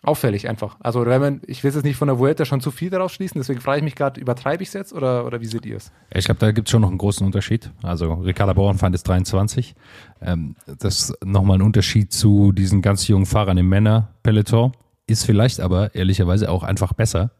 auffällig 0.03 0.49
einfach. 0.49 0.77
Also 0.81 1.07
wenn 1.07 1.21
man, 1.21 1.41
ich 1.47 1.63
will 1.63 1.73
jetzt 1.73 1.85
nicht 1.85 1.97
von 1.97 2.09
der 2.09 2.19
Vuelta 2.19 2.45
schon 2.45 2.61
zu 2.61 2.71
viel 2.71 2.91
daraus 2.91 3.13
schließen, 3.13 3.39
deswegen 3.39 3.61
frage 3.61 3.79
ich 3.79 3.85
mich 3.85 3.95
gerade, 3.95 4.21
übertreibe 4.21 4.63
ich 4.63 4.69
es 4.69 4.75
jetzt 4.75 4.93
oder, 4.93 5.25
oder 5.25 5.41
wie 5.41 5.47
seht 5.47 5.65
ihr 5.65 5.77
es? 5.77 5.93
Ich 6.13 6.25
glaube, 6.25 6.41
da 6.41 6.51
gibt 6.51 6.69
es 6.69 6.73
schon 6.73 6.83
noch 6.83 6.89
einen 6.89 6.99
großen 6.99 7.25
Unterschied. 7.25 7.71
Also 7.83 8.13
Ricarda 8.15 8.53
Bauernfeind 8.53 8.95
ist 8.95 9.05
23. 9.05 9.75
Ähm, 10.21 10.57
das 10.67 11.11
ist 11.11 11.25
nochmal 11.25 11.59
ein 11.59 11.63
Unterschied 11.63 12.13
zu 12.13 12.53
diesen 12.53 12.83
ganz 12.83 13.07
jungen 13.07 13.27
Fahrern 13.27 13.59
im 13.59 13.69
Männer-Peloton. 13.69 14.73
Ist 15.07 15.25
vielleicht 15.25 15.61
aber 15.61 15.95
ehrlicherweise 15.95 16.51
auch 16.51 16.65
einfach 16.65 16.93
besser. 16.95 17.31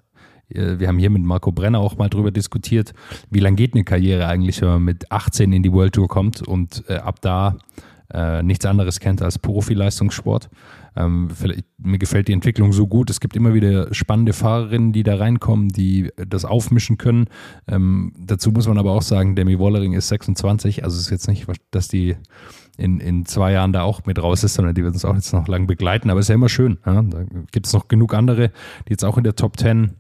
Äh, 0.49 0.79
wir 0.79 0.87
haben 0.87 0.99
hier 0.99 1.11
mit 1.11 1.23
Marco 1.23 1.51
Brenner 1.51 1.81
auch 1.81 1.97
mal 1.97 2.09
drüber 2.09 2.31
diskutiert, 2.31 2.95
wie 3.31 3.41
lang 3.41 3.57
geht 3.57 3.75
eine 3.75 3.83
Karriere 3.83 4.27
eigentlich, 4.27 4.61
wenn 4.63 4.69
man 4.69 4.85
mit 4.85 5.11
18 5.11 5.53
in 5.53 5.65
die 5.65 5.73
World 5.73 5.95
Tour 5.95 6.07
kommt 6.07 6.43
und 6.43 6.85
äh, 6.89 6.95
ab 6.95 7.21
da 7.21 7.57
äh, 8.13 8.43
nichts 8.43 8.67
anderes 8.67 9.01
kennt 9.01 9.23
als 9.23 9.39
Profileistungssport. 9.39 10.51
Ähm, 10.97 11.29
mir 11.79 11.99
gefällt 11.99 12.29
die 12.29 12.33
Entwicklung 12.33 12.73
so 12.73 12.87
gut. 12.87 13.11
Es 13.11 13.21
gibt 13.21 13.37
immer 13.37 13.55
wieder 13.55 13.93
spannende 13.95 14.33
Fahrerinnen, 14.33 14.93
die 14.93 15.03
da 15.03 15.17
reinkommen, 15.17 15.69
die 15.69 16.11
das 16.17 16.45
aufmischen 16.45 16.99
können. 16.99 17.27
Ähm, 17.67 18.13
dazu 18.19 18.53
muss 18.53 18.69
man 18.69 18.79
aber 18.79 18.93
auch 18.93 19.03
sagen, 19.03 19.35
Demi 19.37 19.59
Wollering 19.59 19.95
ist 19.95 20.09
26, 20.09 20.85
also 20.85 20.97
es 20.97 21.05
ist 21.05 21.11
jetzt 21.11 21.29
nicht, 21.29 21.47
dass 21.71 21.89
die 21.89 22.17
in, 22.77 23.01
in 23.01 23.27
zwei 23.27 23.53
Jahren 23.53 23.73
da 23.73 23.83
auch 23.83 24.07
mit 24.07 24.23
raus 24.23 24.45
ist, 24.45 24.55
sondern 24.55 24.75
die 24.75 24.83
wird 24.83 24.95
uns 24.95 25.05
auch 25.05 25.15
jetzt 25.15 25.33
noch 25.33 25.49
lang 25.49 25.67
begleiten. 25.67 26.11
Aber 26.11 26.21
es 26.21 26.25
ist 26.25 26.31
ja 26.31 26.35
immer 26.35 26.49
schön. 26.49 26.79
Ja? 26.87 27.03
Da 27.03 27.25
gibt 27.51 27.67
es 27.67 27.73
noch 27.73 27.89
genug 27.89 28.15
andere, 28.15 28.51
die 28.89 28.91
jetzt 28.91 29.05
auch 29.05 29.19
in 29.19 29.25
der 29.25 29.37
Top 29.37 29.59
10 29.59 29.93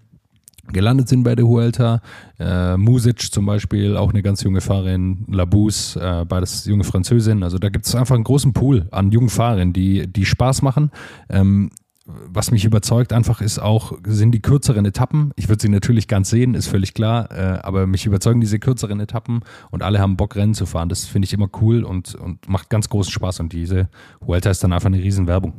gelandet 0.68 1.08
sind 1.08 1.22
bei 1.22 1.34
der 1.34 1.46
Huelta. 1.46 2.00
Äh, 2.38 2.76
Music 2.76 3.32
zum 3.32 3.46
Beispiel, 3.46 3.96
auch 3.96 4.10
eine 4.10 4.22
ganz 4.22 4.42
junge 4.42 4.60
Fahrerin, 4.60 5.24
Labous, 5.28 5.96
äh, 5.96 6.24
beides 6.26 6.66
junge 6.66 6.84
Französin. 6.84 7.42
Also 7.42 7.58
da 7.58 7.68
gibt 7.68 7.86
es 7.86 7.94
einfach 7.94 8.14
einen 8.14 8.24
großen 8.24 8.52
Pool 8.52 8.86
an 8.90 9.10
jungen 9.10 9.30
Fahrern, 9.30 9.72
die, 9.72 10.06
die 10.06 10.24
Spaß 10.24 10.62
machen. 10.62 10.90
Ähm, 11.28 11.70
was 12.04 12.50
mich 12.50 12.64
überzeugt 12.64 13.12
einfach 13.12 13.40
ist 13.40 13.60
auch, 13.60 13.92
sind 14.04 14.32
die 14.32 14.42
kürzeren 14.42 14.84
Etappen. 14.84 15.32
Ich 15.36 15.48
würde 15.48 15.62
sie 15.62 15.68
natürlich 15.68 16.08
ganz 16.08 16.30
sehen, 16.30 16.54
ist 16.54 16.66
völlig 16.66 16.94
klar, 16.94 17.30
äh, 17.30 17.60
aber 17.62 17.86
mich 17.86 18.06
überzeugen 18.06 18.40
diese 18.40 18.58
kürzeren 18.58 18.98
Etappen 18.98 19.40
und 19.70 19.82
alle 19.82 20.00
haben 20.00 20.16
Bock, 20.16 20.34
Rennen 20.34 20.54
zu 20.54 20.66
fahren. 20.66 20.88
Das 20.88 21.04
finde 21.04 21.26
ich 21.26 21.32
immer 21.32 21.48
cool 21.60 21.84
und, 21.84 22.14
und 22.16 22.48
macht 22.48 22.70
ganz 22.70 22.88
großen 22.88 23.12
Spaß 23.12 23.40
und 23.40 23.52
diese 23.52 23.88
Huelta 24.26 24.50
ist 24.50 24.64
dann 24.64 24.72
einfach 24.72 24.88
eine 24.88 24.98
Riesenwerbung. 24.98 25.52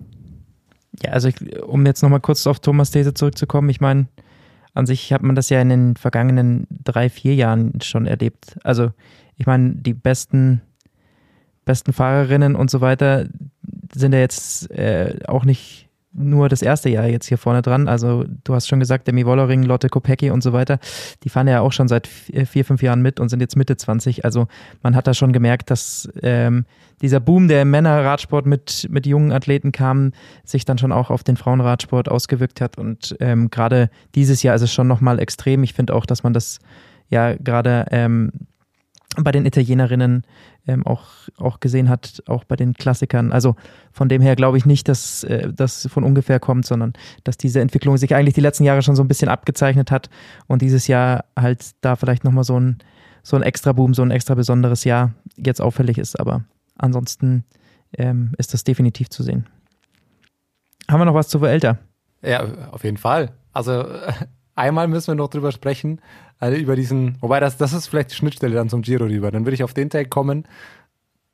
Ja, 1.01 1.11
also 1.11 1.29
ich, 1.29 1.63
um 1.63 1.85
jetzt 1.85 2.03
nochmal 2.03 2.19
kurz 2.19 2.45
auf 2.45 2.59
Thomas 2.59 2.91
These 2.91 3.13
zurückzukommen, 3.13 3.69
ich 3.69 3.79
meine, 3.81 4.07
an 4.73 4.86
sich 4.86 5.13
hat 5.13 5.21
man 5.21 5.36
das 5.36 5.49
ja 5.49 5.62
in 5.62 5.69
den 5.69 5.95
vergangenen 5.95 6.67
drei, 6.69 7.09
vier 7.09 7.36
Jahren 7.36 7.79
schon 7.81 8.05
erlebt. 8.05 8.57
Also 8.63 8.91
ich 9.38 9.45
meine, 9.45 9.75
die 9.75 9.93
besten, 9.93 10.62
besten 11.65 11.93
Fahrerinnen 11.93 12.55
und 12.55 12.69
so 12.71 12.81
weiter 12.81 13.27
sind 13.93 14.13
ja 14.13 14.19
jetzt 14.19 14.71
äh, 14.71 15.19
auch 15.27 15.45
nicht 15.45 15.89
nur 16.13 16.49
das 16.49 16.62
erste 16.62 16.89
Jahr 16.89 17.08
jetzt 17.08 17.28
hier 17.28 17.38
vorne 17.38 17.62
dran. 17.62 17.88
Also 17.88 18.26
du 18.43 18.54
hast 18.54 18.67
schon 18.67 18.80
gesagt, 18.80 19.08
Demi 19.08 19.26
Wollering, 19.26 19.63
Lotte 19.63 19.89
Kopecki 19.89 20.30
und 20.30 20.43
so 20.43 20.54
weiter, 20.54 20.80
die 21.23 21.30
fahren 21.30 21.47
ja 21.47 21.62
auch 21.62 21.71
schon 21.71 21.88
seit 21.88 22.08
vier, 22.08 22.65
fünf 22.65 22.82
Jahren 22.82 23.02
mit 23.02 23.19
und 23.19 23.30
sind 23.30 23.39
jetzt 23.39 23.56
Mitte 23.56 23.78
20. 23.78 24.23
Also 24.23 24.47
man 24.82 24.95
hat 24.95 25.08
da 25.08 25.13
schon 25.13 25.34
gemerkt, 25.34 25.71
dass 25.71 26.10
ähm, 26.21 26.65
dieser 27.02 27.19
Boom, 27.19 27.47
der 27.47 27.63
im 27.63 27.71
Männerradsport 27.71 28.45
mit, 28.45 28.88
mit 28.89 29.06
jungen 29.06 29.32
Athleten 29.32 29.71
kam, 29.71 30.13
sich 30.43 30.65
dann 30.65 30.78
schon 30.78 30.91
auch 30.91 31.10
auf 31.10 31.23
den 31.23 31.38
Frauenradsport 31.38 32.10
ausgewirkt 32.10 32.62
hat. 32.62 32.78
Und 32.78 33.15
ähm, 33.19 33.49
gerade 33.49 33.89
dieses 34.15 34.43
Jahr 34.43 34.56
ist 34.56 34.62
es 34.62 34.73
schon 34.73 34.88
nochmal 34.88 35.19
extrem. 35.19 35.63
Ich 35.63 35.73
finde 35.73 35.95
auch, 35.95 36.06
dass 36.06 36.23
man 36.23 36.34
das 36.34 36.60
ja 37.10 37.34
gerade 37.36 37.88
ähm, 37.91 38.32
bei 39.17 39.32
den 39.32 39.45
Italienerinnen 39.45 40.23
ähm, 40.67 40.86
auch, 40.86 41.04
auch 41.38 41.60
gesehen 41.60 41.89
hat, 41.89 42.23
auch 42.28 42.43
bei 42.43 42.56
den 42.56 42.73
Klassikern. 42.73 43.32
Also 43.32 43.56
von 43.91 44.10
dem 44.10 44.21
her 44.21 44.36
glaube 44.36 44.58
ich 44.58 44.65
nicht, 44.65 44.88
dass 44.88 45.23
äh, 45.23 45.52
das 45.54 45.88
von 45.91 46.04
ungefähr 46.04 46.39
kommt, 46.39 46.65
sondern 46.65 46.93
dass 47.23 47.38
diese 47.38 47.60
Entwicklung 47.60 47.97
sich 47.97 48.15
eigentlich 48.15 48.36
die 48.36 48.41
letzten 48.41 48.63
Jahre 48.63 48.82
schon 48.82 48.95
so 48.95 49.04
ein 49.04 49.08
bisschen 49.08 49.30
abgezeichnet 49.30 49.91
hat 49.91 50.10
und 50.47 50.62
dieses 50.62 50.88
Jahr 50.88 51.26
halt 51.38 51.71
da 51.82 51.95
vielleicht 51.95 52.23
nochmal 52.23 52.43
so 52.43 52.60
ein, 52.60 52.78
so 53.23 53.36
ein 53.36 53.43
extra 53.43 53.73
Boom, 53.73 53.93
so 53.93 54.02
ein 54.02 54.12
extra 54.12 54.36
besonderes 54.36 54.84
Jahr 54.84 55.13
jetzt 55.36 55.62
auffällig 55.62 55.97
ist. 55.97 56.19
Aber 56.19 56.43
ansonsten 56.78 57.43
ähm, 57.97 58.34
ist 58.38 58.54
das 58.54 58.63
definitiv 58.63 59.10
zu 59.10 59.23
sehen. 59.23 59.47
Haben 60.89 61.02
wir 61.02 61.06
noch 61.06 61.13
was 61.13 61.30
zu 61.30 61.41
Vuelta? 61.41 61.78
Ja, 62.21 62.45
auf 62.71 62.84
jeden 62.84 62.97
Fall. 62.97 63.32
Also 63.54 63.86
einmal 64.55 64.87
müssen 64.87 65.07
wir 65.07 65.15
noch 65.15 65.29
drüber 65.29 65.51
sprechen, 65.51 66.01
also 66.39 66.57
über 66.57 66.75
diesen, 66.75 67.17
wobei 67.21 67.39
das, 67.39 67.57
das 67.57 67.73
ist 67.73 67.87
vielleicht 67.87 68.11
die 68.11 68.15
Schnittstelle 68.15 68.55
dann 68.55 68.69
zum 68.69 68.81
Giro 68.81 69.05
rüber. 69.05 69.31
Dann 69.31 69.45
würde 69.45 69.55
ich 69.55 69.63
auf 69.63 69.73
den 69.73 69.89
Tag 69.89 70.09
kommen, 70.09 70.45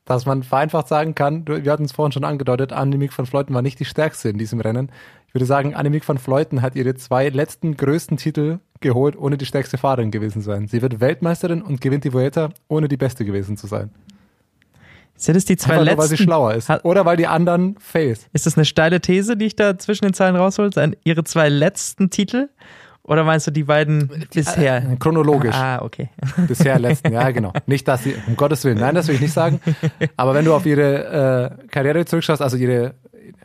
dass 0.06 0.26
man 0.26 0.42
vereinfacht 0.44 0.88
sagen 0.88 1.14
kann, 1.14 1.46
wir 1.48 1.72
hatten 1.72 1.84
es 1.86 1.92
vorhin 1.92 2.12
schon 2.12 2.24
angedeutet, 2.24 2.74
Annemiek 2.74 3.16
van 3.16 3.26
Vleuten 3.28 3.54
war 3.54 3.62
nicht 3.62 3.80
die 3.80 3.86
stärkste 3.86 4.30
in 4.30 4.38
diesem 4.40 4.60
Rennen. 4.60 4.92
Ich 5.28 5.36
würde 5.36 5.46
sagen, 5.46 5.76
Annemiek 5.76 6.08
van 6.08 6.18
Vleuten 6.18 6.64
hat 6.64 6.76
ihre 6.76 6.96
zwei 6.96 7.30
letzten 7.30 7.78
größten 7.78 8.18
Titel 8.18 8.60
geholt, 8.80 9.16
ohne 9.16 9.38
die 9.38 9.46
stärkste 9.46 9.78
Fahrerin 9.78 10.10
gewesen 10.10 10.42
zu 10.42 10.46
sein. 10.50 10.68
Sie 10.68 10.82
wird 10.82 11.00
Weltmeisterin 11.00 11.62
und 11.62 11.82
gewinnt 11.82 12.06
die 12.06 12.14
Vuelta, 12.14 12.50
ohne 12.68 12.88
die 12.88 12.98
beste 12.98 13.24
gewesen 13.26 13.56
zu 13.56 13.68
sein. 13.68 13.92
Sind 15.16 15.36
es 15.36 15.46
die 15.46 15.58
zwei 15.58 15.74
Einfach 15.74 15.84
letzten? 15.86 15.96
nur, 15.98 16.02
weil 16.04 16.18
sie 16.18 16.24
schlauer 16.24 16.54
ist. 16.56 16.70
Oder 16.86 17.06
weil 17.06 17.18
die 17.18 17.28
anderen 17.28 17.76
Face. 17.78 18.28
Ist 18.32 18.46
das 18.46 18.58
eine 18.58 18.66
steile 18.66 19.02
These, 19.02 19.36
die 19.36 19.46
ich 19.48 19.56
da 19.56 19.78
zwischen 19.78 20.06
den 20.06 20.14
Zeilen 20.14 20.36
raushol? 20.38 20.72
Sein- 20.74 20.96
Ihre 21.04 21.24
zwei 21.26 21.50
letzten 21.50 22.10
Titel? 22.10 22.48
Oder 23.10 23.24
meinst 23.24 23.48
du 23.48 23.52
die 23.52 23.64
beiden 23.64 24.08
bisher? 24.32 24.92
Äh, 24.92 24.96
Chronologisch. 24.98 25.56
Ah, 25.56 25.82
okay. 25.82 26.10
Bisher 26.48 26.78
letzten, 26.78 27.12
ja, 27.12 27.32
genau. 27.32 27.52
Nicht, 27.66 27.88
dass 27.88 28.04
sie, 28.04 28.14
um 28.28 28.36
Gottes 28.36 28.64
Willen, 28.64 28.78
nein, 28.78 28.94
das 28.94 29.08
will 29.08 29.16
ich 29.16 29.22
nicht 29.22 29.34
sagen. 29.34 29.60
Aber 30.16 30.36
wenn 30.36 30.46
du 30.46 30.54
auf 30.54 30.64
ihre 30.68 31.58
äh, 31.60 31.68
Karriere 31.70 32.06
zurückschaust, 32.06 32.40
also 32.40 32.56
ihre 32.56 32.94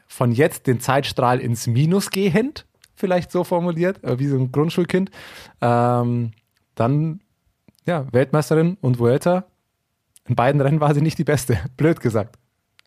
von 0.06 0.32
jetzt 0.32 0.66
den 0.66 0.80
Zeitstrahl 0.80 1.40
ins 1.40 1.66
Minus 1.66 2.10
gehend, 2.10 2.66
vielleicht 2.94 3.32
so 3.32 3.42
formuliert, 3.42 4.04
äh, 4.04 4.18
wie 4.18 4.26
so 4.26 4.36
ein 4.36 4.52
Grundschulkind, 4.52 5.10
ähm, 5.62 6.32
dann, 6.74 7.20
ja, 7.86 8.06
Weltmeisterin 8.12 8.76
und 8.82 8.98
Vuelta. 8.98 9.46
In 10.28 10.36
beiden 10.36 10.60
Rennen 10.60 10.80
war 10.80 10.94
sie 10.94 11.00
nicht 11.00 11.16
die 11.16 11.24
Beste, 11.24 11.58
blöd 11.78 12.00
gesagt. 12.00 12.36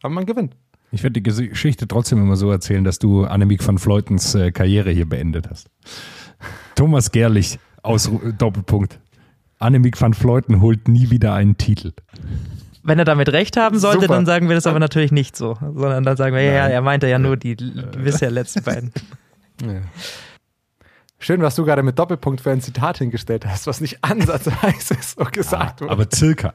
Aber 0.03 0.13
man 0.13 0.27
gewinnt. 0.27 0.55
Ich 0.91 1.01
werde 1.01 1.19
die 1.19 1.23
Geschichte 1.23 1.87
trotzdem 1.87 2.21
immer 2.21 2.35
so 2.35 2.51
erzählen, 2.51 2.83
dass 2.83 2.99
du 2.99 3.25
Annemiek 3.25 3.65
van 3.65 3.79
Vleutens 3.79 4.35
äh, 4.35 4.51
Karriere 4.51 4.91
hier 4.91 5.09
beendet 5.09 5.49
hast. 5.49 5.71
Thomas 6.77 7.11
Gerlich, 7.11 7.59
aus 7.83 8.09
Doppelpunkt. 8.37 8.99
Annemiek 9.59 9.99
van 9.99 10.13
Vleuten 10.13 10.61
holt 10.61 10.87
nie 10.87 11.09
wieder 11.09 11.33
einen 11.33 11.57
Titel. 11.57 11.91
Wenn 12.83 12.99
er 12.99 13.05
damit 13.05 13.29
recht 13.29 13.57
haben 13.57 13.79
sollte, 13.79 14.01
Super. 14.01 14.13
dann 14.13 14.25
sagen 14.25 14.47
wir 14.47 14.55
das 14.55 14.67
aber 14.67 14.79
natürlich 14.79 15.11
nicht 15.11 15.35
so. 15.35 15.55
Sondern 15.59 16.03
dann 16.03 16.15
sagen 16.15 16.33
wir, 16.35 16.43
ja, 16.43 16.53
ja, 16.53 16.67
er 16.67 16.81
meinte 16.81 17.07
ja 17.07 17.19
nur 17.19 17.35
die 17.35 17.57
l- 17.59 17.89
bisher 18.01 18.31
letzten 18.31 18.63
beiden. 18.63 18.91
Ja. 19.59 19.81
Schön, 21.17 21.41
was 21.41 21.55
du 21.55 21.65
gerade 21.65 21.81
mit 21.81 21.97
Doppelpunkt 21.97 22.41
für 22.41 22.51
ein 22.51 22.61
Zitat 22.61 22.99
hingestellt 22.99 23.43
hast, 23.47 23.65
was 23.65 23.81
nicht 23.81 24.03
ansatzweise 24.03 24.95
so 25.01 25.23
gesagt 25.25 25.81
wurde. 25.81 25.91
Aber 25.91 26.05
circa. 26.13 26.53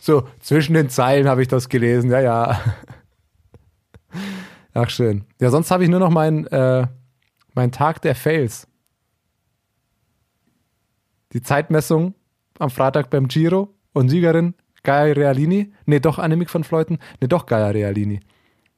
So, 0.00 0.26
zwischen 0.40 0.72
den 0.72 0.88
Zeilen 0.88 1.28
habe 1.28 1.42
ich 1.42 1.48
das 1.48 1.68
gelesen, 1.68 2.10
ja, 2.10 2.20
ja. 2.20 2.60
Ach, 4.72 4.88
schön. 4.88 5.26
Ja, 5.38 5.50
sonst 5.50 5.70
habe 5.70 5.84
ich 5.84 5.90
nur 5.90 6.00
noch 6.00 6.08
meinen 6.08 6.46
äh, 6.46 6.86
mein 7.52 7.72
Tag 7.72 8.00
der 8.00 8.14
Fails. 8.14 8.66
Die 11.32 11.42
Zeitmessung 11.42 12.14
am 12.58 12.70
Freitag 12.70 13.10
beim 13.10 13.28
Giro 13.28 13.74
und 13.92 14.08
Siegerin 14.08 14.54
Gaia 14.82 15.12
Realini. 15.12 15.72
Nee, 15.86 16.00
doch 16.00 16.18
Annemiek 16.18 16.50
von 16.50 16.64
Fleuten. 16.64 16.98
Nee, 17.20 17.28
doch 17.28 17.46
Gaia 17.46 17.68
Realini. 17.68 18.20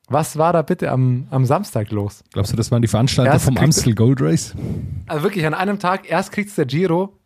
Was 0.09 0.37
war 0.37 0.53
da 0.53 0.62
bitte 0.62 0.91
am, 0.91 1.27
am 1.31 1.47
Samstag 1.47 1.91
los? 1.91 2.25
Glaubst 2.33 2.53
du, 2.53 2.57
das 2.57 2.71
waren 2.71 2.83
die 2.83 2.88
Veranstalter 2.88 3.33
Erst 3.33 3.45
vom 3.47 3.57
Amstel 3.57 3.95
Gold 3.95 4.21
Race? 4.21 4.55
Also 5.07 5.23
wirklich 5.23 5.47
an 5.47 5.55
einem 5.55 5.79
Tag, 5.79 6.11
erst 6.11 6.33
kriegt 6.33 6.57
der 6.59 6.67
Giro 6.67 7.17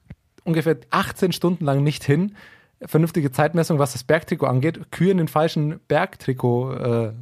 ungefähr 0.44 0.76
18 0.90 1.32
Stunden 1.32 1.64
lang 1.64 1.82
nicht 1.82 2.04
hin. 2.04 2.36
Vernünftige 2.82 3.32
Zeitmessung, 3.32 3.78
was 3.78 3.92
das 3.92 4.04
Bergtrikot 4.04 4.46
angeht. 4.46 4.92
Kühe 4.92 5.10
in 5.10 5.18
den 5.18 5.28
falschen 5.28 5.80
Bergtrikot 5.88 6.72
äh, 6.74 7.12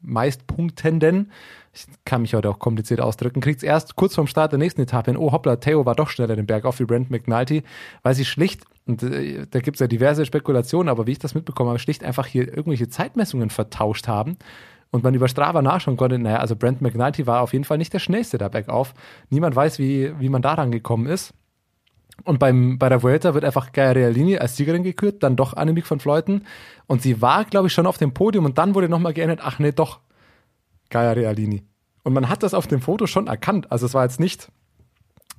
meist 0.00 0.46
Punktenden. 0.46 1.30
Ich 1.72 1.86
kann 2.04 2.22
mich 2.22 2.34
heute 2.34 2.50
auch 2.50 2.58
kompliziert 2.58 3.00
ausdrücken. 3.00 3.40
Kriegt 3.40 3.58
es 3.58 3.62
erst 3.62 3.94
kurz 3.94 4.14
vorm 4.14 4.26
Start 4.26 4.52
der 4.52 4.58
nächsten 4.58 4.80
Etappe 4.80 5.10
in, 5.10 5.16
oh 5.16 5.30
hoppla, 5.30 5.56
Theo 5.56 5.86
war 5.86 5.94
doch 5.94 6.08
schneller 6.08 6.34
den 6.34 6.46
Berg 6.46 6.64
auf 6.64 6.80
wie 6.80 6.84
Brent 6.84 7.10
McNulty, 7.10 7.62
weil 8.02 8.14
sie 8.14 8.24
schlicht, 8.24 8.64
und 8.86 9.02
äh, 9.04 9.46
da 9.48 9.60
gibt 9.60 9.76
es 9.76 9.80
ja 9.80 9.86
diverse 9.86 10.26
Spekulationen, 10.26 10.88
aber 10.88 11.06
wie 11.06 11.12
ich 11.12 11.20
das 11.20 11.34
mitbekommen 11.34 11.70
habe, 11.70 11.78
schlicht 11.78 12.02
einfach 12.02 12.26
hier 12.26 12.48
irgendwelche 12.48 12.88
Zeitmessungen 12.88 13.50
vertauscht 13.50 14.08
haben 14.08 14.36
und 14.90 15.04
man 15.04 15.14
über 15.14 15.28
Strava 15.28 15.62
nachschauen 15.62 15.96
konnte, 15.96 16.18
naja, 16.18 16.38
also 16.38 16.56
Brent 16.56 16.80
McNulty 16.80 17.26
war 17.26 17.42
auf 17.42 17.52
jeden 17.52 17.64
Fall 17.64 17.78
nicht 17.78 17.92
der 17.92 18.00
schnellste 18.00 18.38
da 18.38 18.48
bergauf. 18.48 18.94
Niemand 19.28 19.54
weiß, 19.54 19.78
wie, 19.78 20.12
wie 20.18 20.28
man 20.28 20.42
daran 20.42 20.72
gekommen 20.72 21.06
ist. 21.06 21.34
Und 22.24 22.38
beim, 22.38 22.78
bei 22.78 22.88
der 22.88 23.02
Vuelta 23.02 23.32
wird 23.32 23.44
einfach 23.44 23.72
Gaia 23.72 23.92
Realini 23.92 24.36
als 24.36 24.56
Siegerin 24.56 24.82
gekürt, 24.82 25.22
dann 25.22 25.36
doch 25.36 25.54
Annemiek 25.54 25.86
von 25.86 26.00
Fleuten. 26.00 26.44
Und 26.86 27.00
sie 27.02 27.22
war, 27.22 27.44
glaube 27.44 27.68
ich, 27.68 27.72
schon 27.72 27.86
auf 27.86 27.96
dem 27.96 28.12
Podium 28.12 28.44
und 28.44 28.58
dann 28.58 28.74
wurde 28.74 28.88
nochmal 28.88 29.14
geändert, 29.14 29.40
ach 29.42 29.58
nee, 29.58 29.72
doch 29.72 30.00
Gaia 30.90 31.12
Realini. 31.12 31.64
Und 32.02 32.12
man 32.12 32.28
hat 32.28 32.42
das 32.42 32.54
auf 32.54 32.66
dem 32.66 32.80
Foto 32.80 33.06
schon 33.06 33.26
erkannt. 33.26 33.70
Also 33.70 33.86
es 33.86 33.94
war 33.94 34.04
jetzt 34.04 34.20
nicht 34.20 34.50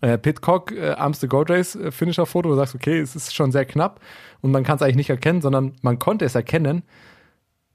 äh, 0.01 0.17
Pitcock, 0.17 0.71
äh, 0.71 0.91
Amstel 0.91 1.29
Gold 1.29 1.49
Race 1.49 1.75
äh, 1.75 1.91
Finisher-Foto, 1.91 2.49
wo 2.49 2.53
du 2.53 2.57
sagst, 2.57 2.75
okay, 2.75 2.99
es 2.99 3.15
ist 3.15 3.35
schon 3.35 3.51
sehr 3.51 3.65
knapp 3.65 3.99
und 4.41 4.51
man 4.51 4.63
kann 4.63 4.75
es 4.75 4.81
eigentlich 4.81 4.95
nicht 4.95 5.09
erkennen, 5.09 5.41
sondern 5.41 5.73
man 5.81 5.99
konnte 5.99 6.25
es 6.25 6.35
erkennen. 6.35 6.83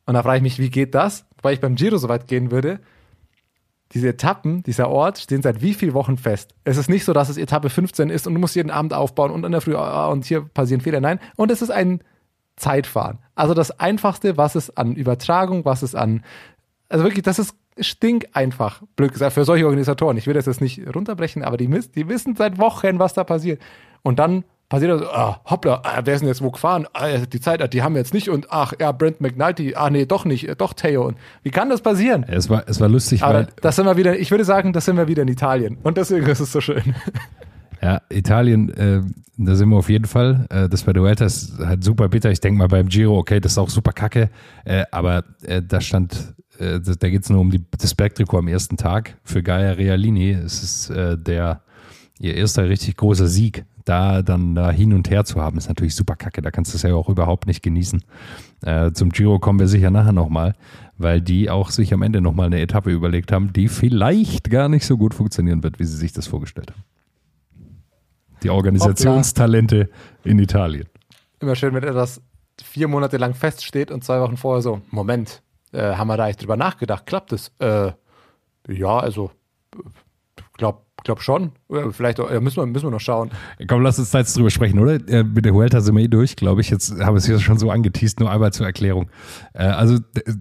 Und 0.06 0.14
da 0.14 0.22
frage 0.22 0.38
ich 0.38 0.42
mich, 0.42 0.58
wie 0.58 0.70
geht 0.70 0.94
das? 0.94 1.24
Weil 1.42 1.54
ich 1.54 1.60
beim 1.60 1.74
Giro 1.74 1.98
so 1.98 2.08
weit 2.08 2.28
gehen 2.28 2.50
würde. 2.50 2.80
Diese 3.92 4.08
Etappen, 4.08 4.64
dieser 4.64 4.88
Ort 4.88 5.18
stehen 5.18 5.42
seit 5.42 5.62
wie 5.62 5.74
vielen 5.74 5.94
Wochen 5.94 6.18
fest? 6.18 6.54
Es 6.64 6.76
ist 6.76 6.88
nicht 6.88 7.04
so, 7.04 7.12
dass 7.12 7.28
es 7.28 7.36
Etappe 7.36 7.70
15 7.70 8.10
ist 8.10 8.26
und 8.26 8.34
du 8.34 8.40
musst 8.40 8.56
jeden 8.56 8.70
Abend 8.70 8.92
aufbauen 8.92 9.30
und 9.30 9.44
in 9.44 9.52
der 9.52 9.60
Früh 9.60 9.76
ah, 9.76 10.08
und 10.08 10.24
hier 10.24 10.42
passieren 10.42 10.80
Fehler. 10.80 11.00
Nein, 11.00 11.20
und 11.36 11.52
es 11.52 11.62
ist 11.62 11.70
ein 11.70 12.00
Zeitfahren. 12.56 13.18
Also 13.36 13.54
das 13.54 13.78
Einfachste, 13.78 14.36
was 14.36 14.56
es 14.56 14.76
an 14.76 14.96
Übertragung, 14.96 15.64
was 15.64 15.82
es 15.82 15.94
an, 15.94 16.24
also 16.88 17.04
wirklich, 17.04 17.22
das 17.22 17.38
ist 17.38 17.54
stinkeinfach, 17.78 18.82
blöd 18.96 19.12
gesagt, 19.12 19.34
für 19.34 19.44
solche 19.44 19.66
Organisatoren. 19.66 20.16
Ich 20.16 20.26
will 20.26 20.34
das 20.34 20.46
jetzt 20.46 20.60
nicht 20.60 20.80
runterbrechen, 20.94 21.42
aber 21.42 21.56
die, 21.56 21.68
die 21.68 22.08
wissen 22.08 22.36
seit 22.36 22.58
Wochen, 22.58 22.98
was 22.98 23.14
da 23.14 23.24
passiert. 23.24 23.60
Und 24.02 24.18
dann 24.18 24.44
passiert 24.68 25.00
das, 25.00 25.08
ah, 25.08 25.40
hoppla, 25.44 25.82
ah, 25.84 26.00
wer 26.04 26.14
ist 26.14 26.20
denn 26.20 26.28
jetzt 26.28 26.42
wo 26.42 26.50
gefahren? 26.50 26.86
Ah, 26.92 27.18
die 27.18 27.40
Zeit, 27.40 27.72
die 27.72 27.82
haben 27.82 27.94
wir 27.94 28.00
jetzt 28.00 28.14
nicht 28.14 28.28
und 28.28 28.48
ach, 28.50 28.72
ja, 28.80 28.92
Brent 28.92 29.20
McNulty, 29.20 29.74
ah, 29.74 29.90
nee, 29.90 30.06
doch 30.06 30.24
nicht, 30.24 30.48
doch 30.60 30.72
Theo. 30.72 31.06
Und 31.06 31.18
wie 31.42 31.50
kann 31.50 31.68
das 31.68 31.80
passieren? 31.80 32.24
Es 32.28 32.50
war, 32.50 32.64
es 32.66 32.80
war 32.80 32.88
lustig, 32.88 33.22
Aber 33.22 33.40
weil 33.40 33.48
das 33.60 33.76
sind 33.76 33.86
wir 33.86 33.96
wieder, 33.96 34.18
ich 34.18 34.30
würde 34.30 34.44
sagen, 34.44 34.72
das 34.72 34.84
sind 34.84 34.96
wir 34.96 35.08
wieder 35.08 35.22
in 35.22 35.28
Italien. 35.28 35.78
Und 35.82 35.96
deswegen 35.96 36.26
ist 36.26 36.40
es 36.40 36.52
so 36.52 36.60
schön. 36.60 36.94
Ja, 37.87 38.03
Italien, 38.11 38.68
äh, 38.70 39.01
da 39.37 39.55
sind 39.55 39.68
wir 39.68 39.77
auf 39.77 39.88
jeden 39.88 40.07
Fall. 40.07 40.46
Äh, 40.51 40.68
das 40.68 40.83
bei 40.83 40.92
der 40.92 41.05
Vuelta 41.05 41.25
ist 41.25 41.57
halt 41.61 41.85
super 41.85 42.09
bitter. 42.09 42.33
Ich 42.33 42.40
denke 42.40 42.59
mal 42.59 42.66
beim 42.66 42.88
Giro, 42.88 43.16
okay, 43.16 43.38
das 43.38 43.53
ist 43.53 43.59
auch 43.59 43.70
super 43.70 43.92
kacke. 43.92 44.29
Äh, 44.64 44.87
aber 44.90 45.22
äh, 45.42 45.62
da 45.62 45.81
stand, 45.81 46.35
äh, 46.59 46.81
das, 46.81 46.99
da 46.99 47.09
geht 47.09 47.22
es 47.22 47.31
nur 47.31 47.38
um 47.38 47.53
die, 47.53 47.62
das 47.79 47.94
Bergtrikot 47.94 48.38
am 48.38 48.49
ersten 48.49 48.77
Tag 48.77 49.16
für 49.22 49.40
Gaia 49.40 49.70
Realini. 49.70 50.33
Es 50.33 50.64
ist 50.64 50.90
äh, 50.90 51.16
der 51.16 51.62
ihr 52.18 52.35
erster 52.35 52.68
richtig 52.68 52.96
großer 52.96 53.29
Sieg. 53.29 53.64
Da 53.85 54.22
dann 54.22 54.57
da 54.57 54.72
hin 54.72 54.92
und 54.92 55.09
her 55.09 55.25
zu 55.25 55.40
haben, 55.40 55.57
ist 55.57 55.68
natürlich 55.68 55.94
super 55.94 56.16
kacke. 56.16 56.42
Da 56.42 56.51
kannst 56.51 56.72
du 56.72 56.77
es 56.79 56.83
ja 56.83 56.92
auch 56.92 57.09
überhaupt 57.09 57.46
nicht 57.46 57.62
genießen. 57.62 58.03
Zum 58.94 59.11
Giro 59.11 59.38
kommen 59.38 59.61
wir 59.61 59.68
sicher 59.68 59.92
nachher 59.92 60.11
nochmal, 60.11 60.55
weil 60.99 61.20
die 61.20 61.51
auch 61.51 61.70
sich 61.70 61.94
am 61.94 62.03
Ende 62.03 62.20
nochmal 62.20 62.46
eine 62.46 62.61
Etappe 62.61 62.90
überlegt 62.90 63.31
haben, 63.31 63.53
die 63.53 63.68
vielleicht 63.68 64.51
gar 64.51 64.68
nicht 64.68 64.87
so 64.87 64.96
gut 64.96 65.14
funktionieren 65.14 65.62
wird, 65.62 65.79
wie 65.79 65.85
sie 65.85 65.96
sich 65.96 66.12
das 66.12 66.27
vorgestellt 66.27 66.72
haben. 66.72 66.83
Die 68.46 68.50
Organisationstalente 68.50 69.90
in 70.22 70.38
Italien. 70.38 70.88
Immer 71.40 71.56
schön, 71.56 71.74
wenn 71.74 71.82
etwas 71.82 72.22
vier 72.62 72.87
Monate 72.87 73.16
lang 73.16 73.35
feststeht 73.35 73.90
und 73.90 74.04
zwei 74.04 74.20
Wochen 74.20 74.37
vorher 74.37 74.62
so, 74.62 74.82
Moment, 74.90 75.42
äh, 75.72 75.96
haben 75.96 76.06
wir 76.06 76.16
da 76.16 76.28
echt 76.28 76.42
drüber 76.42 76.56
nachgedacht? 76.56 77.06
Klappt 77.06 77.32
es? 77.32 77.50
Äh, 77.59 77.92
ja, 78.68 78.98
also, 78.98 79.32
äh, 79.74 80.42
glaub, 80.56 80.86
glaub 81.07 81.23
schon. 81.23 81.53
Vielleicht 81.92 82.21
auch, 82.21 82.31
müssen, 82.40 82.57
wir, 82.59 82.66
müssen 82.66 82.87
wir 82.87 82.90
noch 82.90 83.01
schauen. 83.01 83.31
Komm, 83.66 83.83
lass 83.83 83.99
uns 83.99 84.12
jetzt 84.12 84.37
drüber 84.37 84.51
sprechen, 84.51 84.79
oder? 84.79 84.95
Äh, 85.09 85.25
Mit 85.25 85.45
der 85.45 85.55
Vuelta 85.55 85.81
sind 85.81 85.97
wir 85.97 86.03
eh 86.05 86.09
durch, 86.09 86.37
glaube 86.37 86.61
ich. 86.61 86.69
Jetzt 86.69 86.90
haben 87.01 87.14
wir 87.14 87.19
es 87.19 87.27
hier 87.27 87.38
schon 87.38 87.59
so 87.59 87.71
angeteased, 87.71 88.21
nur 88.21 88.31
einmal 88.31 88.53
zur 88.53 88.66
Erklärung. 88.66 89.09
Äh, 89.55 89.64
Also 89.64 89.99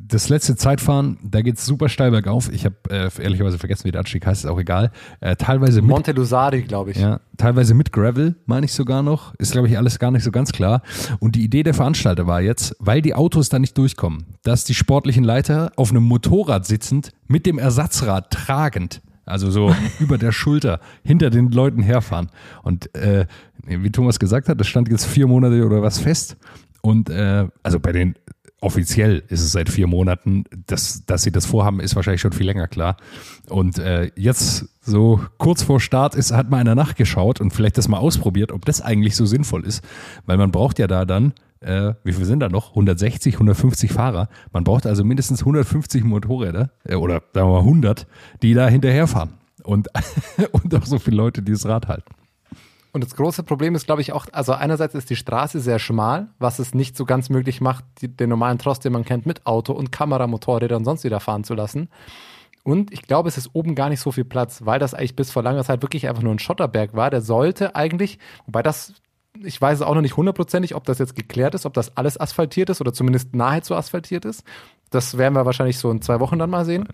das 0.08 0.28
letzte 0.30 0.56
Zeitfahren, 0.56 1.18
da 1.24 1.42
geht 1.42 1.58
es 1.58 1.66
super 1.66 1.88
steil 1.88 2.12
bergauf. 2.12 2.52
Ich 2.52 2.66
habe 2.66 2.76
äh, 2.90 3.10
ehrlicherweise 3.22 3.58
vergessen, 3.58 3.86
wie 3.86 3.92
der 3.92 4.00
Anstieg 4.00 4.26
heißt, 4.26 4.44
ist 4.44 4.50
auch 4.50 4.60
egal. 4.60 4.92
Äh, 5.22 5.36
Teilweise 5.36 5.82
mit 5.82 5.90
Monte 5.92 6.12
Lusari, 6.12 6.64
glaube 6.64 6.92
ich. 6.92 6.98
Ja, 6.98 7.20
teilweise 7.38 7.74
mit 7.76 7.92
Gravel, 7.94 8.36
meine 8.46 8.66
ich 8.66 8.74
sogar 8.74 9.04
noch. 9.04 9.36
Ist, 9.36 9.52
glaube 9.52 9.68
ich, 9.68 9.78
alles 9.78 10.00
gar 10.00 10.12
nicht 10.12 10.24
so 10.24 10.32
ganz 10.32 10.52
klar. 10.52 10.82
Und 11.20 11.36
die 11.36 11.44
Idee 11.44 11.64
der 11.64 11.74
Veranstalter 11.76 12.28
war 12.28 12.42
jetzt, 12.42 12.76
weil 12.80 13.02
die 13.02 13.14
Autos 13.14 13.50
da 13.50 13.60
nicht 13.60 13.78
durchkommen, 13.78 14.26
dass 14.44 14.64
die 14.66 14.74
sportlichen 14.74 15.24
Leiter 15.24 15.72
auf 15.76 15.92
einem 15.92 16.04
Motorrad 16.04 16.66
sitzend 16.66 17.12
mit 17.28 17.46
dem 17.46 17.60
Ersatzrad 17.60 18.32
tragend 18.32 19.02
Also 19.26 19.52
so 19.52 19.76
über 20.00 20.18
der 20.18 20.32
Schulter 20.32 20.80
hinter 21.04 21.30
den 21.30 21.52
Leuten 21.52 21.82
herfahren. 21.82 22.30
Und 22.64 22.94
äh, 22.96 23.26
wie 23.66 23.92
Thomas 23.92 24.20
gesagt 24.20 24.50
hat, 24.50 24.60
das 24.60 24.68
stand 24.68 24.90
jetzt 24.90 25.06
vier 25.06 25.28
Monate 25.28 25.66
oder 25.66 25.82
was 25.82 26.00
fest. 26.00 26.38
Und 26.82 27.10
äh, 27.10 27.48
also 27.64 27.80
bei 27.80 27.92
den 27.92 28.16
offiziell 28.62 29.24
ist 29.28 29.42
es 29.42 29.52
seit 29.52 29.70
vier 29.70 29.88
Monaten, 29.88 30.46
dass, 30.66 31.06
dass 31.06 31.22
sie 31.22 31.32
das 31.32 31.46
vorhaben, 31.46 31.80
ist 31.80 31.96
wahrscheinlich 31.96 32.22
schon 32.22 32.32
viel 32.32 32.48
länger 32.48 32.68
klar. 32.68 32.98
Und 33.48 33.78
äh, 33.78 34.12
jetzt 34.16 34.68
so 34.82 35.20
kurz 35.38 35.62
vor 35.62 35.80
Start 35.80 36.16
ist, 36.16 36.32
hat 36.32 36.50
mal 36.50 36.58
einer 36.58 36.74
nachgeschaut 36.74 37.40
und 37.42 37.52
vielleicht 37.52 37.78
das 37.78 37.88
mal 37.88 37.98
ausprobiert, 37.98 38.52
ob 38.52 38.66
das 38.66 38.82
eigentlich 38.82 39.16
so 39.16 39.26
sinnvoll 39.26 39.66
ist. 39.66 39.84
Weil 40.26 40.38
man 40.38 40.52
braucht 40.52 40.80
ja 40.80 40.88
da 40.88 41.06
dann, 41.06 41.34
äh, 41.66 41.96
wie 42.04 42.14
viel 42.14 42.26
sind 42.26 42.40
da 42.40 42.50
noch? 42.50 42.70
160, 42.70 43.34
150 43.36 43.92
Fahrer. 43.92 44.30
Man 44.54 44.64
braucht 44.64 44.86
also 44.86 45.04
mindestens 45.04 45.42
150 45.42 46.04
Motorräder 46.04 46.70
äh, 46.84 46.96
oder 46.96 47.22
sagen 47.34 47.50
wir 47.50 47.54
mal 47.54 47.60
100, 47.60 48.08
die 48.42 48.54
da 48.54 48.68
hinterherfahren. 48.68 49.34
Und, 49.64 49.90
und 50.52 50.76
auch 50.76 50.86
so 50.86 51.00
viele 51.00 51.18
Leute, 51.18 51.42
die 51.42 51.52
das 51.52 51.66
Rad 51.66 51.88
halten. 51.88 52.14
Und 52.94 53.04
das 53.04 53.16
große 53.16 53.44
Problem 53.44 53.76
ist, 53.76 53.88
glaube 53.88 54.02
ich, 54.02 54.14
auch, 54.14 54.28
also 54.32 54.54
einerseits 54.54 54.96
ist 54.96 55.10
die 55.10 55.18
Straße 55.18 55.60
sehr 55.60 55.80
schmal, 55.80 56.30
was 56.40 56.60
es 56.60 56.74
nicht 56.74 56.96
so 56.96 57.04
ganz 57.04 57.30
möglich 57.30 57.60
macht, 57.60 57.84
die, 58.00 58.08
den 58.08 58.30
normalen 58.30 58.58
Trost, 58.58 58.86
den 58.86 58.94
man 58.94 59.04
kennt, 59.04 59.26
mit 59.26 59.46
Auto 59.46 59.74
und 59.74 59.92
Kamera, 59.92 60.28
Motorrädern 60.28 60.78
und 60.78 60.86
sonst 60.86 61.04
wieder 61.04 61.20
fahren 61.20 61.44
zu 61.44 61.56
lassen. 61.56 61.90
Und 62.64 62.94
ich 62.94 63.02
glaube, 63.02 63.28
es 63.28 63.38
ist 63.38 63.50
oben 63.54 63.76
gar 63.76 63.90
nicht 63.90 64.00
so 64.00 64.12
viel 64.12 64.24
Platz, 64.24 64.66
weil 64.66 64.80
das 64.80 64.94
eigentlich 64.94 65.16
bis 65.16 65.30
vor 65.30 65.44
langer 65.44 65.64
Zeit 65.64 65.82
wirklich 65.82 66.08
einfach 66.08 66.24
nur 66.24 66.34
ein 66.34 66.40
Schotterberg 66.40 66.96
war. 66.96 67.10
Der 67.10 67.22
sollte 67.22 67.76
eigentlich, 67.76 68.18
wobei 68.46 68.64
das, 68.64 68.94
ich 69.44 69.60
weiß 69.62 69.80
es 69.80 69.82
auch 69.82 69.96
noch 69.96 70.02
nicht 70.02 70.18
hundertprozentig, 70.18 70.76
ob 70.76 70.86
das 70.86 71.00
jetzt 71.00 71.16
geklärt 71.16 71.56
ist, 71.56 71.66
ob 71.66 71.74
das 71.74 71.96
alles 71.98 72.20
asphaltiert 72.20 72.70
ist 72.70 72.82
oder 72.82 72.94
zumindest 72.94 73.36
nahezu 73.36 73.76
asphaltiert 73.76 74.26
ist. 74.26 74.44
Das 74.90 75.18
werden 75.18 75.34
wir 75.34 75.46
wahrscheinlich 75.46 75.78
so 75.78 75.92
in 75.92 76.02
zwei 76.02 76.20
Wochen 76.20 76.40
dann 76.40 76.50
mal 76.50 76.66
sehen. 76.66 76.88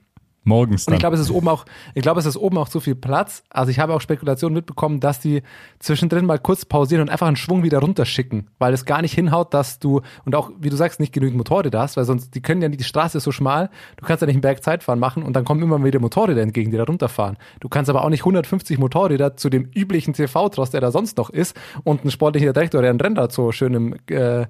Morgens 0.43 0.85
dann. 0.85 0.93
Und 0.93 0.97
ich 0.97 1.01
glaube, 1.01 1.15
es 1.15 1.21
ist 1.21 1.29
oben 1.29 1.47
auch, 1.47 1.65
ich 1.93 2.01
glaube, 2.01 2.19
es 2.19 2.25
ist 2.25 2.35
oben 2.35 2.57
auch 2.57 2.67
zu 2.67 2.79
viel 2.79 2.95
Platz. 2.95 3.43
Also 3.49 3.69
ich 3.69 3.79
habe 3.79 3.93
auch 3.93 4.01
Spekulationen 4.01 4.55
mitbekommen, 4.55 4.99
dass 4.99 5.19
die 5.19 5.43
zwischendrin 5.77 6.25
mal 6.25 6.39
kurz 6.39 6.65
pausieren 6.65 7.03
und 7.03 7.09
einfach 7.09 7.27
einen 7.27 7.35
Schwung 7.35 7.61
wieder 7.61 7.79
runterschicken, 7.79 8.49
weil 8.57 8.73
es 8.73 8.85
gar 8.85 9.03
nicht 9.03 9.13
hinhaut, 9.13 9.53
dass 9.53 9.77
du, 9.77 10.01
und 10.25 10.35
auch, 10.35 10.49
wie 10.59 10.69
du 10.69 10.75
sagst, 10.75 10.99
nicht 10.99 11.13
genügend 11.13 11.37
Motorräder 11.37 11.79
hast, 11.79 11.95
weil 11.95 12.05
sonst, 12.05 12.33
die 12.33 12.41
können 12.41 12.61
ja 12.61 12.69
nicht, 12.69 12.79
die 12.79 12.85
Straße 12.85 13.19
ist 13.19 13.23
so 13.23 13.31
schmal, 13.31 13.69
du 13.97 14.05
kannst 14.05 14.21
ja 14.21 14.25
nicht 14.25 14.35
einen 14.35 14.41
Berg 14.41 14.63
Zeitfahren 14.63 14.99
machen 14.99 15.21
und 15.21 15.35
dann 15.35 15.45
kommen 15.45 15.61
immer 15.61 15.83
wieder 15.83 15.99
Motorräder 15.99 16.41
entgegen, 16.41 16.71
die 16.71 16.77
da 16.77 16.85
runterfahren. 16.85 17.37
Du 17.59 17.69
kannst 17.69 17.91
aber 17.91 18.03
auch 18.03 18.09
nicht 18.09 18.21
150 18.21 18.79
Motorräder 18.79 19.37
zu 19.37 19.49
dem 19.49 19.69
üblichen 19.75 20.13
TV-Trost, 20.13 20.73
der 20.73 20.81
da 20.81 20.91
sonst 20.91 21.17
noch 21.17 21.29
ist, 21.29 21.55
und 21.83 22.03
ein 22.03 22.09
sportlicher 22.09 22.51
Direktor, 22.51 22.81
der 22.81 22.89
ein 22.89 22.99
Rennrad 22.99 23.31
so 23.31 23.51
schön 23.51 23.75
im, 23.75 23.95
äh, 24.07 24.47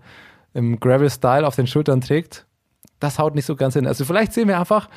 im 0.54 0.80
Gravel-Style 0.80 1.46
auf 1.46 1.58
den 1.58 1.68
Schultern 1.68 2.00
trägt. 2.00 2.46
Das 3.00 3.20
haut 3.20 3.36
nicht 3.36 3.46
so 3.46 3.56
ganz 3.56 3.74
hin. 3.74 3.88
Also 3.88 4.06
vielleicht 4.06 4.32
sehen 4.32 4.48
wir 4.48 4.60
einfach, 4.60 4.88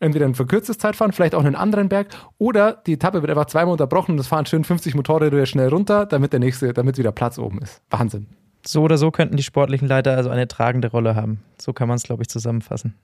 entweder 0.00 0.26
ein 0.26 0.34
verkürztes 0.34 0.78
Zeitfahren, 0.78 1.12
vielleicht 1.12 1.34
auch 1.34 1.44
einen 1.44 1.54
anderen 1.54 1.88
Berg, 1.88 2.08
oder 2.38 2.82
die 2.86 2.94
Etappe 2.94 3.22
wird 3.22 3.30
einfach 3.30 3.46
zweimal 3.46 3.72
unterbrochen 3.72 4.12
und 4.12 4.18
es 4.18 4.26
fahren 4.26 4.46
schön 4.46 4.64
50 4.64 4.94
Motorräder 4.94 5.46
schnell 5.46 5.68
runter, 5.68 6.06
damit 6.06 6.32
der 6.32 6.40
nächste, 6.40 6.72
damit 6.72 6.98
wieder 6.98 7.12
Platz 7.12 7.38
oben 7.38 7.60
ist. 7.62 7.80
Wahnsinn. 7.90 8.26
So 8.66 8.82
oder 8.82 8.98
so 8.98 9.10
könnten 9.10 9.36
die 9.36 9.42
sportlichen 9.42 9.88
Leiter 9.88 10.16
also 10.16 10.28
eine 10.28 10.48
tragende 10.48 10.90
Rolle 10.90 11.14
haben. 11.14 11.40
So 11.58 11.72
kann 11.72 11.88
man 11.88 11.96
es, 11.96 12.02
glaube 12.02 12.22
ich, 12.22 12.28
zusammenfassen. 12.28 12.94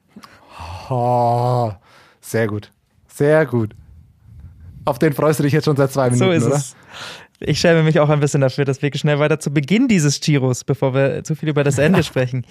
Oh, 0.91 1.71
sehr 2.21 2.47
gut. 2.47 2.71
Sehr 3.09 3.47
gut. 3.47 3.75
Auf 4.85 4.99
den 4.99 5.13
freust 5.13 5.39
du 5.39 5.43
dich 5.43 5.53
jetzt 5.53 5.65
schon 5.65 5.77
seit 5.77 5.93
zwei 5.93 6.11
Minuten, 6.11 6.19
so 6.19 6.31
ist 6.31 6.47
oder? 6.47 6.57
Es. 6.57 6.77
Ich 7.41 7.61
schäme 7.61 7.83
mich 7.83 8.01
auch 8.01 8.09
ein 8.09 8.21
bisschen 8.21 8.41
dafür, 8.41 8.65
dass 8.65 8.81
wir 8.81 8.91
schnell 8.95 9.19
weiter 9.19 9.39
zu 9.39 9.51
Beginn 9.53 9.89
dieses 9.89 10.21
Giros, 10.21 10.65
bevor 10.65 10.95
wir 10.95 11.23
zu 11.25 11.35
viel 11.35 11.49
über 11.49 11.65
das 11.65 11.79
Ende 11.79 12.03
sprechen. 12.05 12.47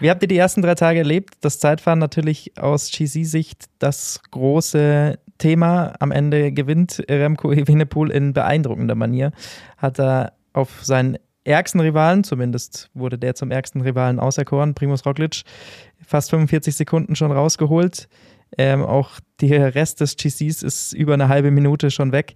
Wie 0.00 0.10
habt 0.10 0.22
ihr 0.22 0.28
die 0.28 0.36
ersten 0.36 0.62
drei 0.62 0.76
Tage 0.76 1.00
erlebt? 1.00 1.34
Das 1.40 1.58
Zeitfahren 1.58 1.98
natürlich 1.98 2.52
aus 2.56 2.90
GC-Sicht 2.90 3.64
das 3.80 4.20
große 4.30 5.18
Thema. 5.38 5.94
Am 5.98 6.12
Ende 6.12 6.52
gewinnt 6.52 7.02
Remco 7.08 7.52
Evenepoel 7.52 8.10
in 8.10 8.32
beeindruckender 8.32 8.94
Manier. 8.94 9.32
Hat 9.76 9.98
er 9.98 10.34
auf 10.52 10.84
seinen 10.84 11.18
ärgsten 11.42 11.80
Rivalen, 11.80 12.22
zumindest 12.22 12.90
wurde 12.94 13.18
der 13.18 13.34
zum 13.34 13.50
ärgsten 13.50 13.80
Rivalen 13.80 14.20
auserkoren, 14.20 14.74
Primus 14.74 15.04
Roglic, 15.04 15.42
fast 16.06 16.30
45 16.30 16.76
Sekunden 16.76 17.16
schon 17.16 17.32
rausgeholt. 17.32 18.08
Ähm, 18.56 18.84
auch 18.84 19.18
der 19.40 19.74
Rest 19.74 20.00
des 20.00 20.16
GCs 20.16 20.62
ist 20.62 20.92
über 20.92 21.14
eine 21.14 21.28
halbe 21.28 21.50
Minute 21.50 21.90
schon 21.90 22.12
weg. 22.12 22.34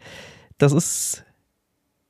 Das 0.58 0.72
ist 0.72 1.24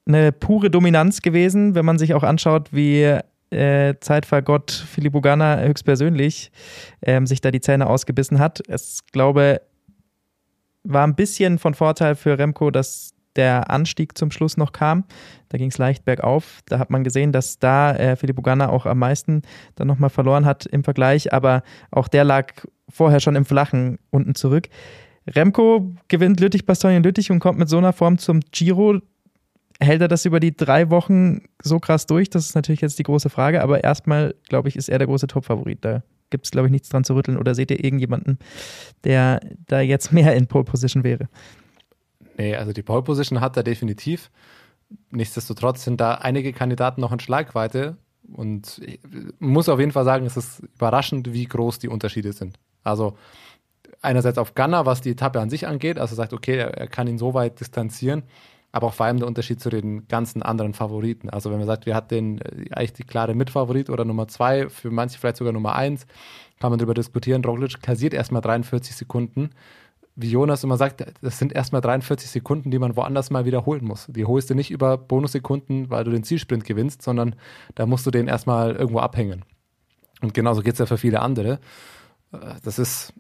eine 0.07 0.33
pure 0.33 0.71
Dominanz 0.71 1.23
gewesen, 1.23 1.75
wenn 1.75 1.85
man 1.85 1.99
sich 1.99 2.15
auch 2.15 2.23
anschaut, 2.23 2.73
wie 2.73 3.19
äh, 3.53 3.95
Zeitfahrgott 4.01 4.71
Philipp 4.71 5.15
Ugana 5.15 5.61
höchstpersönlich 5.61 6.51
ähm, 7.03 7.27
sich 7.27 7.41
da 7.41 7.51
die 7.51 7.61
Zähne 7.61 7.89
ausgebissen 7.89 8.39
hat. 8.39 8.63
Es 8.69 9.05
glaube, 9.13 9.61
war 10.85 11.07
ein 11.07 11.15
bisschen 11.15 11.59
von 11.59 11.75
Vorteil 11.75 12.15
für 12.15 12.39
Remco, 12.39 12.71
dass 12.71 13.13
der 13.37 13.71
Anstieg 13.71 14.19
zum 14.19 14.31
Schluss 14.31 14.57
noch 14.57 14.73
kam. 14.73 15.05
Da 15.49 15.59
ging 15.59 15.71
es 15.71 15.79
leicht 15.79 16.05
bergauf. 16.05 16.61
Da 16.67 16.79
hat 16.79 16.91
man 16.91 17.05
gesehen, 17.05 17.33
dass 17.33 17.59
da 17.59 17.95
äh, 17.95 18.17
Philipp 18.17 18.39
Ugana 18.39 18.69
auch 18.69 18.87
am 18.87 18.99
meisten 18.99 19.43
dann 19.75 19.89
nochmal 19.89 20.11
verloren 20.11 20.45
hat 20.45 20.67
im 20.67 20.85
Vergleich, 20.85 21.33
aber 21.33 21.63
auch 21.91 22.09
der 22.09 22.25
lag 22.25 22.53
vorher 22.89 23.21
schon 23.21 23.37
im 23.37 23.45
Flachen 23.45 23.99
unten 24.11 24.35
zurück. 24.35 24.69
Remco 25.27 25.93
gewinnt 26.09 26.41
Lüttich, 26.41 26.67
Bastogne 26.67 26.99
Lüttich 26.99 27.31
und 27.31 27.39
kommt 27.39 27.59
mit 27.59 27.69
so 27.69 27.79
einer 27.79 27.93
Form 27.93 28.19
zum 28.19 28.41
Giro 28.51 29.01
hält 29.83 30.01
er 30.01 30.09
das 30.09 30.25
über 30.25 30.41
die 30.41 30.57
drei 30.57 30.91
Wochen 30.91 31.43
so 31.63 31.79
krass 31.81 32.07
durch? 32.07 32.31
Das 32.31 32.47
ist 32.47 32.55
natürlich 32.55 32.81
jetzt 32.81 32.99
die 32.99 33.03
große 33.03 33.31
Frage, 33.31 33.63
aber 33.63 33.85
erstmal, 33.85 34.35
glaube 34.49 34.69
ich, 34.69 34.77
ist 34.77 34.89
er 34.89 34.99
der 34.99 35.07
große 35.07 35.27
Top-Favorit. 35.27 35.85
Da 35.85 36.03
gibt 36.31 36.47
es, 36.47 36.51
glaube 36.51 36.69
ich, 36.69 36.73
nichts 36.73 36.89
dran 36.89 37.05
zu 37.05 37.15
rütteln. 37.15 37.37
Oder 37.37 37.55
seht 37.55 37.71
ihr 37.71 37.83
irgendjemanden, 37.83 38.39
der 39.05 39.41
da 39.67 39.81
jetzt 39.81 40.13
mehr 40.13 40.35
in 40.35 40.47
Pole 40.47 40.65
Position 40.65 41.05
wäre? 41.05 41.29
Nee, 42.39 42.57
also 42.57 42.73
die 42.73 42.83
Pole 42.83 43.03
Position 43.03 43.41
hat 43.41 43.57
er 43.57 43.63
definitiv. 43.63 44.31
Nichtsdestotrotz 45.11 45.85
sind 45.85 46.01
da 46.01 46.15
einige 46.15 46.53
Kandidaten 46.53 47.01
noch 47.01 47.13
in 47.13 47.21
Schlagweite. 47.21 47.97
Und 48.33 48.81
ich 48.85 49.01
muss 49.39 49.69
auf 49.69 49.81
jeden 49.81 49.93
Fall 49.93 50.05
sagen, 50.05 50.25
es 50.27 50.37
ist 50.37 50.61
überraschend, 50.61 51.33
wie 51.33 51.45
groß 51.45 51.79
die 51.79 51.89
Unterschiede 51.89 52.33
sind. 52.33 52.59
Also 52.83 53.17
einerseits 54.01 54.39
auf 54.39 54.55
Gunner, 54.55 54.87
was 54.87 55.01
die 55.01 55.11
Etappe 55.11 55.41
an 55.41 55.51
sich 55.51 55.67
angeht, 55.67 55.99
also 55.99 56.15
sagt, 56.15 56.33
okay, 56.33 56.57
er 56.57 56.87
kann 56.87 57.07
ihn 57.07 57.19
so 57.19 57.35
weit 57.35 57.61
distanzieren 57.61 58.23
aber 58.73 58.87
auch 58.89 58.95
vor 58.95 59.07
allem 59.07 59.19
der 59.19 59.29
Unterschied 59.29 59.61
zu 59.61 59.69
den 59.69 60.09
ganzen 60.09 60.43
anderen 60.43 60.73
Favoriten. 60.73 61.29
Also 61.29 61.51
wenn 61.51 61.59
man 61.59 61.67
sagt, 61.67 61.85
wir 61.85 61.95
hatten 61.95 62.39
äh, 62.39 62.65
eigentlich 62.73 62.95
die 62.95 63.05
klare 63.05 63.35
Mitfavorit 63.35 63.91
oder 63.91 64.05
Nummer 64.05 64.27
zwei, 64.29 64.69
für 64.71 64.91
manche 64.91 65.19
vielleicht 65.19 65.37
sogar 65.37 65.53
Nummer 65.53 65.77
eins, 65.77 66.07
kann 66.59 66.71
man 66.71 66.79
darüber 66.79 66.95
diskutieren. 66.95 67.45
Roglic 67.45 67.83
kassiert 67.83 68.15
erstmal 68.15 68.41
43 68.41 68.97
Sekunden. 68.97 69.51
Wie 70.15 70.31
Jonas 70.31 70.65
immer 70.65 70.77
sagt, 70.77 71.05
das 71.23 71.39
sind 71.39 71.53
erstmal 71.53 71.81
43 71.81 72.31
Sekunden, 72.31 72.71
die 72.71 72.79
man 72.79 72.97
woanders 72.97 73.31
mal 73.31 73.45
wiederholen 73.45 73.85
muss. 73.85 74.07
Die 74.09 74.25
holst 74.25 74.51
du 74.51 74.55
nicht 74.55 74.71
über 74.71 74.97
Bonussekunden, 74.97 75.91
weil 75.91 76.05
du 76.05 76.11
den 76.11 76.25
Zielsprint 76.25 76.65
gewinnst, 76.65 77.03
sondern 77.03 77.35
da 77.75 77.87
musst 77.87 78.07
du 78.07 78.11
den 78.11 78.27
erstmal 78.27 78.75
irgendwo 78.75 79.01
abhängen. 79.01 79.45
Und 80.23 80.35
genauso 80.35 80.63
geht 80.63 80.75
es 80.75 80.79
ja 80.79 80.87
für 80.87 80.99
viele 80.99 81.21
andere. 81.21 81.61
Äh, 82.33 82.39
das 82.65 82.79
ist 82.79 83.13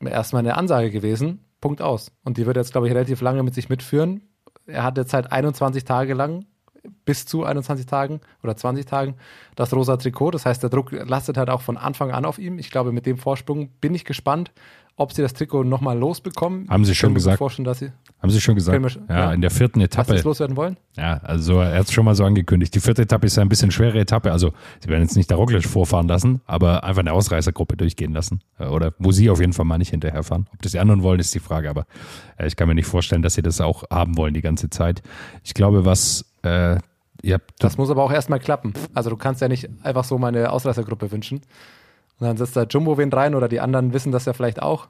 erstmal 0.00 0.40
eine 0.40 0.56
Ansage 0.56 0.90
gewesen. 0.90 1.44
Punkt 1.60 1.80
aus. 1.80 2.10
Und 2.24 2.38
die 2.38 2.46
wird 2.46 2.56
jetzt, 2.56 2.72
glaube 2.72 2.88
ich, 2.88 2.94
relativ 2.94 3.20
lange 3.20 3.42
mit 3.42 3.54
sich 3.54 3.68
mitführen 3.68 4.22
er 4.66 4.82
hat 4.82 4.96
jetzt 4.98 5.14
halt 5.14 5.32
21 5.32 5.84
Tage 5.84 6.14
lang, 6.14 6.44
bis 7.04 7.26
zu 7.26 7.44
21 7.44 7.86
Tagen 7.86 8.20
oder 8.42 8.56
20 8.56 8.86
Tagen, 8.86 9.14
das 9.54 9.72
rosa 9.74 9.96
Trikot. 9.96 10.30
Das 10.30 10.46
heißt, 10.46 10.62
der 10.62 10.70
Druck 10.70 10.92
lastet 10.92 11.36
halt 11.36 11.50
auch 11.50 11.62
von 11.62 11.76
Anfang 11.76 12.12
an 12.12 12.24
auf 12.24 12.38
ihm. 12.38 12.58
Ich 12.58 12.70
glaube, 12.70 12.92
mit 12.92 13.06
dem 13.06 13.18
Vorsprung 13.18 13.70
bin 13.80 13.94
ich 13.94 14.04
gespannt, 14.04 14.52
ob 14.96 15.12
sie 15.12 15.20
das 15.20 15.34
Trikot 15.34 15.64
nochmal 15.64 15.98
losbekommen. 15.98 16.68
Haben 16.70 16.86
sie 16.86 16.94
schon 16.94 17.14
gesagt. 17.14 17.38
Dass 17.40 17.78
sie, 17.78 17.92
haben 18.20 18.30
sie 18.30 18.40
schon 18.40 18.54
gesagt. 18.54 18.82
Wir, 18.82 19.14
ja, 19.14 19.24
ja, 19.26 19.32
in 19.32 19.42
der 19.42 19.50
vierten 19.50 19.80
Etappe. 19.80 20.14
Was 20.14 20.22
sie 20.22 20.26
loswerden 20.26 20.56
wollen? 20.56 20.78
Ja, 20.96 21.18
also 21.22 21.60
er 21.60 21.78
hat 21.78 21.86
es 21.86 21.92
schon 21.92 22.06
mal 22.06 22.14
so 22.14 22.24
angekündigt. 22.24 22.74
Die 22.74 22.80
vierte 22.80 23.02
Etappe 23.02 23.26
ist 23.26 23.36
ja 23.36 23.42
ein 23.42 23.50
bisschen 23.50 23.70
schwere 23.70 23.98
Etappe. 23.98 24.32
Also 24.32 24.52
sie 24.80 24.88
werden 24.88 25.02
jetzt 25.02 25.14
nicht 25.14 25.28
der 25.28 25.36
Roglic 25.36 25.66
vorfahren 25.66 26.08
lassen, 26.08 26.40
aber 26.46 26.82
einfach 26.84 27.00
eine 27.00 27.12
Ausreißergruppe 27.12 27.76
durchgehen 27.76 28.12
lassen. 28.14 28.40
Äh, 28.58 28.68
oder 28.68 28.94
wo 28.98 29.12
sie 29.12 29.28
auf 29.28 29.38
jeden 29.38 29.52
Fall 29.52 29.66
mal 29.66 29.76
nicht 29.76 29.90
hinterherfahren. 29.90 30.46
Ob 30.54 30.62
das 30.62 30.72
die 30.72 30.78
anderen 30.78 31.02
wollen, 31.02 31.20
ist 31.20 31.34
die 31.34 31.40
Frage. 31.40 31.68
Aber 31.68 31.86
äh, 32.38 32.46
ich 32.46 32.56
kann 32.56 32.66
mir 32.66 32.74
nicht 32.74 32.88
vorstellen, 32.88 33.20
dass 33.20 33.34
sie 33.34 33.42
das 33.42 33.60
auch 33.60 33.84
haben 33.90 34.16
wollen 34.16 34.32
die 34.32 34.42
ganze 34.42 34.70
Zeit. 34.70 35.02
Ich 35.44 35.52
glaube, 35.52 35.84
was 35.84 36.24
äh, 36.42 36.78
ihr 37.22 37.40
Das 37.58 37.76
muss 37.76 37.90
aber 37.90 38.02
auch 38.02 38.12
erstmal 38.12 38.40
klappen. 38.40 38.72
Also 38.94 39.10
du 39.10 39.16
kannst 39.16 39.42
ja 39.42 39.48
nicht 39.48 39.68
einfach 39.82 40.04
so 40.04 40.16
mal 40.16 40.28
eine 40.28 40.50
Ausreißergruppe 40.50 41.12
wünschen. 41.12 41.42
Und 42.18 42.26
dann 42.26 42.36
setzt 42.36 42.56
da 42.56 42.64
Jumbo 42.64 42.98
wen 42.98 43.12
rein 43.12 43.34
oder 43.34 43.48
die 43.48 43.60
anderen 43.60 43.92
wissen 43.92 44.12
das 44.12 44.24
ja 44.24 44.32
vielleicht 44.32 44.62
auch. 44.62 44.88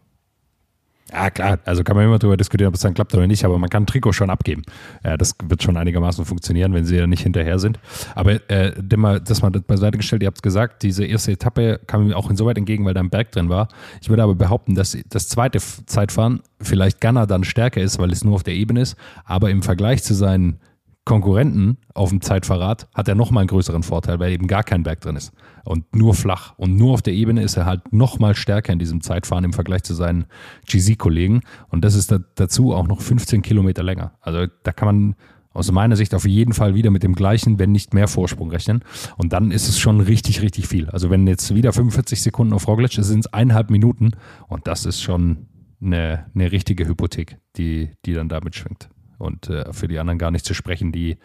Ja, 1.13 1.31
klar, 1.31 1.61
also 1.65 1.85
kann 1.85 1.95
man 1.95 2.05
immer 2.05 2.19
darüber 2.19 2.37
diskutieren, 2.37 2.69
ob 2.69 2.75
es 2.75 2.81
dann 2.81 2.95
klappt 2.95 3.15
oder 3.15 3.29
nicht, 3.29 3.45
aber 3.45 3.59
man 3.59 3.71
kann 3.71 3.87
Trikot 3.87 4.13
schon 4.13 4.29
abgeben. 4.29 4.63
Ja, 5.05 5.17
das 5.17 5.37
wird 5.45 5.63
schon 5.63 5.77
einigermaßen 5.77 6.25
funktionieren, 6.25 6.75
wenn 6.75 6.85
sie 6.85 6.97
ja 6.97 7.07
nicht 7.07 7.23
hinterher 7.23 7.61
sind. 7.61 7.79
Aber 8.17 8.41
äh, 8.51 8.73
das 8.83 9.41
mal 9.41 9.51
beiseite 9.51 9.99
gestellt, 9.99 10.23
ihr 10.23 10.27
habt 10.27 10.39
es 10.39 10.43
gesagt, 10.43 10.83
diese 10.83 11.05
erste 11.05 11.31
Etappe 11.31 11.81
kam 11.87 12.09
mir 12.09 12.17
auch 12.17 12.29
insoweit 12.29 12.59
entgegen, 12.59 12.85
weil 12.85 12.95
da 12.95 13.01
ein 13.01 13.11
Berg 13.11 13.31
drin 13.31 13.49
war. 13.49 13.69
Ich 14.03 14.09
würde 14.09 14.25
aber 14.25 14.35
behaupten, 14.35 14.75
dass 14.75 14.99
das 15.09 15.29
zweite 15.29 15.61
Zeitfahren 15.61 16.41
vielleicht 16.61 17.01
Ghana 17.01 17.27
dann 17.27 17.45
stärker 17.45 17.81
ist, 17.81 18.01
weil 18.01 18.11
es 18.11 18.25
nur 18.25 18.35
auf 18.35 18.43
der 18.43 18.55
Ebene 18.55 18.81
ist, 18.81 18.97
aber 19.25 19.51
im 19.51 19.63
Vergleich 19.63 20.03
zu 20.03 20.13
seinen 20.13 20.59
Konkurrenten 21.07 21.79
auf 21.95 22.11
dem 22.11 22.21
Zeitverrat 22.21 22.89
hat 22.93 23.07
er 23.07 23.15
nochmal 23.15 23.43
einen 23.43 23.49
größeren 23.49 23.85
Vorteil, 23.85 24.19
weil 24.19 24.33
eben 24.33 24.49
gar 24.49 24.65
kein 24.65 24.83
Berg 24.83 25.01
drin 25.01 25.15
ist 25.15 25.33
und 25.65 25.95
nur 25.95 26.15
flach. 26.15 26.55
Und 26.59 26.75
nur 26.75 26.93
auf 26.93 27.01
der 27.01 27.15
Ebene 27.15 27.43
ist 27.43 27.57
er 27.57 27.65
halt 27.65 27.93
nochmal 27.93 28.35
stärker 28.35 28.73
in 28.73 28.81
diesem 28.81 29.01
Zeitfahren 29.01 29.45
im 29.45 29.53
Vergleich 29.53 29.85
zu 29.85 29.95
seinen 29.95 30.27
GC-Kollegen. 30.67 31.43
Und 31.69 31.85
das 31.85 31.95
ist 31.95 32.11
da, 32.11 32.19
dazu 32.35 32.75
auch 32.75 32.89
noch 32.89 33.01
15 33.01 33.41
Kilometer 33.43 33.85
länger. 33.85 34.15
Also 34.21 34.47
da 34.65 34.73
kann 34.73 34.87
man 34.87 35.15
aus 35.53 35.71
meiner 35.71 35.95
Sicht 35.95 36.13
auf 36.13 36.27
jeden 36.27 36.53
Fall 36.53 36.75
wieder 36.75 36.91
mit 36.91 37.05
dem 37.05 37.15
gleichen, 37.15 37.61
wenn 37.61 37.71
nicht 37.71 37.95
mehr 37.95 38.09
Vorsprung 38.09 38.51
rechnen. 38.51 38.83
Und 39.17 39.33
dann 39.33 39.53
ist 39.53 39.69
es 39.69 39.79
schon 39.79 40.01
richtig, 40.01 40.43
richtig 40.43 40.67
viel. 40.67 40.91
Also 40.91 41.09
wenn 41.09 41.25
jetzt 41.29 41.55
wieder 41.55 41.73
45 41.73 42.21
Sekunden 42.21 42.53
auf 42.53 42.67
Roglic, 42.67 42.93
sind 42.93 43.21
es 43.21 43.33
eineinhalb 43.33 43.71
Minuten. 43.71 44.11
Und 44.49 44.67
das 44.67 44.85
ist 44.85 45.01
schon 45.01 45.47
eine, 45.81 46.27
eine 46.35 46.51
richtige 46.51 46.89
Hypothek, 46.89 47.39
die, 47.57 47.93
die 48.05 48.13
dann 48.13 48.29
damit 48.29 48.57
schwingt. 48.57 48.89
Und 49.19 49.49
äh, 49.49 49.73
für 49.73 49.89
die 49.89 49.99
anderen 49.99 50.19
gar 50.19 50.31
nicht 50.31 50.45
zu 50.45 50.55
sprechen, 50.55 50.93
die 50.93 51.19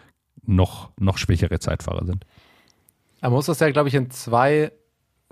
noch, 0.44 0.90
noch 0.98 1.18
schwächere 1.18 1.58
Zeitfahrer 1.58 2.06
sind. 2.06 2.24
Man 3.20 3.32
muss 3.32 3.46
das 3.46 3.60
ja, 3.60 3.70
glaube 3.70 3.88
ich, 3.88 3.94
in 3.94 4.10
zwei, 4.10 4.72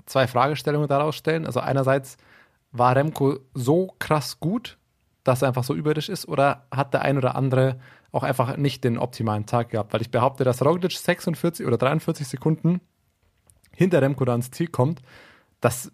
zwei 0.05 0.27
Fragestellungen 0.27 0.87
daraus 0.87 1.15
stellen. 1.15 1.45
Also 1.45 1.59
einerseits, 1.59 2.17
war 2.71 2.95
Remco 2.95 3.39
so 3.53 3.93
krass 3.99 4.39
gut, 4.39 4.77
dass 5.23 5.41
er 5.41 5.49
einfach 5.49 5.63
so 5.63 5.75
überirdisch 5.75 6.09
ist, 6.09 6.27
oder 6.27 6.65
hat 6.71 6.93
der 6.93 7.03
ein 7.03 7.17
oder 7.17 7.35
andere 7.35 7.79
auch 8.11 8.23
einfach 8.23 8.57
nicht 8.57 8.83
den 8.83 8.97
optimalen 8.97 9.45
Tag 9.45 9.69
gehabt? 9.69 9.93
Weil 9.93 10.01
ich 10.01 10.11
behaupte, 10.11 10.43
dass 10.43 10.63
Roglic 10.63 10.93
46 10.93 11.65
oder 11.65 11.77
43 11.77 12.27
Sekunden 12.27 12.81
hinter 13.75 14.01
Remco 14.01 14.25
da 14.25 14.35
ins 14.35 14.51
Ziel 14.51 14.67
kommt, 14.67 15.01
das 15.59 15.91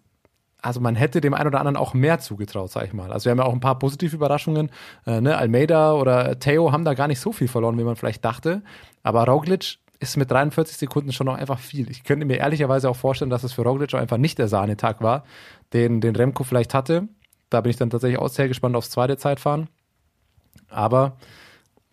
also 0.60 0.80
man 0.80 0.96
hätte 0.96 1.20
dem 1.20 1.34
einen 1.34 1.46
oder 1.46 1.60
anderen 1.60 1.76
auch 1.76 1.94
mehr 1.94 2.18
zugetraut, 2.18 2.70
sag 2.70 2.86
ich 2.86 2.92
mal. 2.92 3.12
Also 3.12 3.26
wir 3.26 3.30
haben 3.30 3.38
ja 3.38 3.44
auch 3.44 3.52
ein 3.52 3.60
paar 3.60 3.78
positive 3.78 4.14
Überraschungen. 4.14 4.70
Äh, 5.06 5.20
ne? 5.20 5.36
Almeida 5.36 5.92
oder 5.92 6.38
Theo 6.38 6.72
haben 6.72 6.84
da 6.84 6.94
gar 6.94 7.08
nicht 7.08 7.20
so 7.20 7.32
viel 7.32 7.48
verloren, 7.48 7.78
wie 7.78 7.84
man 7.84 7.96
vielleicht 7.96 8.24
dachte. 8.24 8.62
Aber 9.02 9.24
Roglic 9.24 9.78
ist 10.00 10.16
mit 10.16 10.30
43 10.30 10.76
Sekunden 10.76 11.12
schon 11.12 11.26
noch 11.26 11.36
einfach 11.36 11.58
viel. 11.58 11.90
Ich 11.90 12.04
könnte 12.04 12.26
mir 12.26 12.38
ehrlicherweise 12.38 12.88
auch 12.90 12.96
vorstellen, 12.96 13.30
dass 13.30 13.44
es 13.44 13.52
für 13.52 13.62
Roglic 13.62 13.94
auch 13.94 13.98
einfach 13.98 14.16
nicht 14.16 14.38
der 14.38 14.48
Sahnetag 14.48 15.00
war, 15.00 15.24
den, 15.72 16.00
den 16.00 16.16
Remco 16.16 16.44
vielleicht 16.44 16.74
hatte. 16.74 17.08
Da 17.50 17.60
bin 17.60 17.70
ich 17.70 17.76
dann 17.76 17.90
tatsächlich 17.90 18.18
auch 18.18 18.28
sehr 18.28 18.48
gespannt 18.48 18.76
aufs 18.76 18.90
zweite 18.90 19.16
Zeitfahren. 19.16 19.68
Aber 20.68 21.16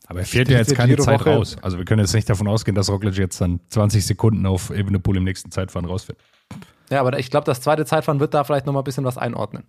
aber 0.08 0.19
er 0.19 0.25
fehlt 0.25 0.49
ja 0.49 0.60
jetzt 0.60 0.75
keine 0.75 0.97
Zeit 0.97 1.25
raus. 1.25 1.58
Also 1.63 1.80
wir 1.80 1.86
können 1.86 2.01
jetzt 2.01 2.13
nicht 2.13 2.30
davon 2.30 2.47
ausgehen, 2.47 2.75
dass 2.75 2.89
Roglic 2.89 3.17
jetzt 3.17 3.41
dann 3.41 3.60
20 3.69 4.06
Sekunden 4.06 4.45
auf 4.45 4.69
Evenepoel 4.69 5.17
im 5.17 5.23
nächsten 5.23 5.49
Zeitfahren 5.49 5.86
rausfällt. 5.86 6.19
Ja, 6.89 7.00
aber 7.00 7.17
ich 7.17 7.32
glaube, 7.32 7.45
das 7.45 7.62
zweite 7.62 7.86
Zeitfahren 7.86 8.19
wird 8.19 8.34
da 8.34 8.43
vielleicht 8.43 8.65
nochmal 8.65 8.82
ein 8.82 8.86
bisschen 8.86 9.06
was 9.06 9.17
einordnen. 9.17 9.63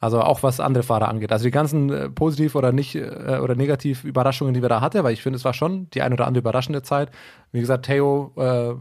Also 0.00 0.20
auch 0.20 0.42
was 0.42 0.58
andere 0.58 0.82
Fahrer 0.82 1.08
angeht. 1.08 1.30
Also 1.30 1.44
die 1.44 1.52
ganzen 1.52 1.90
äh, 1.90 2.10
positiv 2.10 2.56
oder 2.56 2.72
nicht 2.72 2.96
äh, 2.96 3.38
oder 3.40 3.54
negativ 3.54 4.02
Überraschungen, 4.02 4.52
die 4.52 4.60
wir 4.60 4.68
da 4.68 4.80
hatten, 4.80 5.04
weil 5.04 5.12
ich 5.12 5.22
finde, 5.22 5.36
es 5.36 5.44
war 5.44 5.54
schon 5.54 5.88
die 5.90 6.02
ein 6.02 6.12
oder 6.12 6.26
andere 6.26 6.40
überraschende 6.40 6.82
Zeit. 6.82 7.10
Wie 7.52 7.60
gesagt, 7.60 7.86
Theo 7.86 8.32
äh, 8.36 8.74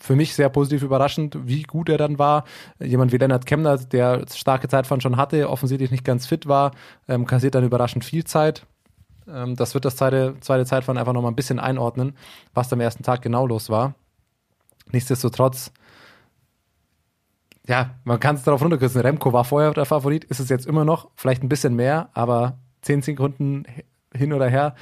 für 0.00 0.16
mich 0.16 0.34
sehr 0.34 0.48
positiv 0.50 0.82
überraschend, 0.82 1.38
wie 1.46 1.62
gut 1.62 1.88
er 1.88 1.96
dann 1.96 2.18
war. 2.18 2.44
Jemand 2.80 3.12
wie 3.12 3.16
Lennart 3.16 3.46
Kemner, 3.46 3.78
der 3.78 4.24
starke 4.34 4.68
Zeitfahren 4.68 5.00
schon 5.00 5.16
hatte, 5.16 5.48
offensichtlich 5.48 5.90
nicht 5.90 6.04
ganz 6.04 6.26
fit 6.26 6.46
war, 6.46 6.72
ähm, 7.08 7.26
kassiert 7.26 7.54
dann 7.54 7.64
überraschend 7.64 8.04
viel 8.04 8.24
Zeit. 8.24 8.66
Ähm, 9.26 9.56
das 9.56 9.74
wird 9.74 9.84
das 9.84 9.96
zweite, 9.96 10.34
zweite 10.40 10.66
Zeitfahren 10.66 10.98
einfach 10.98 11.12
nochmal 11.12 11.32
ein 11.32 11.36
bisschen 11.36 11.58
einordnen, 11.60 12.14
was 12.54 12.72
am 12.72 12.80
ersten 12.80 13.04
Tag 13.04 13.22
genau 13.22 13.46
los 13.46 13.70
war. 13.70 13.94
Nichtsdestotrotz 14.90 15.72
ja, 17.68 17.90
man 18.04 18.18
kann 18.18 18.34
es 18.34 18.42
darauf 18.42 18.62
runterkürzen. 18.62 19.02
Remco 19.02 19.32
war 19.32 19.44
vorher 19.44 19.72
der 19.72 19.84
Favorit, 19.84 20.24
ist 20.24 20.40
es 20.40 20.48
jetzt 20.48 20.66
immer 20.66 20.84
noch, 20.86 21.10
vielleicht 21.14 21.42
ein 21.42 21.50
bisschen 21.50 21.76
mehr, 21.76 22.08
aber 22.14 22.58
zehn 22.80 23.02
Sekunden 23.02 23.64
hin 24.14 24.32
oder 24.32 24.48
her. 24.48 24.74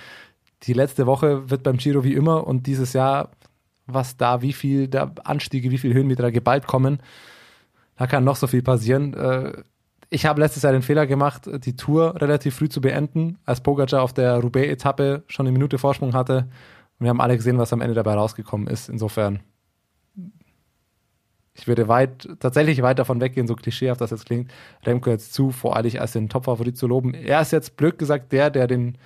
Die 0.62 0.72
letzte 0.72 1.06
Woche 1.06 1.50
wird 1.50 1.64
beim 1.64 1.78
Giro 1.78 2.04
wie 2.04 2.14
immer 2.14 2.46
und 2.46 2.66
dieses 2.66 2.92
Jahr, 2.92 3.30
was 3.86 4.16
da, 4.16 4.40
wie 4.40 4.52
viel 4.52 4.86
da 4.86 5.12
Anstiege, 5.24 5.72
wie 5.72 5.78
viel 5.78 5.94
Höhenmeter 5.94 6.30
geballt 6.30 6.68
kommen, 6.68 7.00
da 7.96 8.06
kann 8.06 8.22
noch 8.24 8.36
so 8.36 8.46
viel 8.46 8.62
passieren. 8.62 9.14
Äh, 9.14 9.64
ich 10.08 10.24
habe 10.24 10.40
letztes 10.40 10.62
Jahr 10.62 10.72
den 10.72 10.82
Fehler 10.82 11.08
gemacht, 11.08 11.50
die 11.64 11.74
Tour 11.74 12.20
relativ 12.20 12.54
früh 12.54 12.68
zu 12.68 12.80
beenden, 12.80 13.38
als 13.44 13.60
Pogacar 13.60 14.02
auf 14.02 14.12
der 14.12 14.38
Roubaix-Etappe 14.38 15.24
schon 15.26 15.46
eine 15.46 15.52
Minute 15.52 15.78
Vorsprung 15.78 16.14
hatte. 16.14 16.48
Und 16.98 17.04
wir 17.04 17.08
haben 17.10 17.20
alle 17.20 17.36
gesehen, 17.36 17.58
was 17.58 17.72
am 17.72 17.80
Ende 17.80 17.94
dabei 17.94 18.14
rausgekommen 18.14 18.68
ist. 18.68 18.88
Insofern 18.88 19.40
ich 21.56 21.66
würde 21.66 21.88
weit, 21.88 22.28
tatsächlich 22.40 22.82
weit 22.82 22.98
davon 22.98 23.20
weggehen, 23.20 23.46
so 23.46 23.54
klischeehaft 23.54 24.00
das 24.00 24.10
jetzt 24.10 24.26
klingt, 24.26 24.50
Remco 24.84 25.10
jetzt 25.10 25.32
zu 25.32 25.50
voreilig 25.50 26.00
als 26.00 26.12
den 26.12 26.28
Topfavorit 26.28 26.76
zu 26.76 26.86
loben. 26.86 27.14
Er 27.14 27.40
ist 27.40 27.52
jetzt 27.52 27.76
blöd 27.76 27.98
gesagt 27.98 28.32
der, 28.32 28.50
der 28.50 28.66
den, 28.66 28.98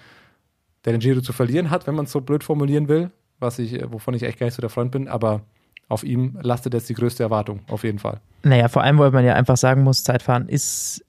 der 0.85 0.93
den 0.93 1.01
Giro 1.01 1.21
zu 1.21 1.33
verlieren 1.33 1.71
hat, 1.71 1.87
wenn 1.87 1.95
man 1.95 2.07
es 2.07 2.13
so 2.13 2.21
blöd 2.21 2.43
formulieren 2.43 2.89
will, 2.89 3.11
was 3.39 3.59
ich, 3.59 3.81
wovon 3.91 4.15
ich 4.15 4.25
echt 4.25 4.39
gar 4.39 4.47
nicht 4.47 4.55
so 4.55 4.61
der 4.61 4.71
Freund 4.71 4.91
bin, 4.91 5.09
aber 5.09 5.43
auf 5.89 6.05
ihm 6.05 6.39
lastet 6.43 6.75
jetzt 6.75 6.89
die 6.89 6.95
größte 6.95 7.23
Erwartung, 7.23 7.61
auf 7.69 7.85
jeden 7.85 7.99
Fall. 7.99 8.21
Naja, 8.43 8.69
vor 8.69 8.83
allem, 8.83 8.99
weil 8.99 9.11
man 9.11 9.25
ja 9.25 9.35
einfach 9.35 9.57
sagen 9.57 9.83
muss, 9.83 10.05
Zeitfahren 10.05 10.49
ist 10.49 11.05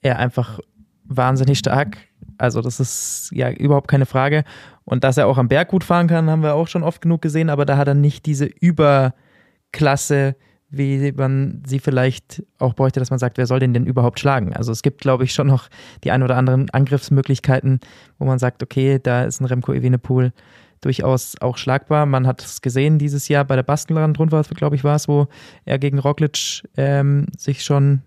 er 0.00 0.18
einfach 0.18 0.60
wahnsinnig 1.04 1.58
stark. 1.58 1.98
Also, 2.38 2.60
das 2.60 2.80
ist 2.80 3.30
ja 3.32 3.50
überhaupt 3.50 3.88
keine 3.88 4.06
Frage. 4.06 4.44
Und 4.84 5.04
dass 5.04 5.16
er 5.16 5.28
auch 5.28 5.38
am 5.38 5.48
Berg 5.48 5.68
gut 5.68 5.84
fahren 5.84 6.08
kann, 6.08 6.28
haben 6.28 6.42
wir 6.42 6.54
auch 6.54 6.68
schon 6.68 6.82
oft 6.82 7.00
genug 7.00 7.22
gesehen, 7.22 7.48
aber 7.48 7.64
da 7.64 7.76
hat 7.76 7.88
er 7.88 7.94
nicht 7.94 8.26
diese 8.26 8.46
Überklasse, 8.46 10.34
wie 10.76 11.12
man 11.12 11.62
sie 11.66 11.78
vielleicht 11.78 12.42
auch 12.58 12.74
bräuchte, 12.74 13.00
dass 13.00 13.10
man 13.10 13.18
sagt, 13.18 13.38
wer 13.38 13.46
soll 13.46 13.60
den 13.60 13.74
denn 13.74 13.86
überhaupt 13.86 14.20
schlagen? 14.20 14.54
Also 14.54 14.72
es 14.72 14.82
gibt, 14.82 15.00
glaube 15.00 15.24
ich, 15.24 15.32
schon 15.32 15.46
noch 15.46 15.68
die 16.02 16.10
ein 16.10 16.22
oder 16.22 16.36
anderen 16.36 16.70
Angriffsmöglichkeiten, 16.70 17.80
wo 18.18 18.24
man 18.24 18.38
sagt, 18.38 18.62
okay, 18.62 18.98
da 19.02 19.24
ist 19.24 19.40
ein 19.40 19.46
Remco 19.46 19.72
Evenepoel 19.72 20.32
durchaus 20.80 21.34
auch 21.40 21.56
schlagbar. 21.56 22.06
Man 22.06 22.26
hat 22.26 22.44
es 22.44 22.60
gesehen 22.60 22.98
dieses 22.98 23.28
Jahr 23.28 23.44
bei 23.44 23.56
der 23.56 23.62
Baskenland-Rundfahrt, 23.62 24.54
glaube 24.54 24.76
ich, 24.76 24.84
war 24.84 24.96
es, 24.96 25.08
wo 25.08 25.28
er 25.64 25.78
gegen 25.78 25.98
Roglic 25.98 26.62
ähm, 26.76 27.26
sich 27.36 27.64
schon, 27.64 28.02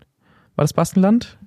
war 0.54 0.64
das 0.64 0.72
Baskenland? 0.72 1.38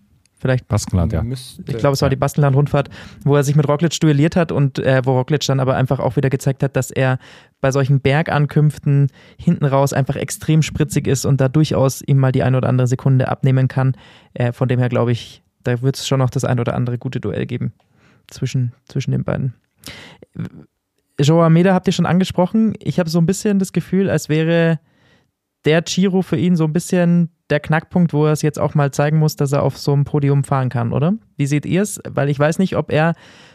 Vielleicht. 0.41 0.67
Baskenland, 0.67 1.13
ja. 1.13 1.23
ich 1.23 1.77
glaube, 1.77 1.93
es 1.93 2.01
war 2.01 2.09
die 2.09 2.15
Baskenland-Rundfahrt, 2.15 2.89
wo 3.23 3.35
er 3.35 3.43
sich 3.43 3.55
mit 3.55 3.67
Roglic 3.67 3.97
duelliert 3.99 4.35
hat 4.35 4.51
und 4.51 4.79
äh, 4.79 5.01
wo 5.05 5.17
Roglic 5.17 5.45
dann 5.45 5.59
aber 5.59 5.75
einfach 5.75 5.99
auch 5.99 6.15
wieder 6.15 6.29
gezeigt 6.29 6.63
hat, 6.63 6.75
dass 6.75 6.91
er 6.91 7.19
bei 7.61 7.71
solchen 7.71 8.01
Bergankünften 8.01 9.07
hinten 9.37 9.65
raus 9.65 9.93
einfach 9.93 10.15
extrem 10.15 10.61
spritzig 10.61 11.07
ist 11.07 11.25
und 11.25 11.39
da 11.39 11.47
durchaus 11.47 12.01
ihm 12.01 12.17
mal 12.17 12.31
die 12.31 12.43
ein 12.43 12.55
oder 12.55 12.67
andere 12.67 12.87
Sekunde 12.87 13.29
abnehmen 13.29 13.67
kann. 13.67 13.95
Äh, 14.33 14.51
von 14.51 14.67
dem 14.67 14.79
her 14.79 14.89
glaube 14.89 15.11
ich, 15.11 15.43
da 15.63 15.81
wird 15.81 15.97
es 15.97 16.07
schon 16.07 16.19
noch 16.19 16.31
das 16.31 16.43
ein 16.43 16.59
oder 16.59 16.73
andere 16.73 16.97
gute 16.97 17.19
Duell 17.19 17.45
geben 17.45 17.73
zwischen, 18.27 18.73
zwischen 18.87 19.11
den 19.11 19.23
beiden. 19.23 19.53
Joao 21.19 21.43
Almeida 21.43 21.73
habt 21.73 21.87
ihr 21.87 21.93
schon 21.93 22.05
angesprochen. 22.05 22.73
Ich 22.79 22.99
habe 22.99 23.09
so 23.09 23.19
ein 23.19 23.25
bisschen 23.25 23.59
das 23.59 23.73
Gefühl, 23.73 24.09
als 24.09 24.27
wäre 24.27 24.79
der 25.65 25.81
Giro 25.81 26.21
für 26.21 26.37
ihn 26.37 26.55
so 26.55 26.63
ein 26.63 26.73
bisschen 26.73 27.29
der 27.49 27.59
Knackpunkt, 27.59 28.13
wo 28.13 28.25
er 28.25 28.31
es 28.31 28.41
jetzt 28.41 28.59
auch 28.59 28.73
mal 28.75 28.91
zeigen 28.91 29.19
muss, 29.19 29.35
dass 29.35 29.51
er 29.51 29.63
auf 29.63 29.77
so 29.77 29.93
einem 29.93 30.05
Podium 30.05 30.43
fahren 30.43 30.69
kann, 30.69 30.93
oder? 30.93 31.13
Wie 31.37 31.45
seht 31.45 31.65
ihr 31.65 31.81
es? 31.81 31.99
Weil 32.09 32.29
ich 32.29 32.39
weiß 32.39 32.59
nicht, 32.59 32.77
ob 32.77 32.91
er 32.91 33.13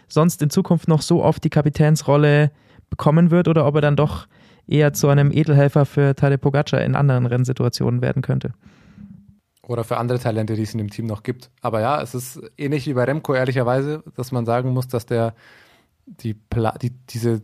sonst 0.08 0.42
in 0.42 0.50
Zukunft 0.50 0.86
noch 0.86 1.02
so 1.02 1.22
oft 1.22 1.42
die 1.42 1.50
Kapitänsrolle 1.50 2.52
bekommen 2.90 3.30
wird 3.30 3.48
oder 3.48 3.66
ob 3.66 3.74
er 3.76 3.80
dann 3.80 3.96
doch 3.96 4.28
eher 4.66 4.92
zu 4.92 5.08
einem 5.08 5.32
Edelhelfer 5.32 5.86
für 5.86 6.14
Tadej 6.14 6.38
Pogacar 6.38 6.82
in 6.82 6.94
anderen 6.94 7.26
Rennsituationen 7.26 8.02
werden 8.02 8.22
könnte. 8.22 8.52
Oder 9.62 9.82
für 9.82 9.96
andere 9.96 10.18
Talente, 10.18 10.54
die 10.54 10.62
es 10.62 10.74
in 10.74 10.78
dem 10.78 10.90
Team 10.90 11.06
noch 11.06 11.22
gibt. 11.22 11.50
Aber 11.60 11.80
ja, 11.80 12.00
es 12.00 12.14
ist 12.14 12.40
ähnlich 12.56 12.86
wie 12.86 12.94
bei 12.94 13.04
Remco, 13.04 13.34
ehrlicherweise, 13.34 14.04
dass 14.14 14.30
man 14.30 14.46
sagen 14.46 14.70
muss, 14.70 14.86
dass 14.86 15.06
der 15.06 15.34
die, 16.06 16.34
Pla 16.34 16.76
die 16.78 16.90
diese 16.90 17.42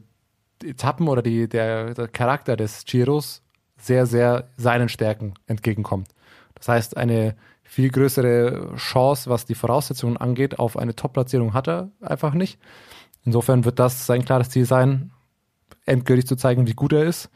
Etappen 0.63 1.09
oder 1.09 1.23
die, 1.23 1.49
der, 1.49 1.95
der 1.95 2.07
Charakter 2.07 2.57
des 2.57 2.85
Giros 2.85 3.42
sehr, 3.83 4.07
sehr 4.07 4.49
seinen 4.57 4.89
Stärken 4.89 5.35
entgegenkommt. 5.47 6.09
Das 6.55 6.69
heißt, 6.69 6.97
eine 6.97 7.35
viel 7.65 7.91
größere 7.91 8.75
Chance, 8.77 9.29
was 9.29 9.45
die 9.45 9.55
Voraussetzungen 9.55 10.17
angeht, 10.17 10.59
auf 10.59 10.77
eine 10.77 10.95
Top-Platzierung 10.95 11.55
hat 11.55 11.69
er 11.69 11.91
einfach 12.01 12.35
nicht. 12.35 12.59
Insofern 13.25 13.65
wird 13.65 13.79
das 13.79 14.07
sein 14.07 14.25
klares 14.25 14.51
Ziel 14.51 14.67
sein, 14.67 15.11
endgültig 15.85 16.27
zu 16.27 16.37
zeigen, 16.37 16.67
wie 16.67 16.75
gut 16.75 16.93
er 16.93 17.05
ist. 17.05 17.31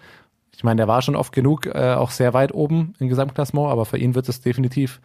Ich 0.55 0.65
meine, 0.65 0.83
er 0.83 0.89
war 0.89 1.03
schon 1.03 1.17
oft 1.17 1.33
genug, 1.33 1.67
äh, 1.67 1.95
auch 1.95 2.11
sehr 2.11 2.33
weit 2.33 2.55
oben 2.55 2.95
im 2.99 3.09
Gesamtklassement, 3.09 3.69
aber 3.69 3.85
für 3.85 3.99
ihn 3.99 4.15
wird 4.15 4.29
es 4.29 4.41
definitiv 4.41 5.01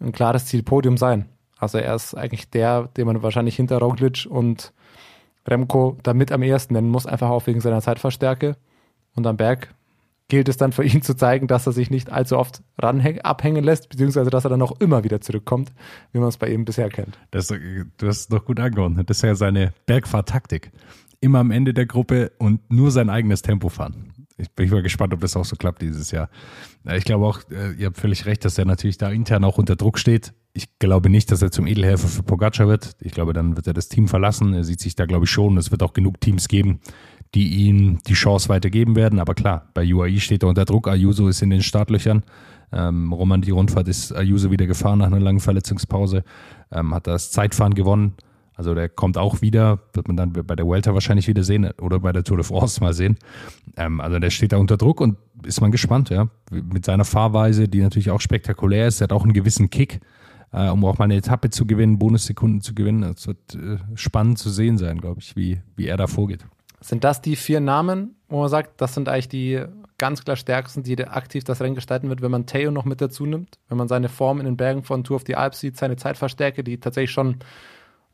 ein 0.00 0.12
klares 0.12 0.46
Ziel 0.46 0.62
Podium 0.62 0.96
sein. 0.96 1.28
Also 1.58 1.78
er 1.78 1.94
ist 1.94 2.14
eigentlich 2.14 2.50
der, 2.50 2.88
den 2.96 3.06
man 3.06 3.22
wahrscheinlich 3.22 3.56
hinter 3.56 3.78
Roglic 3.78 4.26
und 4.28 4.72
Remco 5.46 5.96
damit 6.02 6.32
am 6.32 6.42
ehesten 6.42 6.74
nennen 6.74 6.88
muss, 6.88 7.06
einfach 7.06 7.30
auch 7.30 7.46
wegen 7.46 7.60
seiner 7.60 7.82
Zeitverstärke. 7.82 8.56
Und 9.14 9.26
am 9.26 9.36
Berg 9.36 9.73
gilt 10.28 10.48
es 10.48 10.56
dann 10.56 10.72
für 10.72 10.84
ihn 10.84 11.02
zu 11.02 11.14
zeigen, 11.14 11.46
dass 11.46 11.66
er 11.66 11.72
sich 11.72 11.90
nicht 11.90 12.10
allzu 12.10 12.38
oft 12.38 12.62
abhängen 12.76 13.64
lässt, 13.64 13.88
beziehungsweise 13.88 14.30
dass 14.30 14.44
er 14.44 14.50
dann 14.50 14.62
auch 14.62 14.80
immer 14.80 15.04
wieder 15.04 15.20
zurückkommt, 15.20 15.72
wie 16.12 16.18
man 16.18 16.28
es 16.28 16.38
bei 16.38 16.48
ihm 16.48 16.64
bisher 16.64 16.88
kennt. 16.88 17.18
Das, 17.30 17.48
du 17.48 18.06
hast 18.06 18.20
es 18.20 18.28
doch 18.28 18.44
gut 18.44 18.60
angeordnet. 18.60 19.10
Das 19.10 19.18
ist 19.18 19.22
ja 19.22 19.34
seine 19.34 19.72
Bergfahrtaktik. 19.86 20.72
Immer 21.20 21.38
am 21.38 21.50
Ende 21.50 21.72
der 21.72 21.86
Gruppe 21.86 22.32
und 22.38 22.70
nur 22.70 22.90
sein 22.90 23.08
eigenes 23.08 23.42
Tempo 23.42 23.68
fahren. 23.68 24.14
Ich 24.36 24.50
bin 24.50 24.68
mal 24.68 24.82
gespannt, 24.82 25.14
ob 25.14 25.20
das 25.20 25.36
auch 25.36 25.44
so 25.44 25.54
klappt 25.54 25.80
dieses 25.80 26.10
Jahr. 26.10 26.28
Ich 26.92 27.04
glaube 27.04 27.24
auch, 27.24 27.40
äh, 27.50 27.72
ihr 27.74 27.86
habt 27.86 27.98
völlig 27.98 28.26
recht, 28.26 28.44
dass 28.44 28.58
er 28.58 28.64
natürlich 28.64 28.98
da 28.98 29.08
intern 29.10 29.44
auch 29.44 29.58
unter 29.58 29.76
Druck 29.76 29.98
steht. 29.98 30.34
Ich 30.54 30.78
glaube 30.80 31.08
nicht, 31.08 31.30
dass 31.30 31.40
er 31.40 31.52
zum 31.52 31.66
Edelhelfer 31.66 32.08
für 32.08 32.22
Pogacar 32.24 32.66
wird. 32.66 32.96
Ich 33.00 33.12
glaube, 33.12 33.32
dann 33.32 33.56
wird 33.56 33.68
er 33.68 33.74
das 33.74 33.88
Team 33.88 34.08
verlassen. 34.08 34.52
Er 34.52 34.64
sieht 34.64 34.80
sich 34.80 34.96
da, 34.96 35.06
glaube 35.06 35.24
ich, 35.24 35.30
schon. 35.30 35.56
Es 35.56 35.70
wird 35.70 35.82
auch 35.82 35.92
genug 35.92 36.20
Teams 36.20 36.48
geben, 36.48 36.80
die 37.34 37.66
ihm 37.66 37.98
die 38.06 38.14
Chance 38.14 38.48
weitergeben 38.48 38.96
werden. 38.96 39.18
Aber 39.18 39.34
klar, 39.34 39.68
bei 39.74 39.92
UAE 39.92 40.20
steht 40.20 40.42
er 40.42 40.48
unter 40.48 40.64
Druck. 40.64 40.88
Ayuso 40.88 41.28
ist 41.28 41.42
in 41.42 41.50
den 41.50 41.62
Startlöchern. 41.62 42.22
Ähm, 42.72 43.12
Roman, 43.12 43.42
die 43.42 43.50
Rundfahrt 43.50 43.88
ist 43.88 44.12
Ayuso 44.12 44.50
wieder 44.50 44.66
gefahren 44.66 45.00
nach 45.00 45.06
einer 45.06 45.20
langen 45.20 45.40
Verletzungspause. 45.40 46.24
Ähm, 46.72 46.94
hat 46.94 47.06
das 47.06 47.30
Zeitfahren 47.30 47.74
gewonnen. 47.74 48.14
Also 48.56 48.74
der 48.74 48.88
kommt 48.88 49.18
auch 49.18 49.42
wieder, 49.42 49.80
wird 49.94 50.06
man 50.06 50.16
dann 50.16 50.32
bei 50.32 50.54
der 50.54 50.68
Welter 50.68 50.94
wahrscheinlich 50.94 51.26
wieder 51.26 51.42
sehen 51.42 51.68
oder 51.80 51.98
bei 51.98 52.12
der 52.12 52.22
Tour 52.22 52.36
de 52.36 52.46
France 52.46 52.80
mal 52.80 52.94
sehen. 52.94 53.18
Ähm, 53.76 54.00
also 54.00 54.18
der 54.20 54.30
steht 54.30 54.52
da 54.52 54.58
unter 54.58 54.76
Druck 54.76 55.00
und 55.00 55.16
ist 55.44 55.60
man 55.60 55.72
gespannt, 55.72 56.10
ja. 56.10 56.28
Mit 56.52 56.84
seiner 56.84 57.04
Fahrweise, 57.04 57.68
die 57.68 57.80
natürlich 57.80 58.10
auch 58.10 58.20
spektakulär 58.20 58.86
ist, 58.86 59.00
er 59.00 59.04
hat 59.04 59.12
auch 59.12 59.24
einen 59.24 59.32
gewissen 59.32 59.70
Kick, 59.70 60.00
äh, 60.52 60.68
um 60.68 60.84
auch 60.84 60.98
mal 60.98 61.06
eine 61.06 61.16
Etappe 61.16 61.50
zu 61.50 61.66
gewinnen, 61.66 61.98
Bonussekunden 61.98 62.60
zu 62.60 62.74
gewinnen. 62.74 63.02
Es 63.02 63.26
wird 63.26 63.56
äh, 63.56 63.78
spannend 63.96 64.38
zu 64.38 64.50
sehen 64.50 64.78
sein, 64.78 65.00
glaube 65.00 65.18
ich, 65.20 65.34
wie, 65.34 65.60
wie 65.74 65.88
er 65.88 65.96
da 65.96 66.06
vorgeht. 66.06 66.46
Sind 66.84 67.02
das 67.02 67.22
die 67.22 67.34
vier 67.34 67.60
Namen, 67.60 68.14
wo 68.28 68.40
man 68.40 68.50
sagt, 68.50 68.78
das 68.82 68.92
sind 68.92 69.08
eigentlich 69.08 69.30
die 69.30 69.64
ganz 69.96 70.22
klar 70.22 70.36
stärksten, 70.36 70.82
die 70.82 71.02
aktiv 71.02 71.42
das 71.42 71.62
Rennen 71.62 71.74
gestalten 71.74 72.10
wird, 72.10 72.20
wenn 72.20 72.30
man 72.30 72.44
Theo 72.44 72.70
noch 72.70 72.84
mit 72.84 73.00
dazu 73.00 73.24
nimmt, 73.24 73.58
wenn 73.70 73.78
man 73.78 73.88
seine 73.88 74.10
Form 74.10 74.38
in 74.38 74.44
den 74.44 74.58
Bergen 74.58 74.82
von 74.82 75.02
Tour 75.02 75.16
of 75.16 75.22
the 75.26 75.34
Alps 75.34 75.60
sieht, 75.60 75.78
seine 75.78 75.96
Zeitverstärke, 75.96 76.62
die 76.62 76.78
tatsächlich 76.78 77.12
schon 77.12 77.38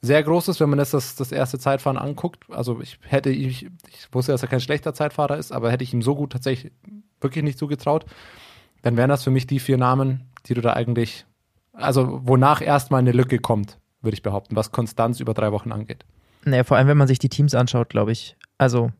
sehr 0.02 0.22
groß 0.22 0.46
ist, 0.46 0.60
wenn 0.60 0.70
man 0.70 0.78
jetzt 0.78 0.94
das, 0.94 1.16
das 1.16 1.32
erste 1.32 1.58
Zeitfahren 1.58 1.98
anguckt. 1.98 2.44
Also 2.48 2.80
ich 2.80 3.00
hätte, 3.02 3.30
ich, 3.30 3.64
ich 3.88 4.08
wusste, 4.12 4.30
dass 4.30 4.42
er 4.42 4.48
kein 4.48 4.60
schlechter 4.60 4.94
Zeitfahrer 4.94 5.36
ist, 5.36 5.50
aber 5.50 5.72
hätte 5.72 5.82
ich 5.82 5.92
ihm 5.92 6.02
so 6.02 6.14
gut 6.14 6.30
tatsächlich 6.30 6.72
wirklich 7.20 7.42
nicht 7.42 7.58
zugetraut, 7.58 8.06
dann 8.82 8.96
wären 8.96 9.10
das 9.10 9.24
für 9.24 9.32
mich 9.32 9.48
die 9.48 9.58
vier 9.58 9.78
Namen, 9.78 10.30
die 10.46 10.54
du 10.54 10.60
da 10.60 10.74
eigentlich, 10.74 11.26
also 11.72 12.20
wonach 12.22 12.62
erstmal 12.62 13.00
eine 13.00 13.10
Lücke 13.10 13.40
kommt, 13.40 13.80
würde 14.00 14.14
ich 14.14 14.22
behaupten, 14.22 14.54
was 14.54 14.70
Konstanz 14.70 15.18
über 15.18 15.34
drei 15.34 15.50
Wochen 15.50 15.72
angeht. 15.72 16.04
Naja, 16.44 16.62
vor 16.62 16.76
allem, 16.76 16.86
wenn 16.86 16.96
man 16.96 17.08
sich 17.08 17.18
die 17.18 17.28
Teams 17.28 17.56
anschaut, 17.56 17.88
glaube 17.90 18.12
ich. 18.12 18.36
Also, 18.60 18.92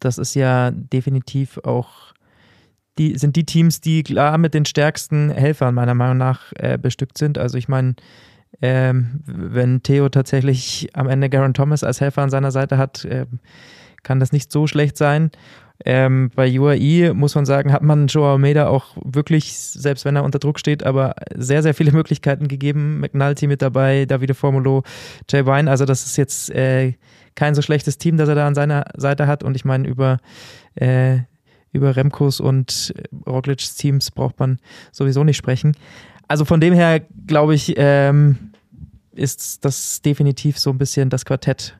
das 0.00 0.18
ist 0.18 0.34
ja 0.34 0.72
definitiv 0.72 1.58
auch, 1.58 2.14
die 2.98 3.16
sind 3.16 3.36
die 3.36 3.46
Teams, 3.46 3.80
die 3.80 4.02
klar 4.02 4.38
mit 4.38 4.54
den 4.54 4.64
stärksten 4.64 5.30
Helfern 5.30 5.72
meiner 5.72 5.94
Meinung 5.94 6.18
nach 6.18 6.52
äh, 6.56 6.78
bestückt 6.78 7.16
sind. 7.16 7.38
Also, 7.38 7.58
ich 7.58 7.68
meine, 7.68 7.94
ähm, 8.60 9.20
wenn 9.24 9.84
Theo 9.84 10.08
tatsächlich 10.08 10.88
am 10.94 11.08
Ende 11.08 11.30
Garen 11.30 11.54
Thomas 11.54 11.84
als 11.84 12.00
Helfer 12.00 12.22
an 12.22 12.30
seiner 12.30 12.50
Seite 12.50 12.76
hat, 12.76 13.04
äh, 13.04 13.26
kann 14.02 14.18
das 14.18 14.32
nicht 14.32 14.50
so 14.50 14.66
schlecht 14.66 14.96
sein. 14.96 15.30
Ähm, 15.84 16.32
bei 16.34 16.58
UAE 16.58 17.14
muss 17.14 17.36
man 17.36 17.46
sagen, 17.46 17.72
hat 17.72 17.82
man 17.82 18.08
Joe 18.08 18.32
Almeida 18.32 18.66
auch 18.66 18.96
wirklich, 19.04 19.56
selbst 19.56 20.04
wenn 20.04 20.16
er 20.16 20.24
unter 20.24 20.40
Druck 20.40 20.58
steht, 20.58 20.84
aber 20.84 21.14
sehr, 21.36 21.62
sehr 21.62 21.74
viele 21.74 21.92
Möglichkeiten 21.96 22.48
gegeben. 22.48 22.98
McNulty 22.98 23.46
mit 23.46 23.62
dabei, 23.62 24.06
Davide 24.06 24.34
Formulo, 24.34 24.82
Jay 25.30 25.46
Wine. 25.46 25.70
Also 25.70 25.84
das 25.84 26.04
ist 26.04 26.16
jetzt 26.16 26.50
äh, 26.50 26.94
kein 27.34 27.54
so 27.54 27.62
schlechtes 27.62 27.98
Team, 27.98 28.16
das 28.16 28.28
er 28.28 28.34
da 28.34 28.46
an 28.46 28.54
seiner 28.54 28.84
Seite 28.96 29.26
hat. 29.26 29.42
Und 29.42 29.56
ich 29.56 29.64
meine, 29.64 29.88
über, 29.88 30.18
äh, 30.74 31.18
über 31.72 31.96
Remkos 31.96 32.40
und 32.40 32.94
Roglic's 33.26 33.74
Teams 33.74 34.10
braucht 34.10 34.38
man 34.38 34.58
sowieso 34.90 35.24
nicht 35.24 35.36
sprechen. 35.36 35.76
Also 36.28 36.44
von 36.44 36.60
dem 36.60 36.74
her, 36.74 37.00
glaube 37.26 37.54
ich, 37.54 37.74
ähm, 37.76 38.52
ist 39.14 39.64
das 39.64 40.02
definitiv 40.02 40.58
so 40.58 40.70
ein 40.70 40.78
bisschen 40.78 41.10
das 41.10 41.24
Quartett, 41.24 41.78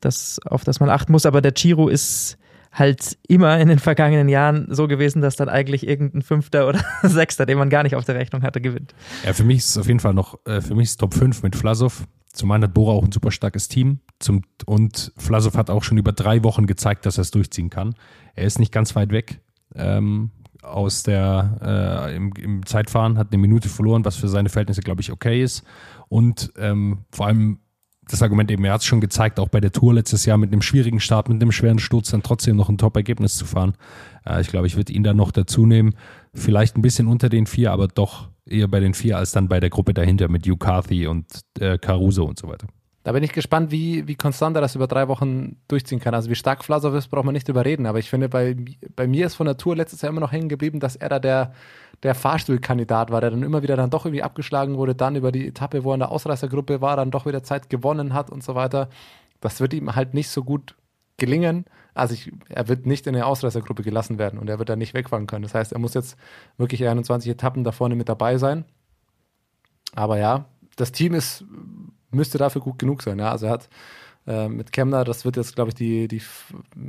das, 0.00 0.40
auf 0.44 0.64
das 0.64 0.80
man 0.80 0.90
achten 0.90 1.12
muss. 1.12 1.26
Aber 1.26 1.40
der 1.40 1.54
Chiro 1.54 1.88
ist 1.88 2.38
halt 2.72 3.18
immer 3.28 3.58
in 3.60 3.68
den 3.68 3.78
vergangenen 3.78 4.28
Jahren 4.28 4.66
so 4.70 4.88
gewesen, 4.88 5.20
dass 5.20 5.36
dann 5.36 5.48
eigentlich 5.48 5.86
irgendein 5.86 6.22
Fünfter 6.22 6.68
oder 6.68 6.82
Sechster, 7.02 7.44
den 7.44 7.58
man 7.58 7.70
gar 7.70 7.82
nicht 7.82 7.94
auf 7.94 8.04
der 8.04 8.14
Rechnung 8.14 8.42
hatte, 8.42 8.60
gewinnt. 8.60 8.94
Ja, 9.24 9.32
für 9.32 9.44
mich 9.44 9.58
ist 9.58 9.70
es 9.70 9.78
auf 9.78 9.86
jeden 9.86 10.00
Fall 10.00 10.14
noch, 10.14 10.38
äh, 10.46 10.60
für 10.60 10.74
mich 10.74 10.88
ist 10.88 10.98
Top 10.98 11.14
5 11.14 11.42
mit 11.42 11.54
Vlasov. 11.54 12.06
Zum 12.32 12.50
einen 12.50 12.64
hat 12.64 12.74
Bora 12.74 12.92
auch 12.92 13.04
ein 13.04 13.12
super 13.12 13.30
starkes 13.30 13.68
Team 13.68 14.00
zum, 14.18 14.42
und 14.64 15.12
Vlasov 15.16 15.56
hat 15.56 15.68
auch 15.68 15.82
schon 15.82 15.98
über 15.98 16.12
drei 16.12 16.42
Wochen 16.44 16.66
gezeigt, 16.66 17.04
dass 17.04 17.18
er 17.18 17.22
es 17.22 17.30
durchziehen 17.30 17.70
kann. 17.70 17.94
Er 18.34 18.44
ist 18.44 18.58
nicht 18.58 18.72
ganz 18.72 18.96
weit 18.96 19.10
weg 19.10 19.40
ähm, 19.74 20.30
aus 20.62 21.02
der, 21.02 22.06
äh, 22.08 22.16
im, 22.16 22.32
im, 22.38 22.66
Zeitfahren, 22.66 23.18
hat 23.18 23.32
eine 23.32 23.40
Minute 23.40 23.68
verloren, 23.68 24.04
was 24.04 24.16
für 24.16 24.28
seine 24.28 24.48
Verhältnisse, 24.48 24.80
glaube 24.80 25.00
ich, 25.00 25.12
okay 25.12 25.42
ist. 25.42 25.64
Und 26.08 26.52
ähm, 26.56 26.98
vor 27.10 27.26
allem 27.26 27.58
das 28.08 28.22
Argument 28.22 28.50
eben, 28.50 28.64
er 28.64 28.74
hat 28.74 28.80
es 28.80 28.86
schon 28.86 29.00
gezeigt, 29.00 29.38
auch 29.38 29.48
bei 29.48 29.60
der 29.60 29.72
Tour 29.72 29.94
letztes 29.94 30.24
Jahr 30.24 30.38
mit 30.38 30.52
einem 30.52 30.62
schwierigen 30.62 31.00
Start, 31.00 31.28
mit 31.28 31.40
einem 31.40 31.52
schweren 31.52 31.78
Sturz 31.78 32.10
dann 32.10 32.22
trotzdem 32.22 32.56
noch 32.56 32.68
ein 32.68 32.78
Top-Ergebnis 32.78 33.36
zu 33.36 33.44
fahren. 33.44 33.74
Äh, 34.24 34.40
ich 34.40 34.48
glaube, 34.48 34.66
ich 34.66 34.76
würde 34.76 34.92
ihn 34.92 35.02
da 35.02 35.14
noch 35.14 35.32
dazu 35.32 35.66
nehmen. 35.66 35.94
Vielleicht 36.34 36.76
ein 36.76 36.82
bisschen 36.82 37.08
unter 37.08 37.28
den 37.28 37.46
vier, 37.46 37.72
aber 37.72 37.88
doch 37.88 38.28
eher 38.46 38.68
bei 38.68 38.80
den 38.80 38.94
vier 38.94 39.16
als 39.16 39.32
dann 39.32 39.48
bei 39.48 39.60
der 39.60 39.70
Gruppe 39.70 39.94
dahinter 39.94 40.28
mit 40.28 40.46
Hugh 40.46 40.58
Carthy 40.58 41.06
und 41.06 41.26
äh, 41.58 41.78
Caruso 41.78 42.24
und 42.24 42.38
so 42.38 42.48
weiter. 42.48 42.66
Da 43.04 43.10
bin 43.10 43.24
ich 43.24 43.32
gespannt, 43.32 43.72
wie, 43.72 44.06
wie 44.06 44.14
konstant 44.14 44.56
er 44.56 44.60
das 44.60 44.76
über 44.76 44.86
drei 44.86 45.08
Wochen 45.08 45.56
durchziehen 45.66 45.98
kann. 45.98 46.14
Also 46.14 46.30
wie 46.30 46.36
stark 46.36 46.64
Vlasov 46.64 46.94
ist, 46.94 47.08
braucht 47.08 47.24
man 47.24 47.32
nicht 47.32 47.48
drüber 47.48 47.64
reden. 47.64 47.86
Aber 47.86 47.98
ich 47.98 48.08
finde, 48.08 48.28
bei, 48.28 48.54
bei 48.94 49.08
mir 49.08 49.26
ist 49.26 49.34
von 49.34 49.46
der 49.46 49.56
Tour 49.56 49.74
letztes 49.74 50.02
Jahr 50.02 50.10
immer 50.10 50.20
noch 50.20 50.30
hängen 50.30 50.48
geblieben, 50.48 50.78
dass 50.78 50.94
er 50.94 51.08
da 51.08 51.18
der, 51.18 51.52
der 52.04 52.14
Fahrstuhlkandidat 52.14 53.10
war, 53.10 53.20
der 53.20 53.30
dann 53.30 53.42
immer 53.42 53.62
wieder 53.64 53.76
dann 53.76 53.90
doch 53.90 54.06
irgendwie 54.06 54.22
abgeschlagen 54.22 54.76
wurde, 54.76 54.94
dann 54.94 55.16
über 55.16 55.32
die 55.32 55.48
Etappe, 55.48 55.82
wo 55.82 55.90
er 55.90 55.94
in 55.94 56.00
der 56.00 56.12
Ausreißergruppe 56.12 56.80
war, 56.80 56.96
dann 56.96 57.10
doch 57.10 57.26
wieder 57.26 57.42
Zeit 57.42 57.68
gewonnen 57.70 58.14
hat 58.14 58.30
und 58.30 58.44
so 58.44 58.54
weiter. 58.54 58.88
Das 59.40 59.60
wird 59.60 59.74
ihm 59.74 59.96
halt 59.96 60.14
nicht 60.14 60.28
so 60.28 60.44
gut 60.44 60.76
gelingen. 61.16 61.64
Also 61.94 62.14
ich, 62.14 62.32
er 62.48 62.68
wird 62.68 62.86
nicht 62.86 63.06
in 63.06 63.14
der 63.14 63.26
Ausreißergruppe 63.26 63.82
gelassen 63.82 64.18
werden 64.18 64.38
und 64.38 64.48
er 64.48 64.58
wird 64.58 64.68
da 64.68 64.76
nicht 64.76 64.94
wegfahren 64.94 65.26
können. 65.26 65.42
Das 65.42 65.54
heißt, 65.54 65.72
er 65.72 65.78
muss 65.78 65.94
jetzt 65.94 66.16
wirklich 66.56 66.86
21 66.86 67.30
Etappen 67.30 67.64
da 67.64 67.72
vorne 67.72 67.96
mit 67.96 68.08
dabei 68.08 68.38
sein. 68.38 68.64
Aber 69.94 70.18
ja, 70.18 70.46
das 70.76 70.92
Team 70.92 71.12
ist 71.14 71.44
müsste 72.12 72.38
dafür 72.38 72.60
gut 72.60 72.78
genug 72.78 73.02
sein. 73.02 73.18
Ja? 73.18 73.30
Also 73.30 73.46
er 73.46 73.52
hat 73.52 73.68
äh, 74.26 74.48
mit 74.48 74.72
Kemner, 74.72 75.04
das 75.04 75.24
wird 75.24 75.36
jetzt, 75.36 75.54
glaube 75.54 75.70
ich, 75.70 75.74
die, 75.74 76.06
die, 76.08 76.22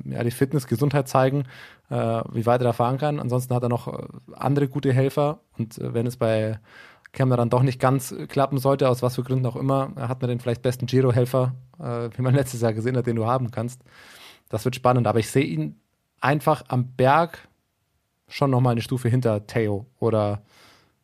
ja, 0.06 0.24
die 0.24 0.32
Fitness, 0.32 0.68
Gesundheit 0.68 1.08
zeigen, 1.08 1.46
äh, 1.90 2.22
wie 2.32 2.46
weit 2.46 2.62
er 2.62 2.66
da 2.66 2.74
fahren 2.74 2.98
kann. 2.98 3.20
Ansonsten 3.20 3.56
hat 3.56 3.64
er 3.64 3.70
noch 3.70 3.88
äh, 3.88 4.06
andere 4.34 4.68
gute 4.68 4.94
Helfer 4.94 5.40
und 5.58 5.78
äh, 5.80 5.94
wenn 5.94 6.06
es 6.06 6.18
bei 6.18 6.60
Kemner 7.12 7.38
dann 7.38 7.50
doch 7.50 7.64
nicht 7.64 7.80
ganz 7.80 8.14
klappen 8.28 8.58
sollte, 8.58 8.90
aus 8.90 9.04
was 9.04 9.16
für 9.16 9.24
Gründen 9.24 9.46
auch 9.46 9.56
immer, 9.56 9.92
hat 9.96 10.22
man 10.22 10.30
den 10.30 10.40
vielleicht 10.40 10.64
besten 10.64 10.88
Giro-Helfer, 10.88 11.54
äh, 11.80 12.10
wie 12.16 12.22
man 12.22 12.34
letztes 12.36 12.62
Jahr 12.62 12.74
gesehen 12.74 12.98
hat, 12.98 13.08
den 13.08 13.16
du 13.16 13.26
haben 13.26 13.52
kannst. 13.52 13.82
Das 14.54 14.66
wird 14.66 14.76
spannend, 14.76 15.08
aber 15.08 15.18
ich 15.18 15.32
sehe 15.32 15.46
ihn 15.46 15.82
einfach 16.22 16.66
am 16.68 16.94
Berg 16.94 17.40
schon 18.28 18.52
nochmal 18.52 18.74
eine 18.74 18.84
Stufe 18.84 19.10
hinter 19.10 19.48
Theo 19.48 19.88
oder 19.98 20.44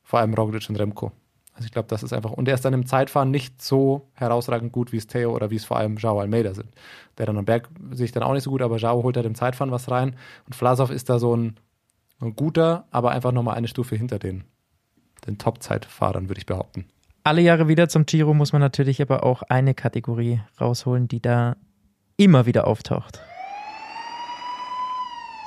vor 0.04 0.20
allem 0.20 0.36
Roglic 0.36 0.70
und 0.70 0.76
Remco. 0.76 1.12
Also 1.54 1.66
ich 1.66 1.72
glaube, 1.72 1.88
das 1.88 2.04
ist 2.04 2.14
einfach, 2.14 2.30
und 2.30 2.48
er 2.48 2.54
ist 2.54 2.64
dann 2.64 2.76
im 2.76 2.86
Zeitfahren 2.86 3.32
nicht 3.32 3.60
so 3.60 4.12
herausragend 4.14 4.72
gut, 4.72 4.92
wie 4.92 4.98
es 4.98 5.08
Theo 5.08 5.36
oder 5.36 5.50
wie 5.50 5.56
es 5.56 5.66
vor 5.66 5.78
allem 5.78 5.98
Jao 5.98 6.20
Almeida 6.20 6.54
sind. 6.54 6.70
Der 7.18 7.26
dann 7.26 7.40
am 7.40 7.46
Berg 7.46 7.70
sehe 7.90 8.06
ich 8.06 8.12
dann 8.12 8.22
auch 8.22 8.34
nicht 8.34 8.44
so 8.44 8.52
gut, 8.52 8.62
aber 8.62 8.78
Jao 8.78 9.02
holt 9.02 9.18
halt 9.18 9.26
im 9.26 9.34
Zeitfahren 9.34 9.72
was 9.72 9.90
rein. 9.90 10.16
Und 10.46 10.54
Vlasov 10.54 10.92
ist 10.92 11.10
da 11.10 11.18
so 11.18 11.36
ein, 11.36 11.56
ein 12.22 12.36
guter, 12.36 12.86
aber 12.92 13.10
einfach 13.10 13.32
nochmal 13.32 13.56
eine 13.56 13.68
Stufe 13.68 13.96
hinter 13.96 14.20
den, 14.20 14.44
den 15.26 15.40
Top-Zeitfahrern, 15.40 16.30
würde 16.30 16.38
ich 16.38 16.46
behaupten. 16.46 16.86
Alle 17.24 17.42
Jahre 17.42 17.68
wieder 17.68 17.90
zum 17.90 18.06
Giro 18.06 18.36
muss 18.36 18.54
man 18.54 18.62
natürlich 18.62 19.02
aber 19.02 19.24
auch 19.24 19.42
eine 19.42 19.74
Kategorie 19.74 20.40
rausholen, 20.62 21.08
die 21.08 21.20
da 21.20 21.56
immer 22.16 22.46
wieder 22.46 22.68
auftaucht. 22.68 23.24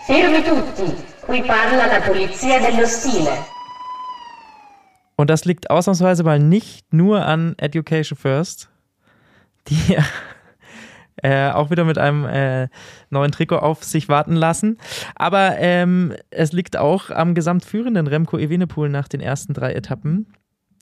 Fermi 0.06 0.42
tutti, 0.42 0.92
qui 1.26 1.42
parla 1.42 1.86
la 1.86 2.00
polizia 2.00 2.58
dello 2.58 2.86
stile. 2.86 3.30
Und 5.14 5.30
das 5.30 5.44
liegt 5.44 5.70
ausnahmsweise 5.70 6.24
mal 6.24 6.40
nicht 6.40 6.92
nur 6.92 7.24
an 7.24 7.54
Education 7.58 8.18
First, 8.18 8.68
die 9.68 9.96
äh, 11.22 11.50
auch 11.50 11.70
wieder 11.70 11.84
mit 11.84 11.98
einem 11.98 12.24
äh, 12.24 12.68
neuen 13.10 13.30
Trikot 13.30 13.58
auf 13.58 13.84
sich 13.84 14.08
warten 14.08 14.34
lassen. 14.34 14.78
Aber 15.14 15.58
ähm, 15.58 16.14
es 16.30 16.52
liegt 16.52 16.76
auch 16.76 17.10
am 17.10 17.36
gesamtführenden 17.36 18.08
Remco 18.08 18.38
Evenepoel 18.38 18.88
nach 18.88 19.06
den 19.06 19.20
ersten 19.20 19.54
drei 19.54 19.72
Etappen, 19.72 20.32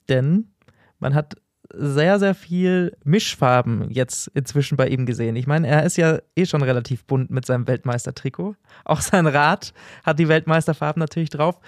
denn 0.09 0.51
man 0.97 1.13
hat 1.13 1.35
sehr, 1.73 2.19
sehr 2.19 2.35
viel 2.35 2.95
Mischfarben 3.03 3.89
jetzt 3.89 4.27
inzwischen 4.33 4.77
bei 4.77 4.87
ihm 4.87 5.05
gesehen. 5.05 5.35
Ich 5.35 5.47
meine, 5.47 5.67
er 5.67 5.83
ist 5.83 5.97
ja 5.97 6.19
eh 6.35 6.45
schon 6.45 6.61
relativ 6.61 7.05
bunt 7.05 7.29
mit 7.29 7.45
seinem 7.45 7.67
Weltmeistertrikot. 7.67 8.55
Auch 8.85 9.01
sein 9.01 9.27
Rad 9.27 9.73
hat 10.03 10.19
die 10.19 10.27
Weltmeisterfarben 10.27 10.99
natürlich 10.99 11.29
drauf. 11.29 11.59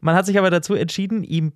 Man 0.00 0.14
hat 0.14 0.26
sich 0.26 0.38
aber 0.38 0.50
dazu 0.50 0.74
entschieden, 0.74 1.22
ihm 1.22 1.52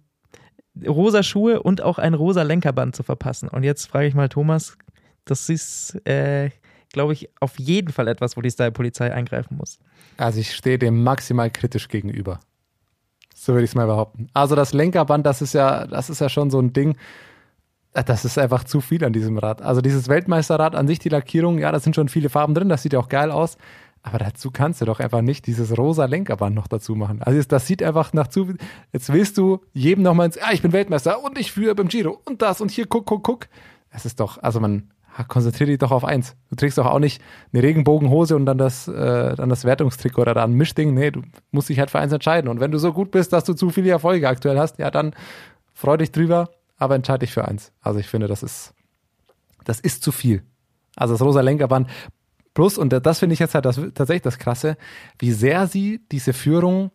rosa 0.86 1.22
Schuhe 1.22 1.62
und 1.62 1.82
auch 1.82 1.99
ein 1.99 2.14
rosa 2.14 2.42
Lenkerband 2.42 2.94
zu 2.94 3.03
verpassen. 3.03 3.49
Und 3.49 3.64
jetzt 3.64 3.86
frage 3.86 4.07
ich 4.07 4.14
mal 4.14 4.28
Thomas, 4.28 4.76
das 5.24 5.49
ist, 5.49 5.94
äh, 6.07 6.51
glaube 6.92 7.14
ich, 7.14 7.30
auf 7.40 7.59
jeden 7.59 7.92
Fall 7.92 8.09
etwas, 8.09 8.36
wo 8.36 8.42
die 8.42 8.51
Style-Polizei 8.51 9.12
eingreifen 9.12 9.57
muss. 9.57 9.78
Also 10.18 10.38
ich 10.40 10.55
stehe 10.55 10.78
dem 10.78 11.03
maximal 11.03 11.51
kritisch 11.51 11.88
gegenüber. 11.88 12.40
So 13.34 13.53
würde 13.53 13.64
ich 13.64 13.70
es 13.70 13.74
mal 13.74 13.86
behaupten. 13.86 14.28
Also 14.32 14.55
das 14.55 14.72
Lenkerband, 14.72 15.26
das 15.26 15.42
ist 15.42 15.55
ja, 15.55 15.86
das 15.86 16.11
ist 16.11 16.20
ja 16.20 16.28
schon 16.28 16.51
so 16.51 16.61
ein 16.61 16.72
Ding. 16.72 16.97
Das 18.05 18.24
ist 18.24 18.38
einfach 18.38 18.64
zu 18.64 18.80
viel 18.80 19.05
an 19.05 19.12
diesem 19.12 19.38
Rad. 19.38 19.62
Also 19.62 19.80
dieses 19.80 20.09
Weltmeisterrad 20.09 20.74
an 20.74 20.86
sich, 20.86 20.99
die 20.99 21.09
Lackierung, 21.09 21.59
ja, 21.59 21.72
da 21.72 21.80
sind 21.80 21.97
schon 21.97 22.09
viele 22.09 22.28
Farben 22.28 22.55
drin, 22.55 22.68
das 22.68 22.82
sieht 22.82 22.92
ja 22.92 22.99
auch 22.99 23.09
geil 23.09 23.30
aus. 23.30 23.57
Aber 24.03 24.18
dazu 24.18 24.53
kannst 24.53 24.80
du 24.80 24.84
doch 24.84 25.01
einfach 25.01 25.20
nicht 25.20 25.49
dieses 25.49 25.76
rosa 25.76 26.05
Lenkerband 26.05 26.55
noch 26.55 26.68
dazu 26.68 26.94
machen. 26.94 27.22
Also 27.22 27.42
das 27.49 27.66
sieht 27.66 27.82
einfach 27.82 28.12
nach 28.12 28.28
zu. 28.28 28.55
Jetzt 28.92 29.12
willst 29.12 29.36
du 29.36 29.61
jedem 29.72 30.05
nochmal 30.05 30.26
ins, 30.26 30.38
ah, 30.38 30.53
ich 30.53 30.62
bin 30.62 30.72
Weltmeister 30.72 31.24
und 31.24 31.36
ich 31.38 31.51
führe 31.51 31.74
beim 31.74 31.88
Giro 31.88 32.20
und 32.24 32.40
das 32.40 32.61
und 32.61 32.70
hier, 32.70 32.86
guck, 32.86 33.07
guck, 33.07 33.24
guck. 33.24 33.49
Es 33.90 34.05
ist 34.05 34.20
doch, 34.20 34.40
also 34.42 34.61
man 34.61 34.90
konzentriere 35.24 35.70
dich 35.70 35.78
doch 35.78 35.90
auf 35.90 36.05
eins. 36.05 36.36
Du 36.51 36.57
trägst 36.57 36.78
doch 36.78 36.86
auch 36.86 36.99
nicht 36.99 37.20
eine 37.53 37.62
Regenbogenhose 37.62 38.36
und 38.36 38.47
dann 38.47 38.59
das, 38.59 38.86
äh, 38.86 39.34
dann 39.34 39.49
das 39.49 39.64
Wertungstrikot 39.64 40.22
oder 40.22 40.34
dann 40.34 40.53
ein 40.53 40.57
Mischding. 40.57 40.94
Nee, 40.94 41.11
du 41.11 41.22
musst 41.51 41.68
dich 41.68 41.78
halt 41.78 41.90
für 41.90 41.99
eins 41.99 42.12
entscheiden. 42.12 42.49
Und 42.49 42.61
wenn 42.61 42.70
du 42.70 42.78
so 42.78 42.92
gut 42.92 43.11
bist, 43.11 43.32
dass 43.32 43.44
du 43.44 43.55
zu 43.55 43.70
viele 43.70 43.90
Erfolge 43.90 44.28
aktuell 44.28 44.59
hast, 44.59 44.78
ja, 44.78 44.90
dann 44.90 45.14
freu 45.72 45.97
dich 45.97 46.12
drüber, 46.12 46.51
aber 46.79 46.95
entscheide 46.95 47.20
dich 47.20 47.33
für 47.33 47.47
eins. 47.47 47.72
Also 47.81 47.99
ich 47.99 48.07
finde, 48.07 48.29
das 48.29 48.43
ist, 48.43 48.74
das 49.64 49.81
ist 49.81 50.03
zu 50.03 50.12
viel. 50.12 50.43
Also 50.97 51.14
das 51.14 51.22
rosa 51.22 51.41
Lenkerband 51.41 51.89
plus, 52.55 52.79
und 52.79 52.91
das 52.91 53.18
finde 53.18 53.35
ich 53.35 53.39
jetzt 53.39 53.55
halt 53.55 53.66
das, 53.66 53.77
tatsächlich 53.95 54.22
das 54.22 54.39
Krasse, 54.39 54.77
wie 55.18 55.31
sehr 55.31 55.66
sie 55.66 56.01
diese 56.11 56.33
Führung 56.33 56.91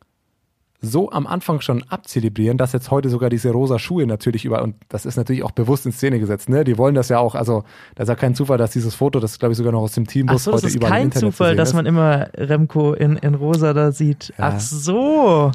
so 0.83 1.11
am 1.11 1.27
Anfang 1.27 1.61
schon 1.61 1.83
abzelebrieren, 1.83 2.57
dass 2.57 2.73
jetzt 2.73 2.89
heute 2.89 3.09
sogar 3.09 3.29
diese 3.29 3.51
rosa 3.51 3.77
Schuhe 3.77 4.07
natürlich 4.07 4.45
über, 4.45 4.63
und 4.63 4.75
das 4.89 5.05
ist 5.05 5.15
natürlich 5.15 5.43
auch 5.43 5.51
bewusst 5.51 5.85
in 5.85 5.91
Szene 5.91 6.19
gesetzt, 6.19 6.49
ne? 6.49 6.63
Die 6.63 6.79
wollen 6.79 6.95
das 6.95 7.09
ja 7.09 7.19
auch, 7.19 7.35
also 7.35 7.63
das 7.93 8.05
ist 8.05 8.09
ja 8.09 8.15
kein 8.15 8.33
Zufall, 8.33 8.57
dass 8.57 8.71
dieses 8.71 8.95
Foto, 8.95 9.19
das 9.19 9.37
glaube 9.37 9.51
ich 9.51 9.57
sogar 9.59 9.71
noch 9.71 9.81
aus 9.81 9.93
dem 9.93 10.07
Teambus 10.07 10.37
Ach 10.37 10.39
so, 10.39 10.51
heute 10.53 10.63
das 10.63 10.71
ist 10.71 10.75
überall 10.77 10.91
im 10.91 10.95
kein 10.95 11.03
Internet 11.03 11.33
Zufall, 11.33 11.55
dass 11.55 11.69
ist. 11.69 11.75
man 11.75 11.85
immer 11.85 12.29
Remco 12.33 12.93
in, 12.93 13.17
in 13.17 13.35
rosa 13.35 13.73
da 13.73 13.91
sieht. 13.91 14.33
Ja. 14.39 14.53
Ach 14.55 14.59
so. 14.59 15.51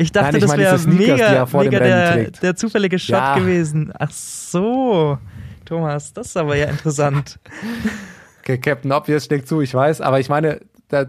Ich 0.00 0.12
dachte, 0.12 0.32
Nein, 0.32 0.36
ich 0.36 0.40
das 0.64 0.86
wäre 0.86 0.96
mega, 0.96 1.46
mega 1.52 1.78
der, 1.78 2.30
der 2.30 2.56
zufällige 2.56 2.98
Shot 2.98 3.10
Ja. 3.18 3.34
gewesen. 3.38 3.92
Ach 3.98 4.10
so. 4.10 5.18
Thomas, 5.66 6.14
das 6.14 6.28
ist 6.28 6.36
aber 6.38 6.56
ja 6.56 6.66
interessant. 6.66 7.38
Okay, 8.42 8.56
Captain 8.56 8.90
Obvious 8.90 9.26
schlägt 9.26 9.46
zu, 9.46 9.60
ich 9.60 9.74
weiß, 9.74 10.00
aber 10.00 10.18
ich 10.18 10.30
meine, 10.30 10.60
da, 10.90 11.06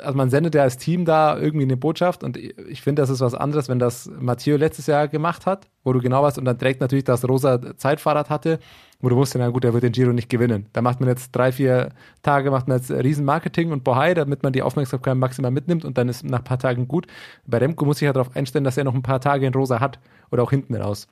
also 0.00 0.16
man 0.16 0.30
sendet 0.30 0.54
ja 0.54 0.62
als 0.62 0.76
Team 0.76 1.04
da 1.04 1.36
irgendwie 1.36 1.64
eine 1.64 1.76
Botschaft 1.76 2.22
und 2.22 2.36
ich 2.36 2.80
finde, 2.80 3.02
das 3.02 3.10
ist 3.10 3.20
was 3.20 3.34
anderes, 3.34 3.68
wenn 3.68 3.80
das 3.80 4.08
Matteo 4.18 4.56
letztes 4.56 4.86
Jahr 4.86 5.08
gemacht 5.08 5.46
hat, 5.46 5.66
wo 5.82 5.92
du 5.92 6.00
genau 6.00 6.22
weißt 6.22 6.38
und 6.38 6.44
dann 6.44 6.58
direkt 6.58 6.80
natürlich 6.80 7.04
das 7.04 7.28
rosa 7.28 7.76
Zeitfahrrad 7.76 8.30
hatte, 8.30 8.60
wo 9.00 9.08
du 9.08 9.16
wusstest, 9.16 9.40
na 9.40 9.48
gut, 9.48 9.64
der 9.64 9.72
wird 9.72 9.82
den 9.82 9.90
Giro 9.90 10.12
nicht 10.12 10.28
gewinnen. 10.28 10.66
Da 10.72 10.80
macht 10.80 11.00
man 11.00 11.08
jetzt 11.08 11.32
drei, 11.32 11.50
vier 11.50 11.88
Tage, 12.22 12.52
macht 12.52 12.68
man 12.68 12.78
jetzt 12.78 12.90
Riesenmarketing 12.92 13.72
und 13.72 13.82
Bohai, 13.82 14.14
damit 14.14 14.44
man 14.44 14.52
die 14.52 14.62
Aufmerksamkeit 14.62 15.16
maximal 15.16 15.50
mitnimmt 15.50 15.84
und 15.84 15.98
dann 15.98 16.08
ist 16.08 16.22
nach 16.22 16.38
ein 16.38 16.44
paar 16.44 16.60
Tagen 16.60 16.86
gut. 16.86 17.08
Bei 17.46 17.58
Remco 17.58 17.84
muss 17.84 17.96
ich 17.96 18.06
ja 18.06 18.12
darauf 18.12 18.36
einstellen, 18.36 18.64
dass 18.64 18.76
er 18.76 18.84
noch 18.84 18.94
ein 18.94 19.02
paar 19.02 19.20
Tage 19.20 19.44
in 19.44 19.54
rosa 19.54 19.80
hat 19.80 19.98
oder 20.30 20.44
auch 20.44 20.50
hinten 20.50 20.76
raus. 20.76 21.08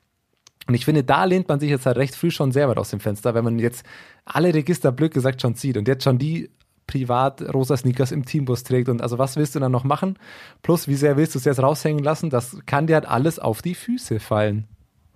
Und 0.67 0.73
ich 0.73 0.85
finde, 0.85 1.03
da 1.03 1.25
lehnt 1.25 1.49
man 1.49 1.59
sich 1.59 1.69
jetzt 1.69 1.85
halt 1.85 1.97
recht 1.97 2.15
früh 2.15 2.31
schon 2.31 2.53
sehr 2.53 2.69
weit 2.69 2.77
aus 2.77 2.91
dem 2.91 3.01
Fenster, 3.01 3.33
wenn 3.33 3.43
man 3.43 3.59
jetzt 3.59 3.85
alle 4.23 4.53
Register 4.53 4.91
blöd 4.93 5.13
gesagt 5.13 5.41
schon 5.41 5.55
zieht 5.55 5.75
und 5.75 5.87
jetzt 5.87 6.03
schon 6.03 6.17
die 6.17 6.49
privat 6.89 7.41
rosa 7.53 7.77
Sneakers 7.77 8.11
im 8.11 8.25
Teambus 8.25 8.63
trägt. 8.63 8.89
Und 8.89 9.01
also 9.01 9.19
was 9.19 9.37
willst 9.37 9.53
du 9.53 9.59
dann 9.59 9.71
noch 9.71 9.83
machen? 9.83 10.17
Plus, 10.63 10.87
wie 10.87 10.95
sehr 10.95 11.17
willst 11.17 11.35
du 11.35 11.39
es 11.39 11.45
jetzt 11.45 11.61
raushängen 11.61 12.03
lassen? 12.03 12.31
Das 12.31 12.57
kann 12.65 12.87
dir 12.87 12.95
halt 12.95 13.07
alles 13.07 13.37
auf 13.37 13.61
die 13.61 13.75
Füße 13.75 14.19
fallen. 14.19 14.67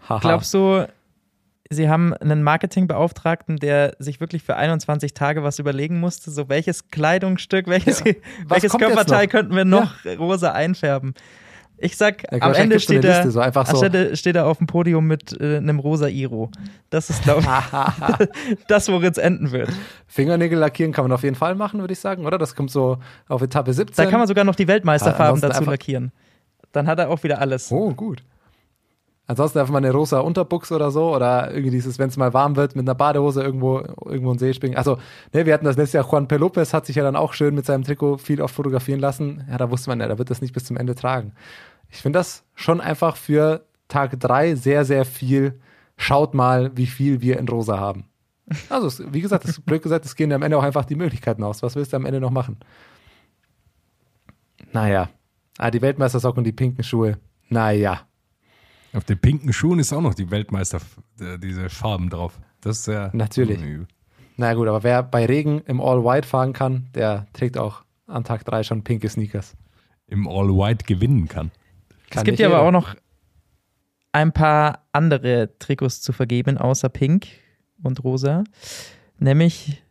Haha. 0.07 0.19
Glaubst 0.19 0.53
du, 0.53 0.87
sie 1.71 1.89
haben 1.89 2.13
einen 2.13 2.43
Marketingbeauftragten, 2.43 3.57
der 3.57 3.95
sich 3.97 4.19
wirklich 4.19 4.43
für 4.43 4.55
21 4.55 5.15
Tage 5.15 5.41
was 5.41 5.57
überlegen 5.57 5.99
musste? 5.99 6.29
So 6.29 6.47
welches 6.47 6.89
Kleidungsstück, 6.89 7.65
welches, 7.65 8.01
Ja. 8.01 8.13
Welches 8.47 8.73
Körperteil 8.73 9.27
könnten 9.27 9.55
wir 9.55 9.65
noch 9.65 10.05
rosa 10.05 10.51
einfärben? 10.51 11.15
Ich 11.83 11.97
sag, 11.97 12.23
Ja, 12.31 12.39
am 12.41 12.53
Ende 12.53 12.79
steht 12.79 13.03
er, 13.03 13.29
so 13.29 13.41
so. 13.41 14.15
steht 14.15 14.35
er 14.37 14.47
auf 14.47 14.57
dem 14.57 14.67
Podium 14.67 15.05
mit 15.05 15.39
äh, 15.41 15.57
einem 15.57 15.79
rosa 15.79 16.07
Iro. 16.07 16.49
Das 16.89 17.09
ist, 17.09 17.23
glaube 17.23 17.41
ich, 17.41 18.57
das, 18.67 18.87
worin 18.89 19.11
es 19.11 19.17
enden 19.17 19.51
wird. 19.51 19.69
Fingernägel 20.07 20.57
lackieren 20.57 20.93
kann 20.93 21.03
man 21.03 21.11
auf 21.11 21.23
jeden 21.23 21.35
Fall 21.35 21.55
machen, 21.55 21.81
würde 21.81 21.91
ich 21.91 21.99
sagen, 21.99 22.25
oder? 22.25 22.37
Das 22.37 22.55
kommt 22.55 22.71
so 22.71 22.99
auf 23.27 23.41
Etappe 23.41 23.73
17. 23.73 24.05
Da 24.05 24.09
kann 24.09 24.19
man 24.19 24.29
sogar 24.29 24.45
noch 24.45 24.55
die 24.55 24.67
Weltmeisterfarben 24.67 25.41
Ja, 25.41 25.49
dazu 25.49 25.63
lackieren. 25.65 26.13
Dann 26.71 26.87
hat 26.87 26.99
er 26.99 27.09
auch 27.09 27.21
wieder 27.23 27.39
alles. 27.41 27.69
Oh, 27.71 27.93
gut. 27.93 28.23
Ansonsten 29.25 29.59
einfach 29.59 29.71
mal 29.71 29.77
eine 29.77 29.91
rosa 29.91 30.19
Unterbuchs 30.19 30.71
oder 30.73 30.91
so 30.91 31.15
oder 31.15 31.49
irgendwie 31.51 31.71
dieses, 31.71 31.97
wenn 31.97 32.09
es 32.09 32.17
mal 32.17 32.33
warm 32.33 32.57
wird, 32.57 32.75
mit 32.75 32.83
einer 32.85 32.95
Badehose 32.95 33.41
irgendwo 33.41 33.79
irgendwo 33.79 34.31
in 34.31 34.37
den 34.37 34.39
See 34.39 34.53
springen. 34.53 34.75
Also, 34.75 34.97
ne, 35.33 35.45
wir 35.45 35.53
hatten 35.53 35.63
das 35.63 35.77
letzte 35.77 35.97
Jahr, 35.97 36.09
Juan 36.09 36.27
P. 36.27 36.35
Lopez 36.35 36.73
hat 36.73 36.85
sich 36.85 36.97
ja 36.97 37.03
dann 37.03 37.15
auch 37.15 37.33
schön 37.33 37.55
mit 37.55 37.65
seinem 37.65 37.83
Trikot 37.85 38.17
viel 38.17 38.41
oft 38.41 38.53
fotografieren 38.53 38.99
lassen. 38.99 39.45
Ja, 39.49 39.57
da 39.57 39.71
wusste 39.71 39.89
man 39.89 40.01
ja, 40.01 40.07
der 40.07 40.17
wird 40.17 40.29
das 40.29 40.41
nicht 40.41 40.53
bis 40.53 40.65
zum 40.65 40.75
Ende 40.75 40.93
tragen. 40.93 41.31
Ich 41.93 42.01
finde 42.01 42.17
das 42.19 42.43
schon 42.55 42.81
einfach 42.81 43.15
für 43.15 43.65
Tag 43.87 44.19
drei 44.19 44.55
sehr, 44.55 44.83
sehr 44.83 45.05
viel. 45.05 45.61
Schaut 45.95 46.33
mal, 46.33 46.75
wie 46.75 46.87
viel 46.87 47.21
wir 47.21 47.37
in 47.37 47.47
rosa 47.47 47.79
haben. 47.79 48.05
Also, 48.69 49.13
wie 49.13 49.21
gesagt, 49.21 49.43
das 49.43 49.51
ist 49.51 49.65
blöd 49.65 49.83
gesagt, 49.83 50.03
es 50.03 50.15
gehen 50.15 50.33
am 50.33 50.41
Ende 50.41 50.57
auch 50.57 50.63
einfach 50.63 50.85
die 50.85 50.95
Möglichkeiten 50.95 51.43
aus. 51.43 51.61
Was 51.61 51.75
willst 51.75 51.93
du 51.93 51.97
am 51.97 52.05
Ende 52.05 52.19
noch 52.19 52.31
machen? 52.31 52.57
Naja. 54.71 55.09
Ah, 55.59 55.69
die 55.69 55.81
Weltmeistersocken 55.81 56.39
und 56.39 56.43
die 56.45 56.51
pinken 56.51 56.83
Schuhe. 56.83 57.19
Naja. 57.49 58.01
Auf 58.93 59.03
den 59.03 59.19
pinken 59.19 59.53
Schuhen 59.53 59.77
ist 59.77 59.93
auch 59.93 60.01
noch 60.01 60.15
die 60.15 60.31
Weltmeister, 60.31 60.79
äh, 61.19 61.37
diese 61.37 61.69
Farben 61.69 62.09
drauf. 62.09 62.39
Das 62.61 62.79
ist 62.79 62.87
ja. 62.87 63.11
Natürlich. 63.13 63.59
Na 64.35 64.55
gut, 64.55 64.67
aber 64.67 64.81
wer 64.81 65.03
bei 65.03 65.27
Regen 65.27 65.61
im 65.67 65.79
All-White 65.79 66.27
fahren 66.27 66.53
kann, 66.53 66.89
der 66.95 67.27
trägt 67.33 67.57
auch 67.57 67.83
an 68.07 68.23
Tag 68.23 68.45
3 68.45 68.63
schon 68.63 68.83
pinke 68.83 69.07
Sneakers. 69.07 69.55
Im 70.07 70.27
All-White 70.27 70.85
gewinnen 70.85 71.27
kann. 71.27 71.51
Es 72.15 72.23
gibt 72.23 72.39
ja 72.39 72.47
aber 72.47 72.61
auch 72.61 72.71
noch 72.71 72.95
ein 74.11 74.31
paar 74.31 74.85
andere 74.91 75.57
Trikots 75.59 76.01
zu 76.01 76.13
vergeben, 76.13 76.57
außer 76.57 76.89
Pink 76.89 77.27
und 77.81 78.03
Rosa, 78.03 78.43
nämlich 79.17 79.83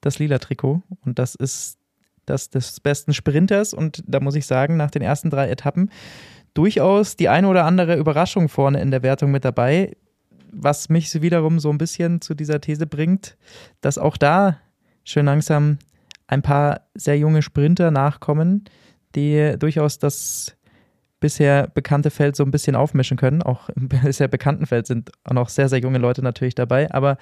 das 0.00 0.18
lila 0.18 0.38
Trikot. 0.38 0.82
Und 1.04 1.18
das 1.18 1.34
ist 1.34 1.78
das 2.26 2.50
des 2.50 2.80
besten 2.80 3.14
Sprinters. 3.14 3.74
Und 3.74 4.02
da 4.06 4.20
muss 4.20 4.34
ich 4.34 4.46
sagen, 4.46 4.76
nach 4.76 4.90
den 4.90 5.02
ersten 5.02 5.30
drei 5.30 5.48
Etappen 5.48 5.90
durchaus 6.54 7.16
die 7.16 7.28
eine 7.28 7.48
oder 7.48 7.64
andere 7.64 7.96
Überraschung 7.96 8.48
vorne 8.48 8.80
in 8.80 8.90
der 8.90 9.02
Wertung 9.02 9.30
mit 9.30 9.44
dabei, 9.44 9.96
was 10.50 10.88
mich 10.88 11.22
wiederum 11.22 11.60
so 11.60 11.70
ein 11.70 11.78
bisschen 11.78 12.20
zu 12.20 12.34
dieser 12.34 12.60
These 12.60 12.86
bringt, 12.86 13.36
dass 13.80 13.96
auch 13.96 14.16
da 14.16 14.58
schön 15.04 15.26
langsam 15.26 15.78
ein 16.26 16.42
paar 16.42 16.82
sehr 16.94 17.18
junge 17.18 17.42
Sprinter 17.42 17.90
nachkommen, 17.90 18.64
die 19.14 19.54
durchaus 19.58 19.98
das 19.98 20.56
bisher 21.22 21.68
bekannte 21.68 22.10
Feld 22.10 22.36
so 22.36 22.44
ein 22.44 22.50
bisschen 22.50 22.76
aufmischen 22.76 23.16
können. 23.16 23.42
Auch 23.42 23.70
im 23.70 23.88
bisher 24.04 24.28
bekannten 24.28 24.66
Feld 24.66 24.86
sind 24.86 25.10
auch 25.24 25.32
noch 25.32 25.48
sehr, 25.48 25.70
sehr 25.70 25.78
junge 25.78 25.98
Leute 25.98 26.22
natürlich 26.22 26.54
dabei. 26.54 26.92
Aber 26.92 27.16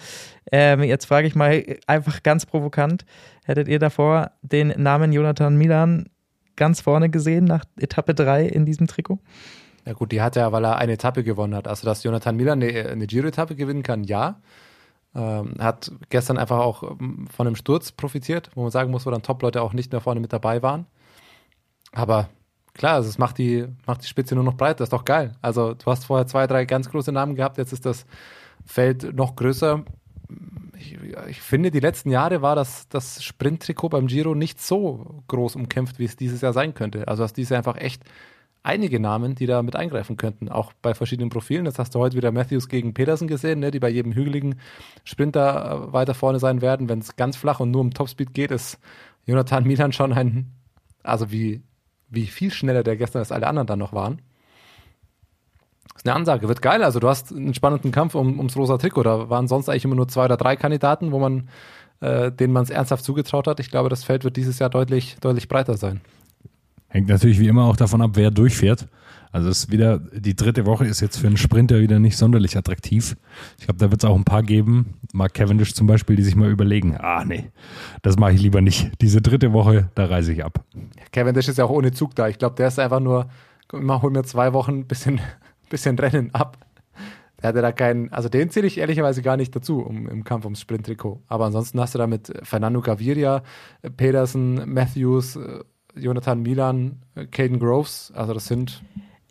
ähm, 0.50 0.82
jetzt 0.82 1.04
frage 1.04 1.28
ich 1.28 1.36
mal 1.36 1.64
einfach 1.86 2.24
ganz 2.24 2.46
provokant, 2.46 3.04
hättet 3.44 3.68
ihr 3.68 3.78
davor 3.78 4.32
den 4.42 4.68
Namen 4.76 5.12
Jonathan 5.12 5.56
Milan 5.56 6.08
ganz 6.56 6.80
vorne 6.80 7.10
gesehen 7.10 7.44
nach 7.44 7.64
Etappe 7.78 8.14
3 8.14 8.46
in 8.46 8.66
diesem 8.66 8.88
Trikot? 8.88 9.20
Ja 9.86 9.92
gut, 9.92 10.10
die 10.10 10.20
hat 10.20 10.36
er, 10.36 10.50
weil 10.52 10.64
er 10.64 10.76
eine 10.76 10.92
Etappe 10.92 11.22
gewonnen 11.22 11.54
hat. 11.54 11.68
Also, 11.68 11.86
dass 11.86 12.02
Jonathan 12.02 12.36
Milan 12.36 12.62
eine, 12.62 12.88
eine 12.88 13.06
Giro-Etappe 13.06 13.54
gewinnen 13.54 13.82
kann, 13.82 14.04
ja. 14.04 14.40
Ähm, 15.14 15.54
hat 15.58 15.90
gestern 16.08 16.38
einfach 16.38 16.58
auch 16.58 16.82
ähm, 16.82 17.26
von 17.34 17.46
einem 17.46 17.56
Sturz 17.56 17.92
profitiert, 17.92 18.50
wo 18.54 18.62
man 18.62 18.70
sagen 18.70 18.90
muss, 18.90 19.06
wo 19.06 19.10
dann 19.10 19.22
Top-Leute 19.22 19.60
auch 19.62 19.72
nicht 19.72 19.90
mehr 19.90 20.00
vorne 20.00 20.20
mit 20.20 20.32
dabei 20.32 20.62
waren. 20.62 20.86
Aber 21.92 22.28
klar, 22.74 22.94
also 22.94 23.08
es 23.08 23.18
macht 23.18 23.38
die, 23.38 23.66
macht 23.86 24.02
die 24.02 24.08
Spitze 24.08 24.34
nur 24.34 24.44
noch 24.44 24.54
breiter, 24.54 24.84
ist 24.84 24.92
doch 24.92 25.04
geil. 25.04 25.32
Also 25.42 25.74
du 25.74 25.86
hast 25.86 26.04
vorher 26.04 26.26
zwei, 26.26 26.46
drei 26.46 26.64
ganz 26.64 26.90
große 26.90 27.12
Namen 27.12 27.34
gehabt, 27.34 27.58
jetzt 27.58 27.72
ist 27.72 27.86
das 27.86 28.06
Feld 28.64 29.14
noch 29.14 29.36
größer. 29.36 29.84
Ich, 30.78 30.96
ich 31.28 31.40
finde, 31.40 31.70
die 31.70 31.80
letzten 31.80 32.10
Jahre 32.10 32.42
war 32.42 32.56
das, 32.56 32.88
das 32.88 33.22
Sprint-Trikot 33.22 33.88
beim 33.90 34.06
Giro 34.06 34.34
nicht 34.34 34.60
so 34.60 35.22
groß 35.28 35.56
umkämpft, 35.56 35.98
wie 35.98 36.04
es 36.04 36.16
dieses 36.16 36.40
Jahr 36.40 36.52
sein 36.52 36.74
könnte. 36.74 37.08
Also 37.08 37.22
hast 37.22 37.34
dieses 37.34 37.50
Jahr 37.50 37.58
einfach 37.58 37.76
echt 37.76 38.02
einige 38.62 39.00
Namen, 39.00 39.34
die 39.34 39.46
da 39.46 39.62
mit 39.62 39.76
eingreifen 39.76 40.16
könnten, 40.16 40.48
auch 40.48 40.72
bei 40.82 40.94
verschiedenen 40.94 41.30
Profilen. 41.30 41.64
Das 41.64 41.78
hast 41.78 41.94
du 41.94 41.98
heute 41.98 42.16
wieder 42.16 42.32
Matthews 42.32 42.68
gegen 42.68 42.94
Peterson 42.94 43.28
gesehen, 43.28 43.60
ne, 43.60 43.70
die 43.70 43.80
bei 43.80 43.88
jedem 43.88 44.12
hügeligen 44.12 44.60
Sprinter 45.04 45.88
äh, 45.88 45.92
weiter 45.92 46.14
vorne 46.14 46.38
sein 46.38 46.60
werden. 46.60 46.88
Wenn 46.88 46.98
es 46.98 47.16
ganz 47.16 47.36
flach 47.36 47.60
und 47.60 47.70
nur 47.70 47.80
um 47.80 47.92
Topspeed 47.92 48.34
geht, 48.34 48.50
ist 48.50 48.78
Jonathan 49.26 49.64
Milan 49.64 49.92
schon 49.92 50.12
ein, 50.12 50.52
also 51.02 51.30
wie, 51.30 51.62
wie 52.10 52.26
viel 52.26 52.50
schneller 52.50 52.82
der 52.82 52.96
gestern 52.96 53.20
als 53.20 53.32
alle 53.32 53.46
anderen 53.46 53.66
dann 53.66 53.78
noch 53.78 53.92
waren. 53.92 54.20
Das 55.94 56.02
ist 56.02 56.06
eine 56.06 56.14
Ansage, 56.14 56.48
wird 56.48 56.62
geil. 56.62 56.82
Also 56.82 57.00
du 57.00 57.08
hast 57.08 57.32
einen 57.32 57.54
spannenden 57.54 57.92
Kampf 57.92 58.14
um, 58.14 58.38
ums 58.38 58.56
rosa 58.56 58.78
Trikot. 58.78 59.02
Da 59.02 59.28
waren 59.28 59.48
sonst 59.48 59.68
eigentlich 59.68 59.84
immer 59.84 59.96
nur 59.96 60.08
zwei 60.08 60.24
oder 60.26 60.36
drei 60.36 60.56
Kandidaten, 60.56 61.12
wo 61.12 61.18
man, 61.18 61.48
äh, 62.00 62.32
denen 62.32 62.52
man 62.52 62.62
es 62.64 62.70
ernsthaft 62.70 63.04
zugetraut 63.04 63.46
hat. 63.46 63.60
Ich 63.60 63.70
glaube, 63.70 63.88
das 63.88 64.04
Feld 64.04 64.24
wird 64.24 64.36
dieses 64.36 64.58
Jahr 64.58 64.70
deutlich, 64.70 65.16
deutlich 65.20 65.48
breiter 65.48 65.76
sein. 65.76 66.00
Hängt 66.88 67.08
natürlich 67.08 67.38
wie 67.38 67.48
immer 67.48 67.64
auch 67.64 67.76
davon 67.76 68.02
ab, 68.02 68.12
wer 68.14 68.30
durchfährt. 68.30 68.88
Also 69.32 69.48
es 69.48 69.64
ist 69.64 69.70
wieder, 69.70 69.98
die 69.98 70.34
dritte 70.34 70.66
Woche 70.66 70.86
ist 70.86 71.00
jetzt 71.00 71.18
für 71.18 71.28
einen 71.28 71.36
Sprinter 71.36 71.78
wieder 71.78 72.00
nicht 72.00 72.16
sonderlich 72.16 72.56
attraktiv. 72.56 73.16
Ich 73.58 73.66
glaube, 73.66 73.78
da 73.78 73.90
wird 73.90 74.02
es 74.02 74.08
auch 74.08 74.16
ein 74.16 74.24
paar 74.24 74.42
geben, 74.42 74.94
Mark 75.12 75.34
Cavendish 75.34 75.74
zum 75.74 75.86
Beispiel, 75.86 76.16
die 76.16 76.22
sich 76.22 76.36
mal 76.36 76.50
überlegen, 76.50 76.96
ah 76.96 77.24
nee, 77.24 77.50
das 78.02 78.16
mache 78.18 78.32
ich 78.32 78.42
lieber 78.42 78.60
nicht. 78.60 78.90
Diese 79.00 79.20
dritte 79.20 79.52
Woche, 79.52 79.90
da 79.94 80.06
reise 80.06 80.32
ich 80.32 80.44
ab. 80.44 80.64
Cavendish 81.12 81.48
ist 81.48 81.58
ja 81.58 81.64
auch 81.64 81.70
ohne 81.70 81.92
Zug 81.92 82.14
da. 82.14 82.28
Ich 82.28 82.38
glaube, 82.38 82.56
der 82.56 82.68
ist 82.68 82.78
einfach 82.78 83.00
nur, 83.00 83.28
mal, 83.72 84.02
hol 84.02 84.10
mir 84.10 84.24
zwei 84.24 84.52
Wochen 84.52 84.80
ein 84.80 84.86
bisschen, 84.86 85.20
bisschen 85.70 85.98
Rennen 85.98 86.34
ab. 86.34 86.58
Der 87.42 87.48
hatte 87.48 87.62
da 87.62 87.72
keinen, 87.72 88.12
also 88.12 88.28
den 88.28 88.50
zähle 88.50 88.66
ich 88.66 88.78
ehrlicherweise 88.78 89.22
gar 89.22 89.36
nicht 89.36 89.54
dazu 89.56 89.80
um, 89.80 90.06
im 90.08 90.24
Kampf 90.24 90.44
ums 90.44 90.60
Sprinttrikot. 90.60 91.22
Aber 91.26 91.46
ansonsten 91.46 91.80
hast 91.80 91.94
du 91.94 91.98
da 91.98 92.06
mit 92.06 92.32
Fernando 92.42 92.80
Gaviria, 92.80 93.42
Pedersen, 93.96 94.72
Matthews, 94.72 95.36
äh, 95.36 95.60
Jonathan 95.94 96.42
Milan, 96.42 97.02
äh, 97.14 97.26
Caden 97.26 97.58
Groves, 97.58 98.12
also 98.14 98.34
das 98.34 98.46
sind 98.46 98.82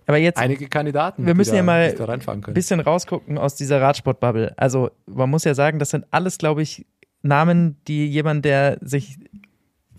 Aber 0.09 0.17
jetzt 0.17 0.39
einige 0.39 0.67
Kandidaten, 0.67 1.27
wir 1.27 1.35
müssen 1.35 1.53
ja 1.53 1.61
mal 1.61 1.95
ein 2.25 2.53
bisschen 2.55 2.79
rausgucken 2.79 3.37
aus 3.37 3.53
dieser 3.53 3.79
Radsportbubble. 3.79 4.55
Also 4.57 4.89
man 5.05 5.29
muss 5.29 5.43
ja 5.43 5.53
sagen, 5.53 5.77
das 5.77 5.91
sind 5.91 6.07
alles, 6.09 6.39
glaube 6.39 6.63
ich, 6.63 6.87
Namen, 7.21 7.77
die 7.87 8.07
jemand, 8.07 8.43
der 8.43 8.79
sich 8.81 9.19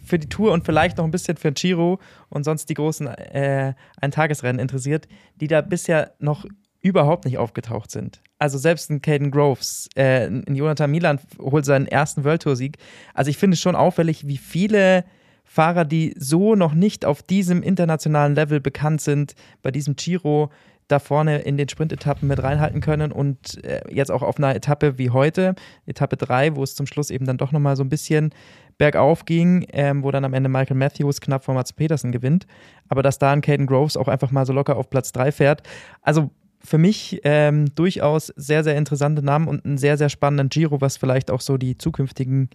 für 0.04 0.18
die 0.18 0.28
Tour 0.28 0.50
und 0.50 0.64
vielleicht 0.66 0.98
noch 0.98 1.04
ein 1.04 1.12
bisschen 1.12 1.36
für 1.36 1.52
Giro 1.52 2.00
und 2.28 2.42
sonst 2.42 2.68
die 2.70 2.74
großen 2.74 3.06
äh, 3.06 3.74
Eintagesrennen 4.00 4.58
interessiert, 4.58 5.06
die 5.36 5.46
da 5.46 5.61
bisher 5.61 6.12
noch 6.18 6.44
überhaupt 6.80 7.24
nicht 7.24 7.38
aufgetaucht 7.38 7.92
sind. 7.92 8.20
Also 8.40 8.58
selbst 8.58 8.90
ein 8.90 9.02
Caden 9.02 9.30
Groves, 9.30 9.88
äh, 9.94 10.26
ein 10.26 10.56
Jonathan 10.56 10.90
Milan 10.90 11.20
holt 11.38 11.64
seinen 11.64 11.86
ersten 11.86 12.24
World 12.24 12.42
Tour 12.42 12.56
Sieg. 12.56 12.78
Also 13.14 13.30
ich 13.30 13.38
finde 13.38 13.54
es 13.54 13.61
schon 13.61 13.76
auffällig, 13.76 14.26
wie 14.26 14.38
viele 14.38 15.04
Fahrer, 15.53 15.84
die 15.84 16.14
so 16.16 16.55
noch 16.55 16.74
nicht 16.74 17.05
auf 17.05 17.24
diesem 17.24 17.64
internationalen 17.64 18.36
Level 18.36 18.61
bekannt 18.61 19.01
sind, 19.01 19.34
bei 19.62 19.72
diesem 19.72 19.96
Giro 19.96 20.48
da 20.86 21.01
vorne 21.01 21.40
in 21.40 21.57
den 21.57 21.68
Sprintetappen 21.68 22.28
mit 22.28 22.40
reinhalten 22.40 22.80
können 22.80 23.11
und 23.11 23.62
äh, 23.64 23.80
jetzt 23.92 24.12
auch 24.12 24.22
auf 24.22 24.38
einer 24.38 24.55
Etappe 24.55 24.96
wie 24.96 25.11
heute, 25.11 25.57
Etappe 25.86 26.16
3, 26.16 26.55
wo 26.55 26.62
es 26.62 26.76
zum 26.76 26.86
Schluss 26.86 27.11
eben 27.11 27.26
dann 27.26 27.36
doch 27.36 27.51
nochmal 27.51 27.74
so 27.74 27.82
ein 27.82 27.88
bisschen 27.88 28.30
bergauf 28.78 29.24
ging, 29.24 29.66
ähm, 29.72 30.05
wo 30.05 30.12
dann 30.12 30.24
am 30.24 30.34
Ende 30.34 30.48
Michael 30.48 30.76
Matthews 30.76 31.20
knapp 31.20 31.42
vor 31.42 31.55
Mats 31.55 31.72
Petersen 31.72 32.12
gewinnt, 32.12 32.46
aber 32.88 33.03
dass 33.03 33.18
da 33.18 33.32
ein 33.32 33.40
Caden 33.40 33.66
Groves 33.66 33.96
auch 33.96 34.07
einfach 34.07 34.30
mal 34.30 34.46
so 34.46 34.53
locker 34.53 34.76
auf 34.76 34.88
Platz 34.88 35.11
3 35.11 35.32
fährt. 35.32 35.68
Also 36.01 36.30
für 36.61 36.78
mich 36.78 37.22
ähm, 37.24 37.74
durchaus 37.74 38.28
sehr, 38.36 38.62
sehr 38.62 38.76
interessante 38.76 39.24
Namen 39.24 39.48
und 39.48 39.64
einen 39.64 39.78
sehr, 39.78 39.96
sehr 39.98 40.11
spannenden 40.11 40.48
Giro, 40.48 40.80
was 40.80 40.96
vielleicht 40.96 41.28
auch 41.28 41.40
so 41.40 41.57
die 41.57 41.76
zukünftigen 41.76 42.51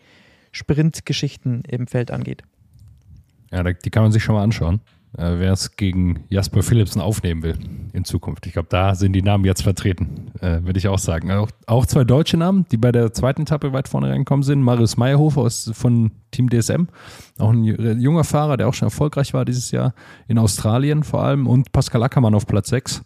Sprintgeschichten 0.54 1.64
im 1.68 1.88
Feld 1.88 2.10
angeht. 2.10 2.44
Ja, 3.52 3.64
die 3.64 3.90
kann 3.90 4.04
man 4.04 4.12
sich 4.12 4.24
schon 4.24 4.36
mal 4.36 4.44
anschauen, 4.44 4.82
äh, 5.18 5.34
wer 5.38 5.54
es 5.54 5.76
gegen 5.76 6.26
Jasper 6.30 6.64
Philipsen 6.64 7.02
aufnehmen 7.02 7.44
will 7.44 7.58
in 7.94 8.04
Zukunft. 8.04 8.46
Ich 8.48 8.54
glaube, 8.54 8.68
da 8.70 8.96
sind 8.96 9.14
die 9.14 9.22
Namen 9.22 9.46
jetzt 9.46 9.64
vertreten, 9.64 10.32
äh, 10.42 10.64
würde 10.64 10.78
ich 10.78 10.88
auch 10.88 11.00
sagen. 11.00 11.32
Auch, 11.32 11.50
auch, 11.68 11.86
zwei 11.86 12.04
deutsche 12.04 12.38
Namen, 12.38 12.66
die 12.72 12.78
bei 12.78 12.92
der 12.92 13.14
zweiten 13.14 13.44
Etappe 13.44 13.72
weit 13.72 13.88
vorne 13.88 14.10
reingekommen 14.10 14.44
sind. 14.44 14.62
Marius 14.62 14.98
Meyerhofer 14.98 15.42
aus, 15.42 15.72
von 15.74 16.12
Team 16.32 16.50
DSM, 16.50 16.88
auch 17.40 17.52
ein 17.52 17.64
junger 17.64 18.24
Fahrer, 18.24 18.58
der 18.58 18.68
auch 18.68 18.74
schon 18.74 18.88
erfolgreich 18.88 19.34
war 19.34 19.46
dieses 19.46 19.72
Jahr 19.72 19.94
in 20.28 20.38
Australien 20.38 21.04
vor 21.04 21.24
allem. 21.24 21.48
Und 21.48 21.72
Pascal 21.72 22.04
Ackermann 22.04 22.36
auf 22.36 22.48
Platz 22.48 22.70
6 22.70 23.04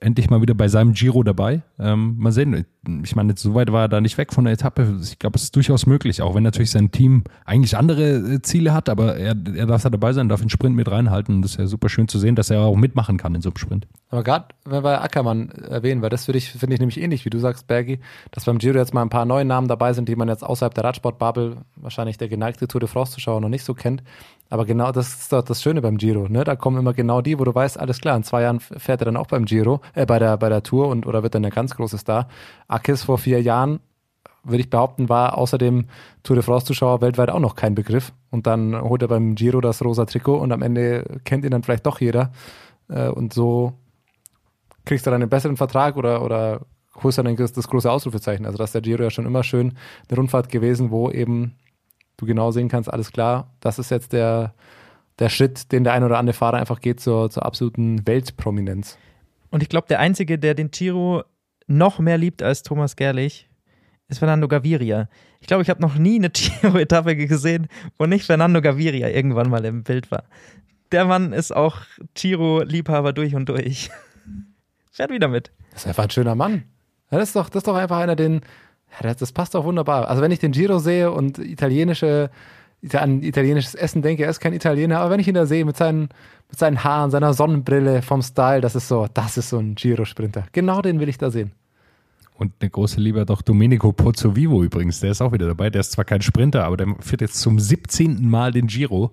endlich 0.00 0.28
mal 0.30 0.42
wieder 0.42 0.54
bei 0.54 0.68
seinem 0.68 0.92
Giro 0.92 1.22
dabei. 1.22 1.62
Ähm, 1.78 2.16
mal 2.18 2.32
sehen. 2.32 2.66
Ich 3.02 3.16
meine, 3.16 3.34
so 3.36 3.54
weit 3.54 3.72
war 3.72 3.82
er 3.82 3.88
da 3.88 4.00
nicht 4.00 4.18
weg 4.18 4.32
von 4.32 4.44
der 4.44 4.52
Etappe. 4.52 4.98
Ich 5.02 5.18
glaube, 5.18 5.36
es 5.36 5.44
ist 5.44 5.56
durchaus 5.56 5.86
möglich, 5.86 6.22
auch 6.22 6.34
wenn 6.34 6.42
natürlich 6.42 6.70
sein 6.70 6.90
Team 6.90 7.24
eigentlich 7.44 7.76
andere 7.76 8.34
äh, 8.34 8.42
Ziele 8.42 8.74
hat, 8.74 8.88
aber 8.88 9.16
er, 9.16 9.34
er 9.54 9.66
darf 9.66 9.82
da 9.82 9.90
dabei 9.90 10.12
sein, 10.12 10.28
darf 10.28 10.40
den 10.40 10.50
Sprint 10.50 10.76
mit 10.76 10.90
reinhalten. 10.90 11.42
Das 11.42 11.52
ist 11.52 11.58
ja 11.58 11.66
super 11.66 11.88
schön 11.88 12.08
zu 12.08 12.18
sehen, 12.18 12.36
dass 12.36 12.50
er 12.50 12.60
auch 12.60 12.76
mitmachen 12.76 13.16
kann 13.16 13.34
in 13.34 13.40
so 13.40 13.48
einem 13.48 13.56
Sprint. 13.56 13.86
Aber 14.08 14.22
gerade, 14.22 14.46
wenn 14.64 14.84
wir 14.84 15.02
Ackermann 15.02 15.48
erwähnen, 15.48 16.02
weil 16.02 16.10
das 16.10 16.26
finde 16.26 16.38
ich, 16.38 16.50
find 16.50 16.72
ich 16.72 16.78
nämlich 16.78 17.00
ähnlich, 17.00 17.24
wie 17.24 17.30
du 17.30 17.38
sagst, 17.38 17.66
Bergi, 17.66 17.98
dass 18.30 18.44
beim 18.44 18.58
Giro 18.58 18.78
jetzt 18.78 18.94
mal 18.94 19.02
ein 19.02 19.08
paar 19.08 19.24
neue 19.24 19.44
Namen 19.44 19.66
dabei 19.66 19.92
sind, 19.94 20.08
die 20.08 20.16
man 20.16 20.28
jetzt 20.28 20.44
außerhalb 20.44 20.74
der 20.74 20.84
Radsportbubble, 20.84 21.56
wahrscheinlich 21.76 22.18
der 22.18 22.28
geneigte 22.28 22.68
Tour 22.68 22.80
de 22.80 22.88
France-Zuschauer 22.88 23.40
noch 23.40 23.48
nicht 23.48 23.64
so 23.64 23.74
kennt. 23.74 24.02
Aber 24.48 24.64
genau 24.64 24.92
das 24.92 25.08
ist 25.08 25.32
doch 25.32 25.42
das 25.42 25.60
Schöne 25.60 25.82
beim 25.82 25.96
Giro. 25.98 26.28
Ne? 26.28 26.44
Da 26.44 26.54
kommen 26.54 26.78
immer 26.78 26.92
genau 26.92 27.20
die, 27.20 27.38
wo 27.38 27.44
du 27.44 27.54
weißt, 27.54 27.78
alles 27.80 28.00
klar, 28.00 28.16
in 28.16 28.22
zwei 28.22 28.42
Jahren 28.42 28.60
fährt 28.60 29.00
er 29.00 29.06
dann 29.06 29.16
auch 29.16 29.26
beim 29.26 29.44
Giro, 29.44 29.80
äh, 29.94 30.06
bei 30.06 30.18
der, 30.18 30.36
bei 30.36 30.48
der 30.48 30.62
Tour 30.62 30.88
und 30.88 31.06
oder 31.06 31.22
wird 31.22 31.34
dann 31.34 31.44
ein 31.44 31.50
ganz 31.50 31.74
großes 31.74 32.00
Star. 32.00 32.28
Akis 32.68 33.04
vor 33.04 33.18
vier 33.18 33.40
Jahren, 33.42 33.80
würde 34.44 34.60
ich 34.60 34.70
behaupten, 34.70 35.08
war 35.08 35.36
außer 35.36 35.58
dem 35.58 35.86
Tour 36.22 36.36
de 36.36 36.42
France-Zuschauer 36.44 37.00
weltweit 37.00 37.30
auch 37.30 37.40
noch 37.40 37.56
kein 37.56 37.74
Begriff. 37.74 38.12
Und 38.30 38.46
dann 38.46 38.80
holt 38.80 39.02
er 39.02 39.08
beim 39.08 39.34
Giro 39.34 39.60
das 39.60 39.84
rosa 39.84 40.04
Trikot 40.04 40.36
und 40.36 40.52
am 40.52 40.62
Ende 40.62 41.20
kennt 41.24 41.44
ihn 41.44 41.50
dann 41.50 41.62
vielleicht 41.62 41.86
doch 41.86 42.00
jeder. 42.00 42.30
Äh, 42.88 43.08
und 43.08 43.32
so 43.32 43.74
kriegst 44.84 45.06
du 45.06 45.10
dann 45.10 45.22
einen 45.22 45.30
besseren 45.30 45.56
Vertrag 45.56 45.96
oder, 45.96 46.22
oder 46.22 46.60
holst 47.02 47.18
dann 47.18 47.36
das, 47.36 47.52
das 47.52 47.68
große 47.68 47.90
Ausrufezeichen. 47.90 48.46
Also, 48.46 48.58
dass 48.58 48.72
der 48.72 48.80
Giro 48.80 49.02
ja 49.02 49.10
schon 49.10 49.26
immer 49.26 49.42
schön 49.42 49.76
eine 50.08 50.16
Rundfahrt 50.16 50.48
gewesen, 50.48 50.90
wo 50.90 51.10
eben 51.10 51.56
du 52.16 52.26
genau 52.26 52.50
sehen 52.50 52.68
kannst, 52.68 52.90
alles 52.90 53.12
klar, 53.12 53.50
das 53.60 53.78
ist 53.78 53.90
jetzt 53.90 54.12
der, 54.12 54.54
der 55.18 55.28
Schritt, 55.28 55.72
den 55.72 55.84
der 55.84 55.92
ein 55.92 56.04
oder 56.04 56.18
andere 56.18 56.34
Fahrer 56.34 56.56
einfach 56.56 56.80
geht 56.80 57.00
zur, 57.00 57.30
zur 57.30 57.44
absoluten 57.44 58.06
Weltprominenz. 58.06 58.96
Und 59.50 59.62
ich 59.62 59.68
glaube, 59.68 59.86
der 59.88 60.00
Einzige, 60.00 60.38
der 60.38 60.54
den 60.54 60.70
Giro 60.70 61.24
noch 61.66 61.98
mehr 61.98 62.18
liebt 62.18 62.42
als 62.42 62.62
Thomas 62.62 62.96
Gerlich, 62.96 63.48
ist 64.08 64.18
Fernando 64.18 64.48
Gaviria. 64.48 65.08
Ich 65.40 65.46
glaube, 65.46 65.62
ich 65.62 65.70
habe 65.70 65.82
noch 65.82 65.96
nie 65.96 66.16
eine 66.16 66.30
Giro-Etappe 66.30 67.16
gesehen, 67.16 67.68
wo 67.98 68.06
nicht 68.06 68.24
Fernando 68.24 68.60
Gaviria 68.60 69.08
irgendwann 69.08 69.50
mal 69.50 69.64
im 69.64 69.82
Bild 69.82 70.10
war. 70.10 70.24
Der 70.92 71.04
Mann 71.04 71.32
ist 71.32 71.54
auch 71.54 71.78
Giro-Liebhaber 72.14 73.12
durch 73.12 73.34
und 73.34 73.48
durch. 73.48 73.90
Fährt 74.92 75.10
wieder 75.10 75.28
mit. 75.28 75.50
Das 75.72 75.82
ist 75.82 75.88
einfach 75.88 76.04
ein 76.04 76.10
schöner 76.10 76.34
Mann. 76.34 76.64
Das 77.10 77.28
ist 77.28 77.36
doch, 77.36 77.48
das 77.48 77.60
ist 77.60 77.68
doch 77.68 77.76
einfach 77.76 77.98
einer, 77.98 78.16
den, 78.16 78.40
das 79.02 79.32
passt 79.32 79.54
doch 79.54 79.64
wunderbar. 79.64 80.08
Also 80.08 80.22
wenn 80.22 80.30
ich 80.30 80.38
den 80.38 80.52
Giro 80.52 80.78
sehe 80.78 81.10
und 81.10 81.38
italienische, 81.38 82.30
an 82.94 83.22
italienisches 83.22 83.74
Essen 83.74 84.02
denke, 84.02 84.24
er 84.24 84.30
ist 84.30 84.40
kein 84.40 84.52
Italiener, 84.52 85.00
aber 85.00 85.10
wenn 85.10 85.20
ich 85.20 85.28
ihn 85.28 85.34
da 85.34 85.46
sehe 85.46 85.64
mit 85.64 85.76
seinen, 85.76 86.08
mit 86.48 86.58
seinen 86.58 86.84
Haaren, 86.84 87.10
seiner 87.10 87.34
Sonnenbrille, 87.34 88.02
vom 88.02 88.22
Style, 88.22 88.60
das 88.60 88.76
ist 88.76 88.88
so, 88.88 89.06
das 89.12 89.36
ist 89.36 89.50
so 89.50 89.58
ein 89.58 89.74
Giro-Sprinter. 89.74 90.44
Genau 90.52 90.82
den 90.82 91.00
will 91.00 91.08
ich 91.08 91.18
da 91.18 91.30
sehen. 91.30 91.52
Und 92.38 92.52
eine 92.60 92.70
große 92.70 93.00
Liebe 93.00 93.20
hat 93.20 93.30
auch 93.30 93.40
Domenico 93.40 93.92
Pozzovivo 93.92 94.62
übrigens, 94.62 95.00
der 95.00 95.10
ist 95.10 95.22
auch 95.22 95.32
wieder 95.32 95.46
dabei. 95.46 95.70
Der 95.70 95.80
ist 95.80 95.92
zwar 95.92 96.04
kein 96.04 96.20
Sprinter, 96.20 96.64
aber 96.64 96.76
der 96.76 96.94
führt 97.00 97.22
jetzt 97.22 97.40
zum 97.40 97.58
17. 97.58 98.28
Mal 98.28 98.52
den 98.52 98.66
Giro. 98.66 99.12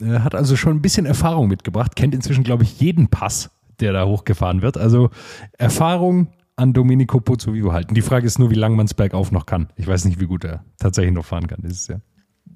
Äh, 0.00 0.20
hat 0.20 0.34
also 0.34 0.56
schon 0.56 0.76
ein 0.76 0.82
bisschen 0.82 1.04
Erfahrung 1.04 1.48
mitgebracht, 1.48 1.96
kennt 1.96 2.14
inzwischen, 2.14 2.44
glaube 2.44 2.62
ich, 2.62 2.80
jeden 2.80 3.08
Pass, 3.08 3.50
der 3.80 3.92
da 3.92 4.06
hochgefahren 4.06 4.62
wird. 4.62 4.78
Also 4.78 5.10
Erfahrung 5.58 6.28
an 6.54 6.72
Domenico 6.72 7.20
Pozzovivo 7.20 7.72
halten. 7.72 7.94
Die 7.94 8.02
Frage 8.02 8.26
ist 8.26 8.38
nur, 8.38 8.50
wie 8.50 8.54
lange 8.54 8.76
man 8.76 8.86
es 8.86 8.94
bergauf 8.94 9.32
noch 9.32 9.46
kann. 9.46 9.68
Ich 9.76 9.86
weiß 9.86 10.04
nicht, 10.04 10.20
wie 10.20 10.26
gut 10.26 10.44
er 10.44 10.64
tatsächlich 10.78 11.14
noch 11.14 11.24
fahren 11.24 11.46
kann 11.46 11.60
dieses 11.62 11.88
Jahr. 11.88 12.02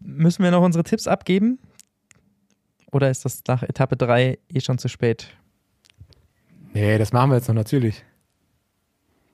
Müssen 0.04 0.44
wir 0.44 0.50
noch 0.50 0.62
unsere 0.62 0.84
Tipps 0.84 1.06
abgeben? 1.06 1.58
Oder 2.92 3.10
ist 3.10 3.24
das 3.24 3.42
nach 3.48 3.62
Etappe 3.62 3.96
3 3.96 4.38
eh 4.48 4.60
schon 4.60 4.78
zu 4.78 4.88
spät? 4.88 5.28
Nee, 6.74 6.98
das 6.98 7.12
machen 7.12 7.30
wir 7.30 7.36
jetzt 7.36 7.48
noch 7.48 7.54
natürlich. 7.54 8.04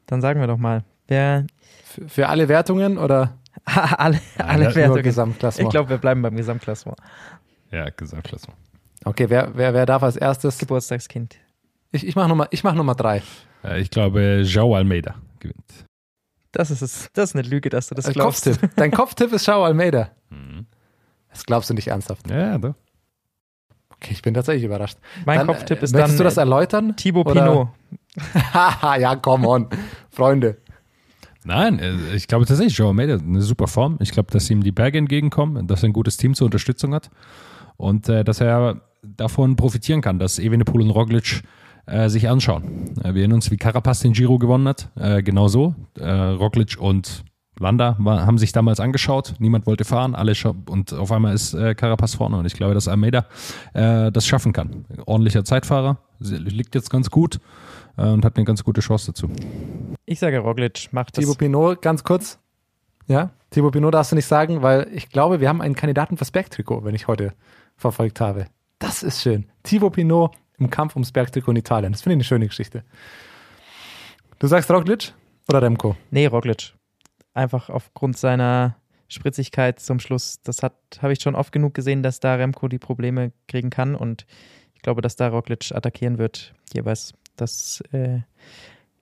Dann 0.06 0.20
sagen 0.20 0.40
wir 0.40 0.46
doch 0.46 0.56
mal. 0.56 0.84
Wer 1.08 1.46
für, 1.84 2.08
für 2.08 2.28
alle 2.28 2.48
Wertungen 2.48 2.98
oder? 2.98 3.38
alle 3.64 4.20
alle 4.38 4.64
ja, 4.64 4.74
Wertungen. 4.74 5.02
Gesamtklassement. 5.02 5.68
Ich 5.68 5.70
glaube, 5.70 5.90
wir 5.90 5.98
bleiben 5.98 6.22
beim 6.22 6.36
Gesamtklassement. 6.36 6.98
Ja, 7.70 7.90
Gesamtklassement. 7.90 8.58
Okay, 9.04 9.28
wer, 9.28 9.50
wer, 9.54 9.74
wer 9.74 9.86
darf 9.86 10.02
als 10.02 10.16
erstes? 10.16 10.58
Geburtstagskind. 10.58 11.36
Ich, 11.92 12.06
ich 12.06 12.14
mache 12.14 12.28
Nummer, 12.28 12.48
mach 12.62 12.74
Nummer 12.74 12.94
drei. 12.94 13.22
Ich 13.78 13.90
glaube, 13.90 14.42
João 14.44 14.76
Almeida 14.76 15.16
gewinnt. 15.40 15.86
Das 16.52 16.70
ist, 16.70 16.82
es, 16.82 17.10
das 17.12 17.30
ist 17.30 17.36
eine 17.36 17.46
Lüge, 17.48 17.68
dass 17.68 17.88
du 17.88 17.94
das 17.94 18.08
glaubst. 18.12 18.44
Kopftipp. 18.44 18.70
Dein 18.76 18.90
Kopftipp 18.90 19.32
ist 19.32 19.48
João 19.48 19.64
Almeida. 19.64 20.10
Mhm. 20.30 20.66
Das 21.30 21.44
glaubst 21.46 21.70
du 21.70 21.74
nicht 21.74 21.88
ernsthaft. 21.88 22.28
Ja, 22.30 22.58
doch. 22.58 22.74
Okay, 23.90 24.12
ich 24.12 24.22
bin 24.22 24.32
tatsächlich 24.34 24.64
überrascht. 24.64 24.98
Mein 25.26 25.38
dann, 25.38 25.46
Kopftipp 25.46 25.82
ist 25.82 25.92
möchtest 25.92 26.12
dann 26.14 26.18
du 26.18 26.24
das 26.24 26.36
erläutern? 26.38 26.96
Thibaut 26.96 27.26
Oder- 27.26 27.42
Pinot. 27.42 27.68
Haha, 28.54 28.96
ja, 28.98 29.16
come 29.16 29.46
on. 29.46 29.68
Freunde. 30.10 30.56
Nein, 31.44 31.78
äh, 31.78 32.14
ich 32.14 32.26
glaube 32.26 32.46
tatsächlich, 32.46 32.76
João 32.78 32.88
Almeida 32.88 33.14
hat 33.14 33.22
eine 33.22 33.42
super 33.42 33.66
Form. 33.66 33.98
Ich 34.00 34.10
glaube, 34.10 34.30
dass 34.30 34.48
ihm 34.50 34.62
die 34.62 34.72
Berge 34.72 34.98
entgegenkommen, 34.98 35.66
dass 35.66 35.82
er 35.82 35.90
ein 35.90 35.92
gutes 35.92 36.16
Team 36.16 36.34
zur 36.34 36.46
Unterstützung 36.46 36.94
hat 36.94 37.10
und 37.76 38.08
äh, 38.08 38.24
dass 38.24 38.40
er 38.40 38.80
davon 39.02 39.56
profitieren 39.56 40.00
kann, 40.00 40.18
dass 40.18 40.38
Evenepoel 40.38 40.82
und 40.82 40.90
Roglic 40.90 41.42
äh, 41.86 42.08
sich 42.08 42.28
anschauen. 42.28 42.94
Äh, 43.02 43.14
wir 43.14 43.20
erinnern 43.22 43.36
uns, 43.36 43.50
wie 43.50 43.56
Carapaz 43.56 44.00
den 44.00 44.12
Giro 44.12 44.38
gewonnen 44.38 44.68
hat. 44.68 44.88
Äh, 44.96 45.22
genau 45.22 45.48
so. 45.48 45.74
Äh, 45.98 46.10
Roglic 46.10 46.76
und 46.78 47.24
Landa 47.60 47.94
war, 47.98 48.26
haben 48.26 48.38
sich 48.38 48.52
damals 48.52 48.80
angeschaut. 48.80 49.34
Niemand 49.38 49.66
wollte 49.66 49.84
fahren, 49.84 50.14
alle 50.14 50.32
und 50.68 50.92
auf 50.92 51.12
einmal 51.12 51.34
ist 51.34 51.54
äh, 51.54 51.74
Carapaz 51.74 52.14
vorne. 52.14 52.38
Und 52.38 52.46
ich 52.46 52.54
glaube, 52.54 52.74
dass 52.74 52.88
Almeida 52.88 53.26
äh, 53.74 54.10
das 54.10 54.26
schaffen 54.26 54.52
kann. 54.52 54.86
Ordentlicher 55.06 55.44
Zeitfahrer, 55.44 55.98
liegt 56.18 56.74
jetzt 56.74 56.90
ganz 56.90 57.10
gut 57.10 57.38
äh, 57.96 58.06
und 58.06 58.24
hat 58.24 58.36
eine 58.36 58.44
ganz 58.44 58.64
gute 58.64 58.80
Chance 58.80 59.12
dazu. 59.12 59.30
Ich 60.06 60.18
sage, 60.18 60.38
Roglic 60.38 60.88
macht 60.92 61.16
das. 61.16 61.24
Thibaut 61.24 61.38
Pinot, 61.38 61.82
ganz 61.82 62.02
kurz. 62.02 62.38
Ja, 63.06 63.30
Thibaut 63.50 63.72
Pinot 63.72 63.92
darfst 63.92 64.12
du 64.12 64.16
nicht 64.16 64.26
sagen, 64.26 64.62
weil 64.62 64.88
ich 64.92 65.10
glaube, 65.10 65.40
wir 65.40 65.48
haben 65.48 65.60
einen 65.60 65.74
Kandidaten 65.74 66.16
fürs 66.16 66.30
Bergtrikot, 66.30 66.84
wenn 66.84 66.94
ich 66.94 67.08
heute 67.08 67.34
verfolgt 67.76 68.20
habe. 68.20 68.46
Das 68.78 69.02
ist 69.02 69.20
schön. 69.20 69.46
Thibaut 69.64 69.94
Pinot 69.94 70.32
im 70.58 70.70
Kampf 70.70 70.94
ums 70.94 71.12
Bergtrikot 71.12 71.50
in 71.50 71.56
Italien. 71.58 71.92
Das 71.92 72.02
finde 72.02 72.14
ich 72.14 72.18
eine 72.18 72.24
schöne 72.24 72.46
Geschichte. 72.46 72.84
Du 74.38 74.46
sagst 74.46 74.70
Roglic 74.70 75.12
oder 75.48 75.60
Remco? 75.60 75.96
Nee, 76.10 76.26
Roglic. 76.26 76.72
Einfach 77.34 77.70
aufgrund 77.70 78.18
seiner 78.18 78.76
Spritzigkeit 79.08 79.80
zum 79.80 80.00
Schluss. 80.00 80.40
Das 80.42 80.62
hat 80.62 80.74
habe 81.00 81.12
ich 81.12 81.20
schon 81.20 81.34
oft 81.34 81.52
genug 81.52 81.74
gesehen, 81.74 82.02
dass 82.02 82.20
da 82.20 82.34
Remco 82.34 82.68
die 82.68 82.78
Probleme 82.78 83.32
kriegen 83.48 83.70
kann 83.70 83.94
und 83.94 84.26
ich 84.74 84.82
glaube, 84.82 85.02
dass 85.02 85.16
da 85.16 85.28
Roglic 85.28 85.72
attackieren 85.72 86.18
wird. 86.18 86.54
Jeweils. 86.72 87.12
Das 87.36 87.82
äh, 87.92 88.20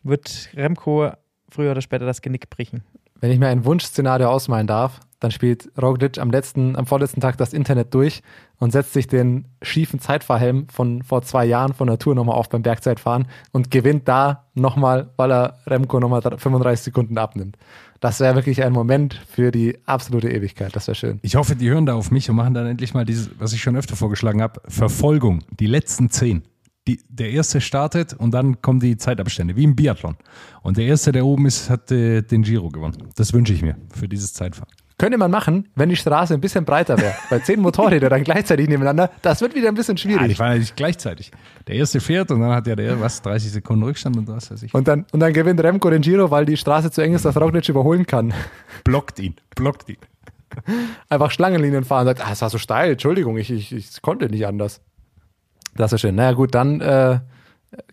wird 0.03 0.51
Remco 0.55 1.11
früher 1.49 1.73
oder 1.73 1.81
später 1.81 2.07
das 2.07 2.23
Genick 2.23 2.51
brechen. 2.51 2.83
Wenn 3.21 3.31
ich 3.31 3.39
mir 3.39 3.49
ein 3.49 3.65
Wunschszenario 3.65 4.29
ausmalen 4.29 4.67
darf, 4.67 5.01
dann 5.21 5.33
spielt 5.33 5.71
Roglic 5.81 6.19
am 6.19 6.31
letzten, 6.31 6.77
am 6.77 6.87
vorletzten 6.87 7.21
Tag 7.21 7.37
das 7.39 7.53
Internet 7.53 7.93
durch 7.95 8.23
und 8.59 8.71
setzt 8.71 8.93
sich 8.93 9.09
den 9.09 9.47
schiefen 9.63 9.99
Zeitfahrhelm 9.99 10.69
von 10.69 11.03
vor 11.03 11.23
zwei 11.23 11.45
Jahren 11.45 11.75
von 11.75 11.89
der 11.89 11.99
Tour 11.99 12.15
nochmal 12.15 12.37
auf 12.37 12.49
beim 12.49 12.63
Bergzeitfahren 12.63 13.27
und 13.51 13.71
gewinnt 13.73 14.07
da 14.07 14.49
nochmal, 14.55 15.11
weil 15.17 15.33
er 15.33 15.59
Remco 15.67 15.99
nochmal 15.99 16.23
35 16.23 16.85
Sekunden 16.85 17.19
abnimmt. 17.19 17.57
Das 18.01 18.21
wäre 18.21 18.35
wirklich 18.37 18.63
ein 18.63 18.73
Moment 18.73 19.15
für 19.29 19.51
die 19.51 19.79
absolute 19.85 20.31
Ewigkeit. 20.31 20.75
Das 20.77 20.87
wäre 20.87 20.95
schön. 20.95 21.19
Ich 21.23 21.37
hoffe, 21.37 21.57
die 21.57 21.69
hören 21.69 21.87
da 21.87 21.95
auf 21.95 22.11
mich 22.11 22.31
und 22.31 22.37
machen 22.37 22.55
dann 22.55 22.67
endlich 22.67 22.95
mal 22.95 23.05
dieses, 23.05 23.31
was 23.39 23.53
ich 23.53 23.61
schon 23.61 23.77
öfter 23.77 23.97
vorgeschlagen 23.97 24.41
habe, 24.41 24.61
Verfolgung, 24.69 25.43
die 25.59 25.67
letzten 25.67 26.11
zehn. 26.11 26.43
Die, 26.87 27.01
der 27.09 27.31
erste 27.31 27.61
startet 27.61 28.15
und 28.15 28.33
dann 28.33 28.63
kommen 28.63 28.81
die 28.81 28.97
Zeitabstände, 28.97 29.57
wie 29.57 29.65
im 29.65 29.77
Biathlon. 29.77 30.17
Und 30.63 30.79
der 30.79 30.87
erste, 30.87 31.13
der 31.13 31.27
oben 31.27 31.45
ist, 31.45 31.69
hat 31.69 31.91
äh, 31.91 32.23
den 32.23 32.43
Giro 32.43 32.71
gewonnen. 32.71 32.97
Das 33.17 33.33
wünsche 33.35 33.53
ich 33.53 33.61
mir 33.61 33.77
für 33.93 34.09
dieses 34.09 34.33
Zeitfahren. 34.33 34.73
Könnte 34.99 35.17
man 35.17 35.31
machen, 35.31 35.69
wenn 35.77 35.89
die 35.89 35.97
Straße 35.97 36.35
ein 36.35 36.41
bisschen 36.41 36.65
breiter 36.65 36.99
wäre. 36.99 37.15
Bei 37.31 37.39
zehn 37.39 37.61
Motorräder 37.61 38.09
dann 38.09 38.25
gleichzeitig 38.25 38.69
nebeneinander, 38.69 39.11
das 39.23 39.41
wird 39.41 39.55
wieder 39.55 39.69
ein 39.69 39.75
bisschen 39.75 39.97
Ja, 39.97 40.03
schwierig. 40.03 40.29
die 40.29 40.35
fahren 40.35 40.53
ja 40.55 40.59
nicht 40.59 40.77
gleichzeitig. 40.77 41.31
Der 41.69 41.77
erste 41.77 42.01
fährt 42.01 42.33
und 42.33 42.41
dann 42.41 42.51
hat 42.51 42.67
ja 42.67 42.75
der, 42.75 43.01
was, 43.01 43.23
30 43.23 43.53
Sekunden 43.53 43.85
Rückstand 43.85 44.17
und 44.17 44.27
was 44.27 44.51
weiß 44.51 44.63
ich. 44.65 44.75
und, 44.75 44.89
dann, 44.89 45.07
und 45.13 45.21
dann 45.21 45.33
gewinnt 45.33 45.63
Remco 45.63 45.89
den 45.89 46.03
Giro, 46.03 46.31
weil 46.33 46.45
die 46.47 46.57
Straße 46.57 46.91
zu 46.91 47.01
eng 47.01 47.15
ist, 47.15 47.25
dass 47.25 47.37
Roglic 47.41 47.69
überholen 47.69 48.07
kann. 48.07 48.35
blockt 48.85 49.21
ihn, 49.21 49.37
blockt 49.55 49.89
ihn. 49.89 49.99
Einfach 51.09 51.31
Schlangenlinien 51.31 51.85
fahren 51.85 52.01
und 52.09 52.17
sagt, 52.17 52.27
ah, 52.29 52.33
es 52.33 52.43
war 52.43 52.51
so 52.51 52.59
steil, 52.59 52.93
Entschuldigung, 52.93 53.37
ich, 53.39 53.51
ich, 53.53 53.73
ich 53.73 54.03
konnte 54.03 54.29
nicht 54.29 54.47
anders. 54.47 54.81
Das 55.77 55.93
ist 55.93 56.01
schön. 56.01 56.17
Naja 56.17 56.33
gut, 56.33 56.55
dann 56.57 56.81
äh, 56.81 57.21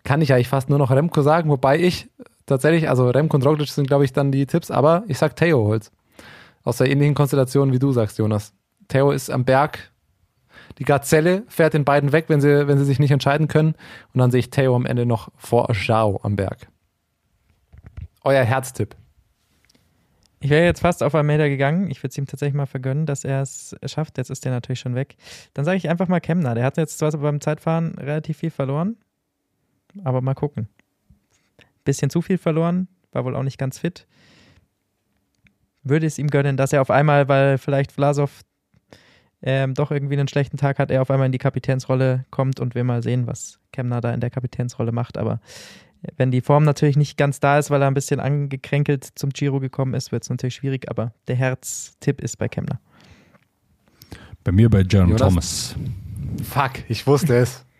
kann 0.02 0.22
ich 0.22 0.32
eigentlich 0.32 0.48
fast 0.48 0.68
nur 0.70 0.78
noch 0.78 0.90
Remco 0.90 1.22
sagen, 1.22 1.50
wobei 1.50 1.78
ich 1.78 2.08
tatsächlich, 2.46 2.88
also 2.88 3.08
Remco 3.10 3.36
und 3.36 3.46
Roglic 3.46 3.68
sind 3.68 3.86
glaube 3.86 4.04
ich 4.04 4.12
dann 4.12 4.32
die 4.32 4.46
Tipps, 4.46 4.72
aber 4.72 5.04
ich 5.06 5.18
sag 5.18 5.36
Theo 5.36 5.66
holt's. 5.66 5.92
Aus 6.66 6.78
der 6.78 6.90
ähnlichen 6.90 7.14
Konstellation 7.14 7.72
wie 7.72 7.78
du 7.78 7.92
sagst, 7.92 8.18
Jonas. 8.18 8.52
Theo 8.88 9.12
ist 9.12 9.30
am 9.30 9.44
Berg, 9.44 9.92
die 10.78 10.84
Gazelle 10.84 11.44
fährt 11.46 11.74
den 11.74 11.84
beiden 11.84 12.10
weg, 12.10 12.24
wenn 12.26 12.40
sie, 12.40 12.66
wenn 12.66 12.76
sie 12.76 12.84
sich 12.84 12.98
nicht 12.98 13.12
entscheiden 13.12 13.46
können 13.46 13.76
und 14.12 14.18
dann 14.18 14.32
sehe 14.32 14.40
ich 14.40 14.50
Theo 14.50 14.74
am 14.74 14.84
Ende 14.84 15.06
noch 15.06 15.30
vor 15.36 15.72
Jao 15.72 16.18
am 16.24 16.34
Berg. 16.34 16.66
Euer 18.24 18.42
Herztipp. 18.42 18.96
Ich 20.40 20.50
wäre 20.50 20.64
jetzt 20.64 20.80
fast 20.80 21.04
auf 21.04 21.14
Almeida 21.14 21.46
gegangen. 21.46 21.88
Ich 21.88 22.02
würde 22.02 22.10
es 22.10 22.18
ihm 22.18 22.26
tatsächlich 22.26 22.56
mal 22.56 22.66
vergönnen, 22.66 23.06
dass 23.06 23.24
er 23.24 23.42
es 23.42 23.76
schafft. 23.86 24.18
Jetzt 24.18 24.30
ist 24.30 24.44
der 24.44 24.50
natürlich 24.50 24.80
schon 24.80 24.96
weg. 24.96 25.14
Dann 25.54 25.64
sage 25.64 25.76
ich 25.76 25.88
einfach 25.88 26.08
mal 26.08 26.20
Kemner. 26.20 26.56
Der 26.56 26.64
hat 26.64 26.78
jetzt 26.78 26.98
zwar 26.98 27.12
beim 27.12 27.40
Zeitfahren 27.40 27.94
relativ 27.96 28.38
viel 28.38 28.50
verloren, 28.50 28.96
aber 30.02 30.20
mal 30.20 30.34
gucken. 30.34 30.68
Bisschen 31.84 32.10
zu 32.10 32.22
viel 32.22 32.38
verloren, 32.38 32.88
war 33.12 33.24
wohl 33.24 33.36
auch 33.36 33.44
nicht 33.44 33.58
ganz 33.58 33.78
fit. 33.78 34.08
Würde 35.88 36.06
es 36.06 36.18
ihm 36.18 36.28
gönnen, 36.28 36.56
dass 36.56 36.72
er 36.72 36.82
auf 36.82 36.90
einmal, 36.90 37.28
weil 37.28 37.58
vielleicht 37.58 37.92
Vlasov 37.92 38.42
ähm, 39.42 39.74
doch 39.74 39.90
irgendwie 39.90 40.14
einen 40.14 40.28
schlechten 40.28 40.56
Tag 40.56 40.78
hat, 40.78 40.90
er 40.90 41.02
auf 41.02 41.10
einmal 41.10 41.26
in 41.26 41.32
die 41.32 41.38
Kapitänsrolle 41.38 42.24
kommt 42.30 42.58
und 42.58 42.74
wir 42.74 42.84
mal 42.84 43.02
sehen, 43.02 43.26
was 43.26 43.60
Kemner 43.72 44.00
da 44.00 44.12
in 44.12 44.20
der 44.20 44.30
Kapitänsrolle 44.30 44.92
macht. 44.92 45.18
Aber 45.18 45.40
wenn 46.16 46.30
die 46.30 46.40
Form 46.40 46.64
natürlich 46.64 46.96
nicht 46.96 47.16
ganz 47.16 47.40
da 47.40 47.58
ist, 47.58 47.70
weil 47.70 47.82
er 47.82 47.88
ein 47.88 47.94
bisschen 47.94 48.20
angekränkelt 48.20 49.04
zum 49.14 49.30
Giro 49.30 49.60
gekommen 49.60 49.94
ist, 49.94 50.12
wird 50.12 50.22
es 50.22 50.30
natürlich 50.30 50.56
schwierig, 50.56 50.90
aber 50.90 51.12
der 51.28 51.36
Herztipp 51.36 52.20
ist 52.20 52.36
bei 52.38 52.48
Kemner. 52.48 52.80
Bei 54.44 54.52
mir 54.52 54.70
bei 54.70 54.80
John 54.80 55.08
Jonas? 55.08 55.20
Thomas. 55.20 55.76
Fuck, 56.42 56.88
ich 56.88 57.06
wusste 57.06 57.36
es. 57.36 57.64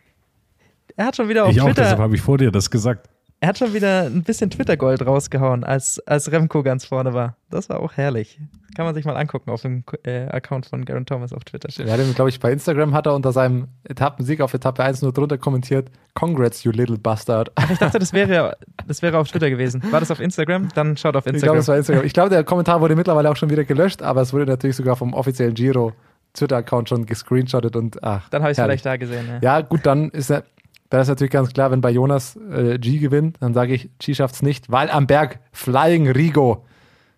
Er 0.98 1.04
hat 1.04 1.16
schon 1.16 1.28
wieder 1.28 1.44
auf 1.44 1.50
Ich 1.50 1.60
auch, 1.60 1.66
Twitter, 1.66 1.82
deshalb 1.82 1.98
habe 1.98 2.14
ich 2.14 2.22
vor 2.22 2.38
dir 2.38 2.50
das 2.50 2.70
gesagt. 2.70 3.10
Er 3.40 3.48
hat 3.50 3.58
schon 3.58 3.74
wieder 3.74 4.04
ein 4.04 4.22
bisschen 4.22 4.50
Twitter-Gold 4.50 5.04
rausgehauen, 5.06 5.62
als, 5.62 6.00
als 6.06 6.32
Remco 6.32 6.62
ganz 6.62 6.86
vorne 6.86 7.12
war. 7.12 7.36
Das 7.50 7.68
war 7.68 7.80
auch 7.80 7.92
herrlich. 7.92 8.40
Kann 8.74 8.84
man 8.86 8.94
sich 8.94 9.04
mal 9.04 9.16
angucken 9.16 9.50
auf 9.50 9.62
dem 9.62 9.84
äh, 10.04 10.26
Account 10.28 10.66
von 10.66 10.84
Garen 10.84 11.06
Thomas 11.06 11.32
auf 11.32 11.44
Twitter. 11.44 11.68
Er 11.84 11.92
hat 11.92 12.00
ihm, 12.00 12.14
glaube 12.14 12.30
ich, 12.30 12.40
bei 12.40 12.52
Instagram 12.52 12.94
hat 12.94 13.06
er 13.06 13.14
unter 13.14 13.32
seinem 13.32 13.68
Etappensieg 13.84 14.40
auf 14.40 14.52
Etappe 14.54 14.82
1 14.82 15.02
nur 15.02 15.12
drunter 15.12 15.38
kommentiert, 15.38 15.90
Congrats, 16.14 16.64
you 16.64 16.72
little 16.72 16.98
bastard. 16.98 17.52
Ich 17.70 17.78
dachte, 17.78 17.98
das 17.98 18.12
wäre, 18.12 18.56
das 18.86 19.02
wäre 19.02 19.18
auf 19.18 19.28
Twitter 19.30 19.50
gewesen. 19.50 19.82
War 19.90 20.00
das 20.00 20.10
auf 20.10 20.20
Instagram? 20.20 20.68
Dann 20.74 20.96
schaut 20.96 21.16
auf 21.16 21.26
Ich 21.26 21.32
glaube, 21.32 21.36
Instagram. 21.36 21.58
es 21.58 21.68
war 21.68 21.76
Instagram. 21.76 22.04
Ich 22.04 22.12
glaube, 22.14 22.30
der 22.30 22.44
Kommentar 22.44 22.80
wurde 22.80 22.96
mittlerweile 22.96 23.30
auch 23.30 23.36
schon 23.36 23.50
wieder 23.50 23.64
gelöscht, 23.64 24.02
aber 24.02 24.22
es 24.22 24.32
wurde 24.32 24.46
natürlich 24.46 24.76
sogar 24.76 24.96
vom 24.96 25.12
offiziellen 25.14 25.54
Giro 25.54 25.92
Twitter-Account 26.34 26.88
schon 26.88 27.06
gescreenshottet 27.06 27.76
und 27.76 28.02
ach. 28.02 28.28
Dann 28.28 28.42
habe 28.42 28.52
ich 28.52 28.58
es 28.58 28.62
vielleicht 28.62 28.84
da 28.86 28.96
gesehen. 28.96 29.26
Ja. 29.26 29.58
Ja, 29.58 29.60
gut, 29.62 29.80
dann 29.84 30.10
ist 30.10 30.30
er, 30.30 30.44
da 30.88 31.00
ist 31.00 31.08
natürlich 31.08 31.32
ganz 31.32 31.52
klar, 31.52 31.70
wenn 31.70 31.80
bei 31.80 31.90
Jonas 31.90 32.36
äh, 32.36 32.78
G 32.78 32.98
gewinnt, 32.98 33.38
dann 33.40 33.54
sage 33.54 33.74
ich, 33.74 33.90
G 33.98 34.14
schafft's 34.14 34.42
nicht, 34.42 34.70
weil 34.70 34.90
am 34.90 35.06
Berg 35.06 35.40
Flying 35.52 36.08
Rigo 36.08 36.64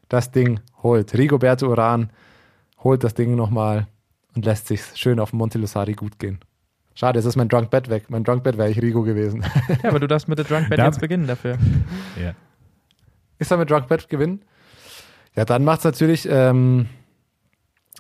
das 0.08 0.30
Ding 0.30 0.60
holt. 0.82 1.16
Rigoberto 1.16 1.68
Uran 1.68 2.10
holt 2.82 3.04
das 3.04 3.14
Ding 3.14 3.34
nochmal 3.36 3.86
und 4.34 4.44
lässt 4.44 4.68
sich 4.68 4.82
schön 4.94 5.20
auf 5.20 5.32
Monte 5.32 5.58
Lusari 5.58 5.94
gut 5.94 6.18
gehen. 6.18 6.38
Schade, 6.94 7.18
jetzt 7.18 7.26
ist 7.26 7.36
mein 7.36 7.48
Drunk 7.48 7.70
Bed 7.70 7.90
weg. 7.90 8.06
Mein 8.08 8.24
Drunk 8.24 8.42
Bed 8.42 8.58
wäre 8.58 8.70
ich 8.70 8.80
Rigo 8.80 9.02
gewesen. 9.02 9.44
ja, 9.82 9.90
aber 9.90 10.00
du 10.00 10.08
darfst 10.08 10.28
mit 10.28 10.38
der 10.38 10.46
Drunk 10.46 10.68
Bed 10.68 10.78
jetzt 10.78 11.00
beginnen 11.00 11.26
dafür. 11.26 11.58
Ja. 12.20 12.34
Ist 13.38 13.52
er 13.52 13.56
mit 13.56 13.70
Drunk 13.70 13.86
Bet 13.86 14.08
gewinnen? 14.08 14.42
Ja, 15.36 15.44
dann 15.44 15.64
macht's 15.64 15.84
natürlich, 15.84 16.28
ähm, 16.28 16.88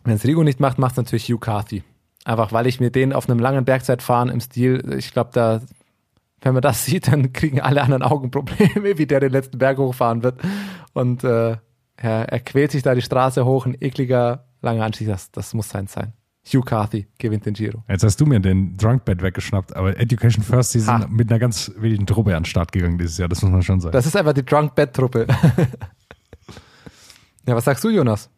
wenn 0.02 0.16
es 0.16 0.24
Rigo 0.24 0.42
nicht 0.42 0.58
macht, 0.58 0.78
macht's 0.78 0.96
natürlich 0.96 1.28
Hugh 1.28 1.38
Carthy. 1.38 1.84
Einfach 2.28 2.52
weil 2.52 2.66
ich 2.66 2.78
mir 2.78 2.90
den 2.90 3.14
auf 3.14 3.26
einem 3.26 3.38
langen 3.38 3.64
Bergzeitfahren 3.64 4.28
im 4.28 4.40
Stil, 4.40 4.96
ich 4.98 5.14
glaube, 5.14 5.30
da, 5.32 5.62
wenn 6.42 6.52
man 6.52 6.60
das 6.60 6.84
sieht, 6.84 7.08
dann 7.08 7.32
kriegen 7.32 7.58
alle 7.58 7.80
anderen 7.80 8.02
Augenprobleme, 8.02 8.84
wie 8.98 9.06
der 9.06 9.20
den 9.20 9.32
letzten 9.32 9.56
Berg 9.56 9.78
hochfahren 9.78 10.22
wird. 10.22 10.38
Und 10.92 11.24
äh, 11.24 11.56
er, 11.96 12.28
er 12.28 12.40
quält 12.40 12.72
sich 12.72 12.82
da 12.82 12.94
die 12.94 13.00
Straße 13.00 13.46
hoch, 13.46 13.64
ein 13.64 13.74
ekliger, 13.80 14.44
langer 14.60 14.84
Anstieg, 14.84 15.08
das, 15.08 15.32
das 15.32 15.54
muss 15.54 15.70
sein 15.70 15.86
sein. 15.86 16.12
Hugh 16.46 16.62
Carthy 16.62 17.06
gewinnt 17.16 17.46
den 17.46 17.54
Giro. 17.54 17.82
Jetzt 17.88 18.04
hast 18.04 18.20
du 18.20 18.26
mir 18.26 18.40
den 18.40 18.76
Drunkbed 18.76 19.22
weggeschnappt, 19.22 19.74
aber 19.74 19.98
Education 19.98 20.44
First, 20.44 20.74
die 20.74 20.80
sind 20.80 21.04
Ha. 21.04 21.06
mit 21.08 21.30
einer 21.30 21.38
ganz 21.38 21.72
wilden 21.78 22.06
Truppe 22.06 22.36
an 22.36 22.42
den 22.42 22.46
Start 22.46 22.72
gegangen 22.72 22.98
dieses 22.98 23.16
Jahr, 23.16 23.30
das 23.30 23.40
muss 23.40 23.50
man 23.50 23.62
schon 23.62 23.80
sagen. 23.80 23.94
Das 23.94 24.04
ist 24.04 24.16
einfach 24.16 24.34
die 24.34 24.44
Drunk 24.44 24.74
Bet 24.74 24.92
Truppe. 24.92 25.26
ja, 27.46 27.56
was 27.56 27.64
sagst 27.64 27.82
du, 27.84 27.88
Jonas? 27.88 28.28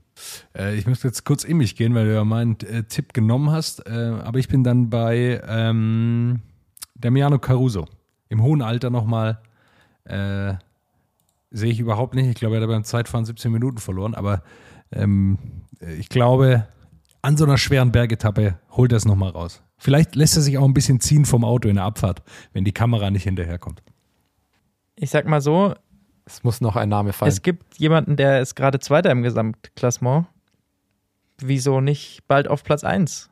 Äh, 0.56 0.76
ich 0.76 0.86
müsste 0.86 1.08
jetzt 1.08 1.24
kurz 1.24 1.44
in 1.44 1.56
mich 1.56 1.76
gehen, 1.76 1.94
weil 1.94 2.06
du 2.06 2.14
ja 2.14 2.24
meinen 2.24 2.58
äh, 2.60 2.84
Tipp 2.84 3.12
genommen 3.12 3.50
hast, 3.50 3.86
äh, 3.86 3.90
aber 3.90 4.38
ich 4.38 4.48
bin 4.48 4.64
dann 4.64 4.90
bei 4.90 5.40
ähm, 5.46 6.40
Damiano 6.94 7.38
Caruso. 7.38 7.86
Im 8.28 8.42
hohen 8.42 8.62
Alter 8.62 8.90
nochmal. 8.90 9.40
Äh, 10.04 10.54
sehe 11.50 11.70
ich 11.72 11.80
überhaupt 11.80 12.14
nicht. 12.14 12.28
Ich 12.28 12.36
glaube, 12.36 12.56
er 12.56 12.62
hat 12.62 12.68
beim 12.68 12.84
Zeitfahren 12.84 13.24
17 13.24 13.50
Minuten 13.50 13.78
verloren, 13.78 14.14
aber 14.14 14.42
ähm, 14.92 15.38
ich 15.98 16.08
glaube, 16.08 16.66
an 17.22 17.36
so 17.36 17.44
einer 17.44 17.58
schweren 17.58 17.92
Bergetappe 17.92 18.58
holt 18.70 18.92
er 18.92 18.96
es 18.96 19.04
nochmal 19.04 19.30
raus. 19.30 19.62
Vielleicht 19.76 20.14
lässt 20.14 20.36
er 20.36 20.42
sich 20.42 20.58
auch 20.58 20.64
ein 20.64 20.74
bisschen 20.74 21.00
ziehen 21.00 21.24
vom 21.24 21.44
Auto 21.44 21.68
in 21.68 21.76
der 21.76 21.84
Abfahrt, 21.84 22.22
wenn 22.52 22.64
die 22.64 22.72
Kamera 22.72 23.10
nicht 23.10 23.24
hinterherkommt. 23.24 23.82
Ich 24.94 25.10
sag 25.10 25.26
mal 25.26 25.40
so, 25.40 25.74
Es 26.30 26.44
muss 26.44 26.60
noch 26.60 26.76
ein 26.76 26.88
Name 26.88 27.12
fallen. 27.12 27.28
es 27.28 27.42
gibt 27.42 27.78
jemanden, 27.78 28.16
der 28.16 28.40
ist 28.40 28.54
gerade 28.54 28.78
Zweiter 28.78 29.10
im 29.10 29.22
Gesamtklassement. 29.22 30.26
Wieso 31.38 31.80
nicht 31.80 32.26
bald 32.28 32.48
auf 32.48 32.62
Platz 32.62 32.84
1? 32.84 33.30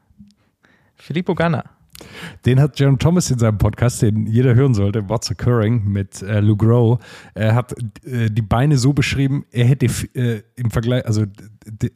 Filippo 0.96 1.34
Ganna. 1.34 1.64
Den 2.44 2.60
hat 2.60 2.78
Jaron 2.78 2.98
Thomas 2.98 3.30
in 3.30 3.38
seinem 3.38 3.58
Podcast, 3.58 4.02
den 4.02 4.26
jeder 4.26 4.54
hören 4.54 4.74
sollte, 4.74 5.08
What's 5.08 5.30
Occurring 5.30 5.84
mit 5.84 6.22
äh, 6.22 6.40
Lou 6.40 6.56
Grow, 6.56 6.98
er 7.34 7.54
hat 7.54 7.74
äh, 8.04 8.30
die 8.30 8.42
Beine 8.42 8.78
so 8.78 8.92
beschrieben, 8.92 9.44
er 9.50 9.66
hätte 9.66 9.86
äh, 10.14 10.42
im 10.54 10.70
Vergleich, 10.70 11.04
also 11.06 11.24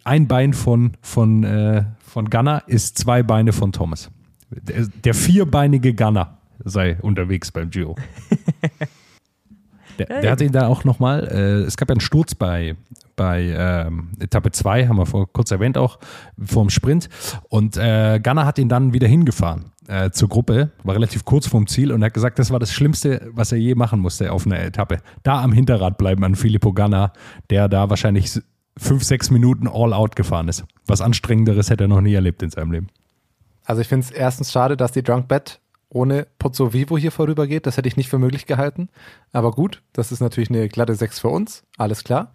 ein 0.04 0.26
Bein 0.26 0.54
von, 0.54 0.96
von, 1.02 1.44
äh, 1.44 1.84
von 2.04 2.30
Gunner 2.30 2.64
ist 2.66 2.98
zwei 2.98 3.22
Beine 3.22 3.52
von 3.52 3.70
Thomas. 3.70 4.10
Der, 4.50 4.86
der 4.86 5.14
vierbeinige 5.14 5.94
Gunner 5.94 6.38
sei 6.64 6.98
unterwegs 7.00 7.50
beim 7.50 7.70
Giro. 7.70 7.96
Der, 9.98 10.20
der 10.20 10.30
hat 10.30 10.40
ihn 10.40 10.52
da 10.52 10.66
auch 10.66 10.84
nochmal, 10.84 11.28
äh, 11.28 11.66
es 11.66 11.76
gab 11.76 11.88
ja 11.88 11.94
einen 11.94 12.00
Sturz 12.00 12.34
bei, 12.34 12.76
bei 13.16 13.54
ähm, 13.56 14.10
Etappe 14.18 14.50
2, 14.50 14.88
haben 14.88 14.96
wir 14.96 15.06
vor 15.06 15.32
kurz 15.32 15.50
erwähnt 15.50 15.78
auch, 15.78 15.98
vorm 16.42 16.70
Sprint. 16.70 17.08
Und 17.48 17.76
äh, 17.76 18.20
Gunner 18.22 18.46
hat 18.46 18.58
ihn 18.58 18.68
dann 18.68 18.92
wieder 18.92 19.06
hingefahren 19.06 19.72
äh, 19.88 20.10
zur 20.10 20.28
Gruppe, 20.28 20.70
war 20.84 20.94
relativ 20.94 21.24
kurz 21.24 21.46
vorm 21.46 21.66
Ziel 21.66 21.92
und 21.92 22.02
er 22.02 22.06
hat 22.06 22.14
gesagt, 22.14 22.38
das 22.38 22.50
war 22.50 22.58
das 22.58 22.72
Schlimmste, 22.72 23.30
was 23.32 23.52
er 23.52 23.58
je 23.58 23.74
machen 23.74 24.00
musste 24.00 24.32
auf 24.32 24.46
einer 24.46 24.60
Etappe. 24.60 24.98
Da 25.22 25.42
am 25.42 25.52
Hinterrad 25.52 25.98
bleiben 25.98 26.24
an 26.24 26.34
Filippo 26.34 26.72
Ganna, 26.72 27.12
der 27.50 27.68
da 27.68 27.90
wahrscheinlich 27.90 28.40
fünf, 28.76 29.04
sechs 29.04 29.30
Minuten 29.30 29.68
all 29.68 29.92
out 29.92 30.16
gefahren 30.16 30.48
ist. 30.48 30.64
Was 30.86 31.00
anstrengenderes 31.00 31.70
hätte 31.70 31.84
er 31.84 31.88
noch 31.88 32.00
nie 32.00 32.14
erlebt 32.14 32.42
in 32.42 32.50
seinem 32.50 32.72
Leben. 32.72 32.88
Also 33.64 33.82
ich 33.82 33.88
finde 33.88 34.06
es 34.06 34.10
erstens 34.10 34.50
schade, 34.50 34.76
dass 34.76 34.92
die 34.92 35.02
Drunk 35.02 35.28
Bet 35.28 35.60
ohne 35.92 36.26
Pozzo 36.38 36.72
Vivo 36.72 36.96
hier 36.96 37.12
vorübergeht. 37.12 37.66
Das 37.66 37.76
hätte 37.76 37.88
ich 37.88 37.96
nicht 37.96 38.08
für 38.08 38.18
möglich 38.18 38.46
gehalten. 38.46 38.88
Aber 39.32 39.52
gut, 39.52 39.82
das 39.92 40.10
ist 40.10 40.20
natürlich 40.20 40.50
eine 40.50 40.68
glatte 40.68 40.94
6 40.94 41.20
für 41.20 41.28
uns. 41.28 41.64
Alles 41.76 42.02
klar. 42.02 42.32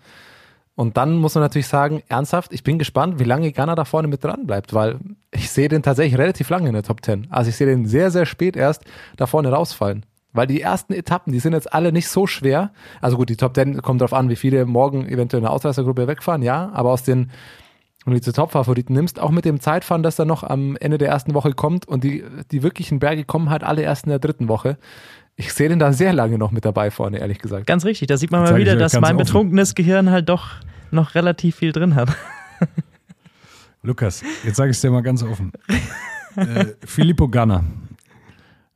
Und 0.75 0.95
dann 0.95 1.15
muss 1.15 1.33
man 1.33 1.43
natürlich 1.43 1.67
sagen, 1.67 2.03
ernsthaft, 2.07 2.53
ich 2.53 2.63
bin 2.63 2.77
gespannt, 2.77 3.17
wie 3.17 3.23
lange 3.23 3.51
Ghana 3.51 3.73
da 3.73 3.83
vorne 3.83 4.07
mit 4.07 4.23
dran 4.23 4.45
bleibt, 4.45 4.75
weil 4.75 4.99
ich 5.31 5.49
sehe 5.49 5.69
den 5.69 5.81
tatsächlich 5.81 6.19
relativ 6.19 6.49
lange 6.49 6.67
in 6.67 6.73
der 6.73 6.83
Top 6.83 7.03
10. 7.03 7.27
Also 7.31 7.49
ich 7.49 7.55
sehe 7.55 7.65
den 7.65 7.87
sehr, 7.87 8.11
sehr 8.11 8.27
spät 8.27 8.55
erst 8.55 8.83
da 9.17 9.25
vorne 9.25 9.49
rausfallen. 9.49 10.05
Weil 10.33 10.45
die 10.45 10.61
ersten 10.61 10.93
Etappen, 10.93 11.33
die 11.33 11.39
sind 11.39 11.53
jetzt 11.53 11.73
alle 11.73 11.91
nicht 11.91 12.09
so 12.09 12.27
schwer. 12.27 12.71
Also 13.01 13.17
gut, 13.17 13.29
die 13.29 13.37
Top 13.37 13.55
10 13.55 13.81
kommt 13.81 14.01
darauf 14.01 14.13
an, 14.13 14.29
wie 14.29 14.35
viele 14.35 14.67
morgen 14.67 15.07
eventuell 15.07 15.39
in 15.39 15.45
der 15.45 15.51
Ausreißergruppe 15.51 16.05
wegfahren, 16.05 16.43
ja. 16.43 16.69
Aber 16.73 16.91
aus 16.91 17.01
den 17.01 17.31
und 18.07 18.13
die 18.13 18.21
zu 18.21 18.31
Top-Favoriten 18.31 18.93
nimmst, 18.93 19.19
auch 19.19 19.31
mit 19.31 19.43
dem 19.43 19.59
Zeitfahren, 19.59 20.01
das 20.01 20.15
dann 20.15 20.29
noch 20.29 20.43
am 20.43 20.77
Ende 20.77 20.97
der 20.97 21.09
ersten 21.09 21.33
Woche 21.33 21.51
kommt 21.51 21.85
und 21.89 22.05
die, 22.05 22.23
die 22.51 22.63
wirklichen 22.63 22.99
Berge 22.99 23.25
kommen 23.25 23.49
halt 23.49 23.65
alle 23.65 23.81
erst 23.81 24.05
in 24.05 24.11
der 24.11 24.19
dritten 24.19 24.47
Woche. 24.47 24.77
Ich 25.35 25.53
sehe 25.53 25.67
den 25.67 25.77
da 25.77 25.91
sehr 25.91 26.13
lange 26.13 26.37
noch 26.37 26.51
mit 26.51 26.63
dabei 26.63 26.89
vorne, 26.89 27.19
ehrlich 27.19 27.39
gesagt. 27.39 27.67
Ganz 27.67 27.83
richtig, 27.83 28.07
da 28.07 28.15
sieht 28.15 28.31
man 28.31 28.43
Jetzt 28.43 28.51
mal 28.51 28.59
wieder, 28.59 28.77
dass 28.77 28.93
mein 28.93 29.03
offen. 29.03 29.17
betrunkenes 29.17 29.75
Gehirn 29.75 30.09
halt 30.09 30.29
doch 30.29 30.51
noch 30.89 31.15
relativ 31.15 31.57
viel 31.57 31.73
drin 31.73 31.95
hat. 31.95 32.15
Lukas, 33.83 34.23
jetzt 34.45 34.55
sage 34.55 34.71
ich 34.71 34.77
es 34.77 34.81
dir 34.81 34.89
mal 34.89 35.03
ganz 35.03 35.21
offen. 35.21 35.51
äh, 36.37 36.67
Filippo 36.85 37.27
Ganna. 37.27 37.65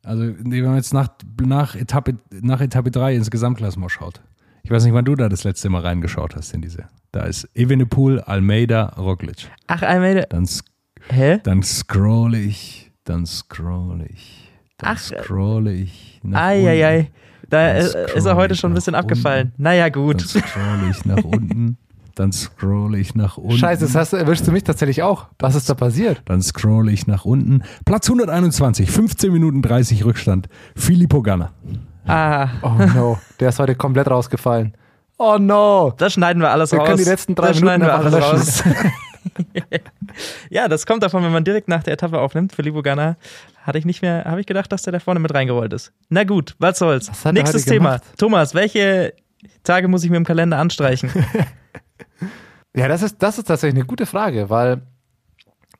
Also, 0.04 0.24
wenn 0.24 0.64
man 0.64 0.76
jetzt 0.76 0.92
nach, 0.92 1.08
nach, 1.40 1.74
Etappe, 1.74 2.18
nach 2.42 2.60
Etappe 2.60 2.90
3 2.90 3.14
ins 3.14 3.30
Gesamtklassement 3.30 3.90
schaut. 3.90 4.20
Ich 4.62 4.70
weiß 4.70 4.84
nicht, 4.84 4.94
wann 4.94 5.04
du 5.04 5.14
da 5.14 5.28
das 5.28 5.44
letzte 5.44 5.68
Mal 5.68 5.82
reingeschaut 5.82 6.36
hast 6.36 6.52
in 6.54 6.62
diese. 6.62 6.84
Da 7.10 7.22
ist 7.24 7.48
Evenepoel, 7.54 8.20
Almeida, 8.20 8.86
Roglic. 8.96 9.50
Ach, 9.66 9.82
Almeida. 9.82 10.22
Dann, 10.28 10.44
sk- 10.44 10.64
Hä? 11.10 11.38
dann 11.42 11.62
scroll 11.62 12.34
ich, 12.34 12.90
dann 13.04 13.26
scroll 13.26 14.06
ich, 14.08 14.50
dann 14.78 14.96
Ach, 14.96 15.10
äh, 15.10 15.22
scroll 15.22 15.68
ich 15.68 16.20
Eieiei. 16.32 16.98
unten. 17.00 17.12
Da 17.50 17.72
ist 17.76 17.94
er 18.24 18.36
heute 18.36 18.54
schon 18.54 18.70
ein 18.72 18.74
bisschen 18.74 18.94
abgefallen. 18.94 19.52
Naja, 19.58 19.90
gut. 19.90 20.20
Dann 20.22 20.28
scroll 20.42 20.90
ich 20.90 21.04
nach 21.04 21.22
unten, 21.24 21.76
dann 22.14 22.32
scroll 22.32 22.94
ich 22.96 23.14
nach 23.14 23.36
unten. 23.36 23.58
Scheiße, 23.58 23.84
das 23.84 23.94
hast, 23.94 24.14
erwischst 24.14 24.46
du 24.46 24.52
mich 24.52 24.62
tatsächlich 24.64 25.02
auch. 25.02 25.26
Was 25.38 25.54
ist 25.54 25.68
da 25.68 25.74
passiert? 25.74 26.22
Dann 26.24 26.40
scroll 26.40 26.88
ich 26.88 27.06
nach 27.06 27.26
unten. 27.26 27.62
Platz 27.84 28.08
121, 28.08 28.90
15 28.90 29.30
Minuten 29.32 29.60
30 29.60 30.04
Rückstand. 30.06 30.48
Filippo 30.76 31.20
Ganna. 31.20 31.52
Ah, 32.06 32.48
Oh 32.62 32.68
no, 32.94 33.18
der 33.40 33.50
ist 33.50 33.58
heute 33.58 33.74
komplett 33.74 34.08
rausgefallen. 34.08 34.74
Oh 35.18 35.36
no. 35.38 35.92
das 35.98 36.14
schneiden 36.14 36.42
wir 36.42 36.50
alles 36.50 36.72
Wir 36.72 36.78
raus. 36.80 36.86
können 36.88 36.98
die 36.98 37.04
letzten 37.04 37.34
drei 37.34 37.48
das 37.48 37.60
Minuten 37.60 37.82
wir 37.82 37.94
alles 37.94 38.12
löschen. 38.12 38.36
raus. 38.36 38.64
ja, 40.50 40.68
das 40.68 40.84
kommt 40.86 41.02
davon, 41.02 41.22
wenn 41.22 41.32
man 41.32 41.44
direkt 41.44 41.68
nach 41.68 41.82
der 41.82 41.92
Etappe 41.94 42.18
aufnimmt. 42.18 42.52
Filippo 42.52 42.82
Ganna 42.82 43.16
hatte 43.62 43.78
ich 43.78 43.84
nicht 43.84 44.02
mehr, 44.02 44.24
habe 44.24 44.40
ich 44.40 44.46
gedacht, 44.46 44.72
dass 44.72 44.82
der 44.82 44.92
da 44.92 44.98
vorne 44.98 45.20
mit 45.20 45.32
reingerollt 45.32 45.72
ist. 45.72 45.92
Na 46.08 46.24
gut, 46.24 46.56
was 46.58 46.78
soll's. 46.78 47.08
Was 47.08 47.32
Nächstes 47.32 47.64
Thema. 47.66 48.00
Thomas, 48.18 48.54
welche 48.54 49.14
Tage 49.62 49.86
muss 49.86 50.02
ich 50.02 50.10
mir 50.10 50.16
im 50.16 50.24
Kalender 50.24 50.58
anstreichen? 50.58 51.10
Ja, 52.74 52.88
das 52.88 53.02
ist, 53.02 53.22
das 53.22 53.36
ist 53.36 53.48
tatsächlich 53.48 53.78
eine 53.80 53.86
gute 53.86 54.06
Frage, 54.06 54.48
weil 54.48 54.80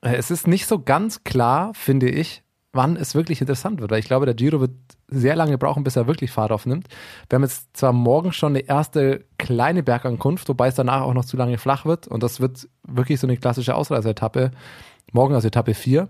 äh, 0.02 0.14
es 0.14 0.30
ist 0.30 0.46
nicht 0.46 0.66
so 0.66 0.78
ganz 0.78 1.24
klar, 1.24 1.72
finde 1.72 2.10
ich, 2.10 2.42
wann 2.74 2.96
es 2.96 3.14
wirklich 3.14 3.40
interessant 3.40 3.80
wird. 3.80 3.90
Weil 3.90 4.00
ich 4.00 4.04
glaube, 4.04 4.26
der 4.26 4.34
Giro 4.34 4.60
wird 4.60 4.72
sehr 5.12 5.36
lange 5.36 5.58
brauchen, 5.58 5.84
bis 5.84 5.96
er 5.96 6.06
wirklich 6.06 6.30
Fahrt 6.30 6.52
aufnimmt. 6.52 6.88
Wir 7.28 7.36
haben 7.36 7.42
jetzt 7.42 7.76
zwar 7.76 7.92
morgen 7.92 8.32
schon 8.32 8.52
eine 8.52 8.66
erste 8.66 9.24
kleine 9.38 9.82
Bergankunft, 9.82 10.48
wobei 10.48 10.68
es 10.68 10.74
danach 10.74 11.02
auch 11.02 11.14
noch 11.14 11.24
zu 11.24 11.36
lange 11.36 11.58
flach 11.58 11.84
wird. 11.84 12.08
Und 12.08 12.22
das 12.22 12.40
wird 12.40 12.68
wirklich 12.86 13.20
so 13.20 13.26
eine 13.26 13.36
klassische 13.36 13.74
Ausreiseetappe. 13.74 14.50
Morgen 15.12 15.34
also 15.34 15.48
Etappe 15.48 15.74
4. 15.74 16.08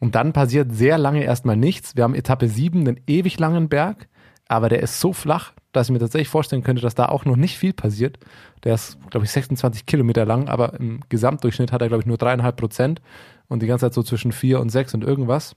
Und 0.00 0.14
dann 0.14 0.32
passiert 0.32 0.72
sehr 0.72 0.98
lange 0.98 1.24
erstmal 1.24 1.56
nichts. 1.56 1.96
Wir 1.96 2.04
haben 2.04 2.14
Etappe 2.14 2.48
7, 2.48 2.80
einen 2.80 3.00
ewig 3.06 3.38
langen 3.38 3.68
Berg, 3.68 4.08
aber 4.46 4.68
der 4.68 4.82
ist 4.82 5.00
so 5.00 5.12
flach, 5.12 5.52
dass 5.72 5.88
ich 5.88 5.92
mir 5.92 5.98
tatsächlich 5.98 6.28
vorstellen 6.28 6.62
könnte, 6.62 6.82
dass 6.82 6.94
da 6.94 7.06
auch 7.06 7.24
noch 7.24 7.36
nicht 7.36 7.58
viel 7.58 7.72
passiert. 7.72 8.18
Der 8.64 8.74
ist, 8.74 8.98
glaube 9.10 9.26
ich, 9.26 9.32
26 9.32 9.86
Kilometer 9.86 10.24
lang, 10.24 10.48
aber 10.48 10.74
im 10.80 11.00
Gesamtdurchschnitt 11.08 11.72
hat 11.72 11.82
er, 11.82 11.88
glaube 11.88 12.02
ich, 12.02 12.06
nur 12.06 12.16
dreieinhalb 12.16 12.56
Prozent 12.56 13.02
und 13.48 13.62
die 13.62 13.66
ganze 13.66 13.86
Zeit 13.86 13.94
so 13.94 14.02
zwischen 14.02 14.32
vier 14.32 14.60
und 14.60 14.70
sechs 14.70 14.94
und 14.94 15.04
irgendwas. 15.04 15.56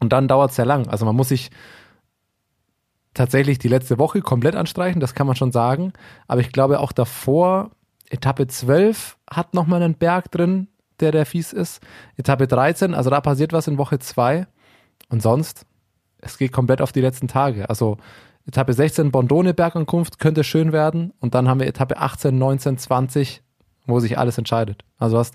Und 0.00 0.12
dann 0.12 0.28
dauert 0.28 0.50
es 0.50 0.56
sehr 0.56 0.66
lang. 0.66 0.88
Also 0.88 1.04
man 1.04 1.16
muss 1.16 1.28
sich 1.28 1.50
tatsächlich 3.18 3.58
die 3.58 3.68
letzte 3.68 3.98
Woche 3.98 4.20
komplett 4.22 4.54
anstreichen, 4.54 5.00
das 5.00 5.14
kann 5.14 5.26
man 5.26 5.36
schon 5.36 5.52
sagen. 5.52 5.92
Aber 6.26 6.40
ich 6.40 6.52
glaube 6.52 6.80
auch 6.80 6.92
davor, 6.92 7.70
Etappe 8.08 8.46
12 8.46 9.16
hat 9.28 9.54
nochmal 9.54 9.82
einen 9.82 9.94
Berg 9.94 10.30
drin, 10.30 10.68
der 11.00 11.12
der 11.12 11.26
fies 11.26 11.52
ist. 11.52 11.82
Etappe 12.16 12.46
13, 12.46 12.94
also 12.94 13.10
da 13.10 13.20
passiert 13.20 13.52
was 13.52 13.66
in 13.66 13.76
Woche 13.76 13.98
2. 13.98 14.46
Und 15.10 15.22
sonst, 15.22 15.66
es 16.18 16.38
geht 16.38 16.52
komplett 16.52 16.80
auf 16.80 16.92
die 16.92 17.00
letzten 17.00 17.28
Tage. 17.28 17.68
Also 17.68 17.98
Etappe 18.46 18.72
16, 18.72 19.10
Bondone 19.10 19.52
Bergankunft 19.52 20.18
könnte 20.18 20.44
schön 20.44 20.72
werden. 20.72 21.12
Und 21.20 21.34
dann 21.34 21.48
haben 21.48 21.60
wir 21.60 21.66
Etappe 21.66 21.98
18, 21.98 22.38
19, 22.38 22.78
20, 22.78 23.42
wo 23.86 24.00
sich 24.00 24.16
alles 24.16 24.38
entscheidet. 24.38 24.84
Also 24.98 25.16
du 25.16 25.20
hast 25.20 25.34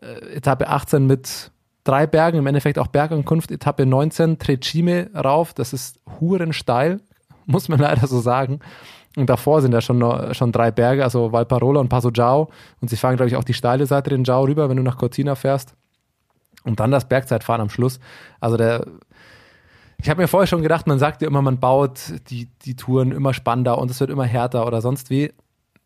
äh, 0.00 0.36
Etappe 0.36 0.68
18 0.68 1.06
mit 1.06 1.51
drei 1.84 2.06
Bergen, 2.06 2.38
im 2.38 2.46
Endeffekt 2.46 2.78
auch 2.78 2.88
Bergankunft. 2.88 3.50
Etappe 3.50 3.86
19, 3.86 4.38
Trecime 4.38 5.10
rauf. 5.14 5.54
Das 5.54 5.72
ist 5.72 6.00
hurensteil, 6.20 7.00
muss 7.46 7.68
man 7.68 7.78
leider 7.78 8.06
so 8.06 8.20
sagen. 8.20 8.60
Und 9.16 9.28
davor 9.28 9.60
sind 9.60 9.72
ja 9.72 9.80
schon, 9.80 9.98
noch, 9.98 10.34
schon 10.34 10.52
drei 10.52 10.70
Berge, 10.70 11.04
also 11.04 11.32
Valparola 11.32 11.80
und 11.80 11.88
Passo 11.88 12.10
Giao. 12.10 12.50
Und 12.80 12.88
sie 12.88 12.96
fahren, 12.96 13.16
glaube 13.16 13.28
ich, 13.28 13.36
auch 13.36 13.44
die 13.44 13.54
steile 13.54 13.86
Seite 13.86 14.10
den 14.10 14.24
Giao 14.24 14.44
rüber, 14.44 14.68
wenn 14.68 14.78
du 14.78 14.82
nach 14.82 14.96
Cortina 14.96 15.34
fährst. 15.34 15.74
Und 16.64 16.80
dann 16.80 16.90
das 16.90 17.08
Bergzeitfahren 17.08 17.60
am 17.60 17.68
Schluss. 17.68 17.98
Also 18.40 18.56
der, 18.56 18.86
ich 19.98 20.08
habe 20.08 20.22
mir 20.22 20.28
vorher 20.28 20.46
schon 20.46 20.62
gedacht, 20.62 20.86
man 20.86 20.98
sagt 20.98 21.20
ja 21.20 21.28
immer, 21.28 21.42
man 21.42 21.60
baut 21.60 22.00
die, 22.28 22.48
die 22.64 22.76
Touren 22.76 23.12
immer 23.12 23.34
spannender 23.34 23.78
und 23.78 23.90
es 23.90 24.00
wird 24.00 24.10
immer 24.10 24.24
härter 24.24 24.66
oder 24.66 24.80
sonst 24.80 25.10
wie. 25.10 25.32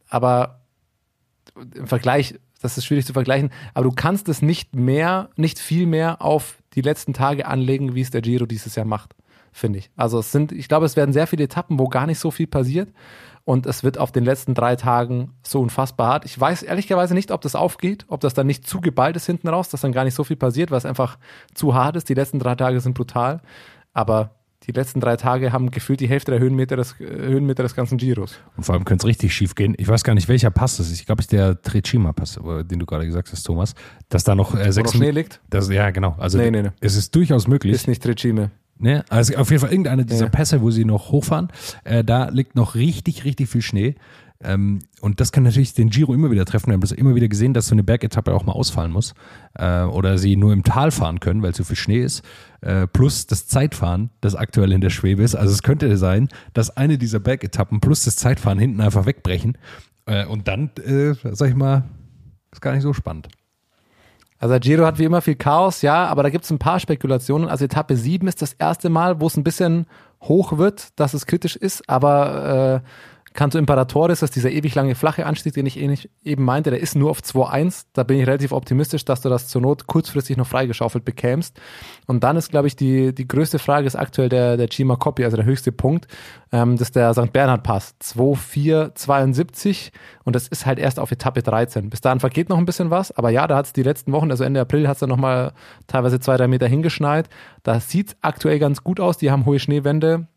Aber 0.08 0.60
im 1.74 1.86
Vergleich, 1.86 2.38
das 2.66 2.78
ist 2.78 2.84
schwierig 2.84 3.06
zu 3.06 3.12
vergleichen, 3.12 3.50
aber 3.74 3.84
du 3.84 3.92
kannst 3.92 4.28
es 4.28 4.42
nicht 4.42 4.74
mehr, 4.74 5.30
nicht 5.36 5.58
viel 5.58 5.86
mehr 5.86 6.22
auf 6.22 6.58
die 6.74 6.82
letzten 6.82 7.14
Tage 7.14 7.46
anlegen, 7.46 7.94
wie 7.94 8.00
es 8.00 8.10
der 8.10 8.20
Giro 8.20 8.46
dieses 8.46 8.74
Jahr 8.74 8.86
macht, 8.86 9.14
finde 9.52 9.78
ich. 9.78 9.90
Also 9.96 10.18
es 10.18 10.32
sind, 10.32 10.52
ich 10.52 10.68
glaube, 10.68 10.86
es 10.86 10.96
werden 10.96 11.12
sehr 11.12 11.26
viele 11.26 11.44
Etappen, 11.44 11.78
wo 11.78 11.88
gar 11.88 12.06
nicht 12.06 12.18
so 12.18 12.30
viel 12.30 12.46
passiert 12.46 12.92
und 13.44 13.64
es 13.66 13.84
wird 13.84 13.98
auf 13.98 14.12
den 14.12 14.24
letzten 14.24 14.54
drei 14.54 14.76
Tagen 14.76 15.32
so 15.42 15.60
unfassbar 15.60 16.08
hart. 16.08 16.24
Ich 16.24 16.38
weiß 16.38 16.62
ehrlicherweise 16.62 17.14
nicht, 17.14 17.30
ob 17.30 17.40
das 17.40 17.54
aufgeht, 17.54 18.04
ob 18.08 18.20
das 18.20 18.34
dann 18.34 18.46
nicht 18.46 18.68
zu 18.68 18.80
geballt 18.80 19.16
ist 19.16 19.26
hinten 19.26 19.48
raus, 19.48 19.68
dass 19.68 19.80
dann 19.80 19.92
gar 19.92 20.04
nicht 20.04 20.14
so 20.14 20.24
viel 20.24 20.36
passiert, 20.36 20.70
weil 20.70 20.78
es 20.78 20.86
einfach 20.86 21.16
zu 21.54 21.74
hart 21.74 21.96
ist. 21.96 22.08
Die 22.08 22.14
letzten 22.14 22.40
drei 22.40 22.56
Tage 22.56 22.80
sind 22.80 22.94
brutal, 22.94 23.40
aber 23.94 24.35
die 24.64 24.72
letzten 24.72 25.00
drei 25.00 25.16
Tage 25.16 25.52
haben 25.52 25.70
gefühlt 25.70 26.00
die 26.00 26.08
Hälfte 26.08 26.30
der 26.32 26.40
Höhenmeter 26.40 26.76
des, 26.76 26.98
äh, 27.00 27.04
Höhenmeter 27.04 27.62
des 27.62 27.74
ganzen 27.76 27.98
Giros. 27.98 28.36
Und 28.56 28.64
vor 28.64 28.74
allem 28.74 28.84
könnte 28.84 29.02
es 29.02 29.08
richtig 29.08 29.34
schief 29.34 29.54
gehen. 29.54 29.74
Ich 29.78 29.86
weiß 29.88 30.02
gar 30.04 30.14
nicht, 30.14 30.28
welcher 30.28 30.50
Pass 30.50 30.78
das 30.78 30.90
ist. 30.90 30.98
Ich 31.00 31.06
glaube, 31.06 31.20
es 31.20 31.26
ist 31.26 31.32
der 31.32 31.60
Trecima-Pass, 31.62 32.40
den 32.64 32.78
du 32.78 32.86
gerade 32.86 33.06
gesagt 33.06 33.30
hast, 33.30 33.42
Thomas. 33.44 33.74
Dass 34.08 34.24
da 34.24 34.34
noch 34.34 34.54
äh, 34.54 34.66
Wo 34.66 34.70
sechs 34.72 34.92
noch 34.92 34.98
Schnee 35.00 35.10
liegt, 35.10 35.40
Das, 35.50 35.68
ja, 35.70 35.90
genau. 35.90 36.16
Also 36.18 36.38
Nee, 36.38 36.50
nee, 36.50 36.62
nee. 36.62 36.70
es 36.80 36.96
ist 36.96 37.14
durchaus 37.14 37.46
möglich. 37.46 37.74
ist 37.74 37.86
nicht 37.88 38.02
Trecime. 38.02 38.50
Ne? 38.78 39.04
Also 39.08 39.36
auf 39.36 39.50
jeden 39.50 39.60
Fall 39.60 39.70
irgendeine 39.70 40.04
dieser 40.04 40.26
Ja. 40.26 40.30
Pässe, 40.30 40.60
wo 40.60 40.70
sie 40.70 40.84
noch 40.84 41.10
hochfahren, 41.10 41.48
äh, 41.84 42.04
da 42.04 42.28
liegt 42.28 42.56
noch 42.56 42.74
richtig, 42.74 43.24
richtig 43.24 43.48
viel 43.48 43.62
Schnee. 43.62 43.94
Ähm, 44.46 44.78
und 45.00 45.20
das 45.20 45.32
kann 45.32 45.42
natürlich 45.42 45.74
den 45.74 45.90
Giro 45.90 46.14
immer 46.14 46.30
wieder 46.30 46.44
treffen. 46.44 46.68
Wir 46.68 46.74
haben 46.74 46.80
das 46.80 46.92
immer 46.92 47.14
wieder 47.14 47.28
gesehen, 47.28 47.52
dass 47.52 47.66
so 47.66 47.74
eine 47.74 47.82
Bergetappe 47.82 48.32
auch 48.32 48.44
mal 48.44 48.52
ausfallen 48.52 48.92
muss. 48.92 49.14
Äh, 49.54 49.82
oder 49.82 50.18
sie 50.18 50.36
nur 50.36 50.52
im 50.52 50.62
Tal 50.62 50.92
fahren 50.92 51.20
können, 51.20 51.42
weil 51.42 51.54
zu 51.54 51.64
viel 51.64 51.76
Schnee 51.76 52.00
ist. 52.00 52.22
Äh, 52.60 52.86
plus 52.86 53.26
das 53.26 53.48
Zeitfahren, 53.48 54.10
das 54.20 54.36
aktuell 54.36 54.72
in 54.72 54.80
der 54.80 54.90
Schwebe 54.90 55.22
ist. 55.22 55.34
Also 55.34 55.52
es 55.52 55.62
könnte 55.62 55.96
sein, 55.96 56.28
dass 56.54 56.76
eine 56.76 56.96
dieser 56.96 57.18
Bergetappen 57.18 57.80
plus 57.80 58.04
das 58.04 58.16
Zeitfahren 58.16 58.58
hinten 58.58 58.80
einfach 58.80 59.04
wegbrechen. 59.04 59.58
Äh, 60.06 60.26
und 60.26 60.46
dann, 60.46 60.70
äh, 60.84 61.14
sag 61.32 61.50
ich 61.50 61.56
mal, 61.56 61.84
ist 62.52 62.60
gar 62.60 62.72
nicht 62.72 62.82
so 62.82 62.92
spannend. 62.92 63.28
Also 64.38 64.58
Giro 64.60 64.84
hat 64.84 64.98
wie 64.98 65.04
immer 65.04 65.22
viel 65.22 65.34
Chaos, 65.34 65.82
ja, 65.82 66.06
aber 66.06 66.22
da 66.22 66.28
gibt 66.28 66.44
es 66.44 66.50
ein 66.50 66.58
paar 66.58 66.78
Spekulationen. 66.78 67.48
Also 67.48 67.64
Etappe 67.64 67.96
7 67.96 68.28
ist 68.28 68.42
das 68.42 68.52
erste 68.52 68.90
Mal, 68.90 69.18
wo 69.20 69.26
es 69.26 69.36
ein 69.36 69.44
bisschen 69.44 69.86
hoch 70.22 70.58
wird, 70.58 70.88
dass 71.00 71.14
es 71.14 71.26
kritisch 71.26 71.56
ist, 71.56 71.88
aber 71.88 72.82
Canto 73.36 73.58
Imperatoris, 73.58 74.20
das 74.20 74.30
ist 74.30 74.36
dieser 74.36 74.50
ewig 74.50 74.74
lange 74.74 74.96
flache 74.96 75.26
Anstieg, 75.26 75.54
den 75.54 75.66
ich 75.66 75.78
ähnlich- 75.78 76.10
eben 76.24 76.42
meinte, 76.44 76.70
der 76.70 76.80
ist 76.80 76.96
nur 76.96 77.10
auf 77.10 77.20
2.1. 77.22 77.86
Da 77.92 78.02
bin 78.02 78.18
ich 78.18 78.26
relativ 78.26 78.50
optimistisch, 78.50 79.04
dass 79.04 79.20
du 79.20 79.28
das 79.28 79.46
zur 79.46 79.62
Not 79.62 79.86
kurzfristig 79.86 80.36
noch 80.36 80.46
freigeschaufelt 80.46 81.04
bekämst. 81.04 81.60
Und 82.06 82.24
dann 82.24 82.36
ist, 82.36 82.50
glaube 82.50 82.66
ich, 82.66 82.74
die, 82.74 83.14
die 83.14 83.28
größte 83.28 83.58
Frage 83.60 83.86
ist 83.86 83.94
aktuell 83.94 84.28
der, 84.28 84.56
der 84.56 84.68
Cima 84.68 84.96
Coppi, 84.96 85.24
also 85.24 85.36
der 85.36 85.46
höchste 85.46 85.70
Punkt. 85.70 86.08
Ähm, 86.50 86.72
das 86.76 86.88
ist 86.88 86.96
der 86.96 87.14
St. 87.14 87.32
Bernhard 87.32 87.62
Pass. 87.62 87.94
2,472 88.00 89.92
und 90.24 90.34
das 90.34 90.48
ist 90.48 90.66
halt 90.66 90.78
erst 90.78 90.98
auf 90.98 91.12
Etappe 91.12 91.42
13. 91.42 91.90
Bis 91.90 92.00
dahin 92.00 92.20
vergeht 92.20 92.48
noch 92.48 92.58
ein 92.58 92.66
bisschen 92.66 92.90
was, 92.90 93.12
aber 93.12 93.30
ja, 93.30 93.46
da 93.46 93.56
hat 93.56 93.66
es 93.66 93.72
die 93.72 93.82
letzten 93.82 94.12
Wochen, 94.12 94.30
also 94.30 94.42
Ende 94.44 94.60
April, 94.60 94.88
hat 94.88 94.96
es 94.96 95.00
dann 95.00 95.10
nochmal 95.10 95.52
teilweise 95.86 96.18
zwei, 96.20 96.36
drei 96.36 96.48
Meter 96.48 96.66
hingeschneit. 96.66 97.28
Da 97.62 97.80
sieht 97.80 98.16
aktuell 98.22 98.58
ganz 98.58 98.82
gut 98.82 98.98
aus. 98.98 99.18
Die 99.18 99.30
haben 99.30 99.44
hohe 99.44 99.58
Schneewände. 99.58 100.28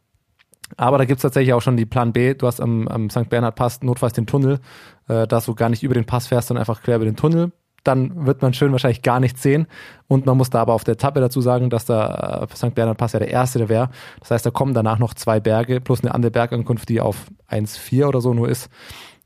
Aber 0.78 0.98
da 0.98 1.06
gibt 1.06 1.18
es 1.18 1.22
tatsächlich 1.24 1.54
auch 1.54 1.62
schon 1.62 1.78
die 1.78 1.86
Plan 1.86 2.14
B. 2.14 2.34
Du 2.34 2.48
hast 2.48 2.62
am, 2.62 2.88
am 2.88 3.10
St. 3.10 3.30
Bernhard 3.30 3.56
Pass 3.56 3.82
notfalls 3.82 4.14
den 4.14 4.28
Tunnel, 4.28 4.60
äh, 5.08 5.28
dass 5.28 5.46
du 5.46 5.56
gar 5.56 5.70
nicht 5.70 5.84
über 5.84 5.94
den 5.94 6.06
Pass 6.06 6.28
fährst, 6.28 6.48
sondern 6.48 6.62
einfach 6.62 6.82
quer 6.82 6.98
über 6.98 7.06
den 7.06 7.16
Tunnel. 7.16 7.52
Dann 7.84 8.26
wird 8.26 8.42
man 8.42 8.54
schön 8.54 8.72
wahrscheinlich 8.72 9.02
gar 9.02 9.20
nichts 9.20 9.42
sehen. 9.42 9.68
Und 10.08 10.26
man 10.26 10.38
muss 10.38 10.50
da 10.50 10.62
aber 10.62 10.74
auf 10.74 10.84
der 10.84 10.94
Etappe 10.94 11.22
dazu 11.22 11.42
sagen, 11.42 11.70
dass 11.70 11.86
der 11.86 12.48
äh, 12.50 12.56
St. 12.56 12.76
Bernhard 12.76 12.98
Pass 12.98 13.14
ja 13.14 13.20
der 13.20 13.30
erste 13.30 13.60
der 13.60 13.70
wäre. 13.70 13.90
Das 14.20 14.32
heißt, 14.32 14.46
da 14.46 14.52
kommen 14.52 14.74
danach 14.74 15.00
noch 15.00 15.14
zwei 15.14 15.40
Berge 15.40 15.82
plus 15.82 16.02
eine 16.02 16.14
andere 16.14 16.32
Bergankunft, 16.32 16.90
die 16.90 17.02
auf 17.02 17.28
1,4 17.50 18.06
oder 18.06 18.22
so 18.22 18.34
nur 18.34 18.50
ist. 18.50 18.70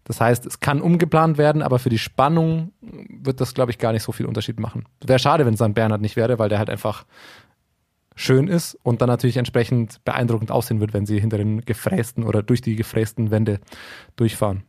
Das 0.05 0.19
heißt, 0.19 0.45
es 0.45 0.59
kann 0.59 0.81
umgeplant 0.81 1.37
werden, 1.37 1.61
aber 1.61 1.79
für 1.79 1.89
die 1.89 1.97
Spannung 1.97 2.73
wird 2.81 3.39
das, 3.39 3.53
glaube 3.53 3.71
ich, 3.71 3.77
gar 3.77 3.93
nicht 3.93 4.03
so 4.03 4.11
viel 4.11 4.25
Unterschied 4.25 4.59
machen. 4.59 4.85
Wäre 5.05 5.19
schade, 5.19 5.45
wenn 5.45 5.55
St. 5.55 5.73
Bernhard 5.73 6.01
nicht 6.01 6.17
wäre, 6.17 6.39
weil 6.39 6.49
der 6.49 6.59
halt 6.59 6.69
einfach 6.69 7.05
schön 8.16 8.47
ist 8.47 8.78
und 8.84 9.01
dann 9.01 9.09
natürlich 9.09 9.38
entsprechend 9.38 10.03
beeindruckend 10.05 10.51
aussehen 10.51 10.80
wird, 10.80 10.93
wenn 10.93 11.05
sie 11.05 11.20
hinter 11.20 11.38
den 11.38 11.61
gefrästen 11.61 12.24
oder 12.24 12.43
durch 12.43 12.61
die 12.61 12.76
gefrästen 12.76 13.32
Wände 13.32 13.59
durchfahren. 14.16 14.64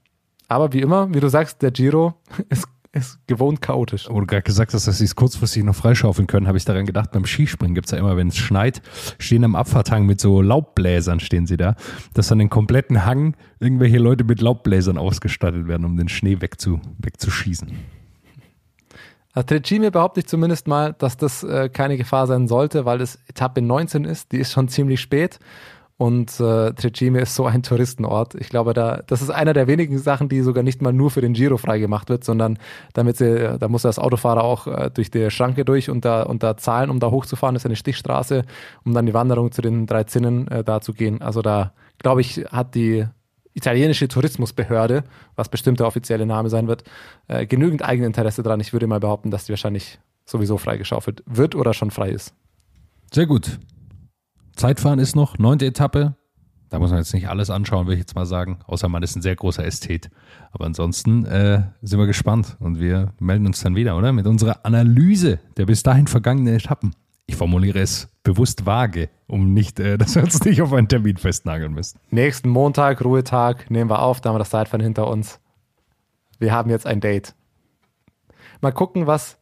Aber 0.49 0.73
wie 0.73 0.81
immer, 0.81 1.13
wie 1.15 1.21
du 1.21 1.29
sagst, 1.29 1.63
der 1.63 1.71
Giro 1.71 2.15
ist 2.49 2.69
ist 2.95 3.19
gewohnt 3.27 3.61
chaotisch. 3.61 4.07
Wo 4.09 4.21
du 4.21 4.27
gerade 4.27 4.43
gesagt 4.43 4.73
hast, 4.73 4.87
dass 4.87 4.99
sie 4.99 5.05
es 5.05 5.17
kurzfristig 5.17 5.65
noch 5.65 5.75
freischaufeln 5.75 6.27
können, 6.27 6.47
habe 6.47 6.59
ich 6.59 6.65
daran 6.65 6.87
gedacht, 6.87 7.11
beim 7.11 7.27
Skispringen 7.27 7.75
gibt 7.75 7.87
es 7.87 7.91
ja 7.93 7.99
immer, 7.99 8.17
wenn 8.17 8.29
es 8.29 8.37
schneit, 8.37 8.83
stehen 9.19 9.45
am 9.45 9.57
Abfahrthang 9.57 10.07
mit 10.07 10.21
so 10.21 10.41
Laubbläsern, 10.41 11.21
stehen 11.21 11.47
sie 11.47 11.57
da, 11.57 11.75
dass 12.15 12.31
an 12.31 12.39
den 12.39 12.51
kompletten 12.51 13.05
Hang 13.05 13.37
irgendwelche 13.59 13.99
Leute 13.99 14.25
mit 14.25 14.41
Laubbläsern 14.41 14.97
ausgestattet 14.97 15.67
werden, 15.67 15.85
um 15.85 15.97
den 15.97 16.09
Schnee 16.09 16.41
wegzu, 16.41 16.81
wegzuschießen. 16.99 17.73
Also 19.35 19.47
Trecime 19.47 19.91
behaupte 19.91 20.21
ich 20.21 20.27
zumindest 20.27 20.69
mal, 20.69 20.95
dass 20.97 21.17
das 21.17 21.43
äh, 21.43 21.69
keine 21.69 21.97
Gefahr 21.97 22.29
sein 22.29 22.47
sollte, 22.47 22.85
weil 22.85 23.01
es 23.01 23.19
Etappe 23.27 23.61
19 23.61 24.05
ist, 24.05 24.31
die 24.31 24.39
ist 24.39 24.53
schon 24.53 24.69
ziemlich 24.69 25.01
spät 25.01 25.41
und 25.97 26.39
äh, 26.39 26.73
Trecime 26.73 27.21
ist 27.21 27.35
so 27.35 27.45
ein 27.45 27.65
Touristenort. 27.65 28.37
Ich 28.37 28.49
glaube, 28.49 28.75
da, 28.75 29.03
das 29.07 29.23
ist 29.23 29.31
einer 29.31 29.53
der 29.53 29.67
wenigen 29.67 29.99
Sachen, 29.99 30.29
die 30.29 30.41
sogar 30.41 30.63
nicht 30.63 30.83
mal 30.83 30.93
nur 30.93 31.11
für 31.11 31.21
den 31.21 31.33
Giro 31.33 31.57
freigemacht 31.57 32.11
wird, 32.11 32.23
sondern 32.23 32.59
damit 32.93 33.17
sie, 33.17 33.57
da 33.59 33.69
muss 33.69 33.83
das 33.83 33.99
Autofahrer 33.99 34.45
auch 34.45 34.69
äh, 34.69 34.91
durch 34.95 35.11
die 35.11 35.31
Schranke 35.31 35.65
durch 35.65 35.91
und 35.91 36.05
da, 36.05 36.23
und 36.23 36.45
da 36.45 36.57
zahlen, 36.57 36.89
um 36.89 37.01
da 37.01 37.11
hochzufahren. 37.11 37.55
Das 37.55 37.63
ist 37.63 37.67
eine 37.67 37.77
Stichstraße, 37.77 38.45
um 38.85 38.95
dann 38.95 39.07
die 39.07 39.15
Wanderung 39.15 39.51
zu 39.51 39.63
den 39.63 39.87
drei 39.87 40.05
Zinnen 40.05 40.47
äh, 40.49 40.63
da 40.63 40.81
zu 40.81 40.93
gehen. 40.93 41.23
Also 41.23 41.43
da, 41.43 41.73
glaube 41.99 42.21
ich, 42.21 42.45
hat 42.51 42.75
die 42.77 43.07
italienische 43.55 44.09
Tourismusbehörde, 44.09 45.05
was 45.37 45.49
bestimmt 45.49 45.81
der 45.81 45.87
offizielle 45.87 46.27
Name 46.27 46.51
sein 46.51 46.69
wird, 46.69 46.85
äh, 47.29 47.47
genügend 47.47 47.83
Eigeninteresse 47.83 48.43
dran. 48.43 48.61
Ich 48.61 48.73
würde 48.73 48.87
mal 48.87 49.01
behaupten, 49.01 49.31
dass 49.31 49.47
die 49.47 49.53
wahrscheinlich 49.53 49.99
sowieso 50.27 50.59
freigeschaufelt 50.59 51.23
wird 51.27 51.55
oder 51.55 51.75
schon 51.75 51.91
frei 51.91 52.11
ist. 52.11 52.35
Sehr 53.13 53.27
gut. 53.27 53.59
Zeitfahren 54.57 54.99
ist 54.99 55.17
noch, 55.17 55.39
neunte 55.39 55.67
Etappe. 55.67 56.17
Da 56.71 56.79
muss 56.81 56.91
man 56.91 56.99
jetzt 56.99 57.15
nicht 57.15 57.29
alles 57.29 57.51
anschauen, 57.51 57.87
würde 57.87 57.95
ich 57.95 58.01
jetzt 58.01 58.17
mal 58.17 58.27
sagen, 58.27 58.59
außer 58.67 58.89
man 58.89 59.03
ist 59.03 59.15
ein 59.15 59.23
sehr 59.23 59.37
großer 59.37 59.65
Ästhet. 59.65 60.11
Aber 60.51 60.65
ansonsten 60.65 61.25
äh, 61.25 61.63
sind 61.83 61.99
wir 61.99 62.07
gespannt 62.07 62.57
und 62.59 62.81
wir 62.81 63.13
melden 63.21 63.47
uns 63.47 63.61
dann 63.61 63.77
wieder, 63.77 63.97
oder? 63.97 64.13
Mit 64.13 64.27
unserer 64.27 64.65
Analyse 64.65 65.39
der 65.57 65.67
bis 65.67 65.85
dahin 65.85 66.09
vergangenen 66.09 66.57
Etappen. 66.57 66.95
Ich 67.27 67.37
formuliere 67.37 67.81
es 67.81 68.09
bewusst 68.23 68.67
vage, 68.67 69.09
um 69.27 69.53
nicht, 69.53 69.81
äh, 69.81 69.99
dass 69.99 70.15
wir 70.15 70.23
uns 70.23 70.45
nicht 70.45 70.63
auf 70.63 70.73
einen 70.73 70.89
Termin 70.89 71.17
festnageln 71.17 71.73
müssen. 71.73 71.99
Nächsten 72.11 72.49
Montag, 72.49 73.05
Ruhetag, 73.05 73.71
nehmen 73.71 73.91
wir 73.91 74.03
auf, 74.03 74.21
da 74.21 74.29
haben 74.29 74.35
wir 74.35 74.41
das 74.41 74.51
Zeitfahren 74.51 74.83
hinter 74.83 75.09
uns. 75.09 75.41
Wir 76.39 76.53
haben 76.53 76.71
jetzt 76.71 76.87
ein 76.87 77.01
Date. 77.01 77.35
Mal 78.61 78.73
gucken, 78.73 79.07
was 79.07 79.39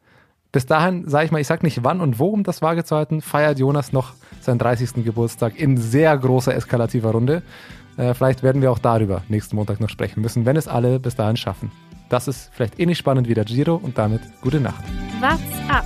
bis 0.51 0.67
dahin, 0.67 1.09
sage 1.09 1.25
ich 1.25 1.31
mal, 1.31 1.41
ich 1.41 1.47
sage 1.47 1.65
nicht 1.65 1.83
wann 1.83 1.99
und 1.99 2.19
wo, 2.19 2.27
um 2.27 2.43
das 2.43 2.61
vage 2.61 2.83
zu 2.83 2.95
halten, 2.95 3.21
feiert 3.21 3.57
Jonas 3.57 3.91
noch 3.91 4.13
seinen 4.39 4.59
30. 4.59 5.03
Geburtstag 5.03 5.59
in 5.59 5.77
sehr 5.77 6.15
großer 6.15 6.55
eskalativer 6.55 7.11
Runde. 7.11 7.41
Äh, 7.97 8.13
vielleicht 8.13 8.43
werden 8.43 8.61
wir 8.61 8.71
auch 8.71 8.79
darüber 8.79 9.23
nächsten 9.29 9.55
Montag 9.55 9.79
noch 9.79 9.89
sprechen 9.89 10.21
müssen, 10.21 10.45
wenn 10.45 10.55
es 10.55 10.67
alle 10.67 10.99
bis 10.99 11.15
dahin 11.15 11.37
schaffen. 11.37 11.71
Das 12.09 12.27
ist 12.27 12.51
vielleicht 12.53 12.79
ähnlich 12.79 12.99
spannend 12.99 13.27
wie 13.27 13.33
der 13.33 13.45
Giro 13.45 13.75
und 13.75 13.97
damit 13.97 14.21
gute 14.41 14.59
Nacht. 14.59 14.83
What's 15.19 15.69
up? 15.69 15.85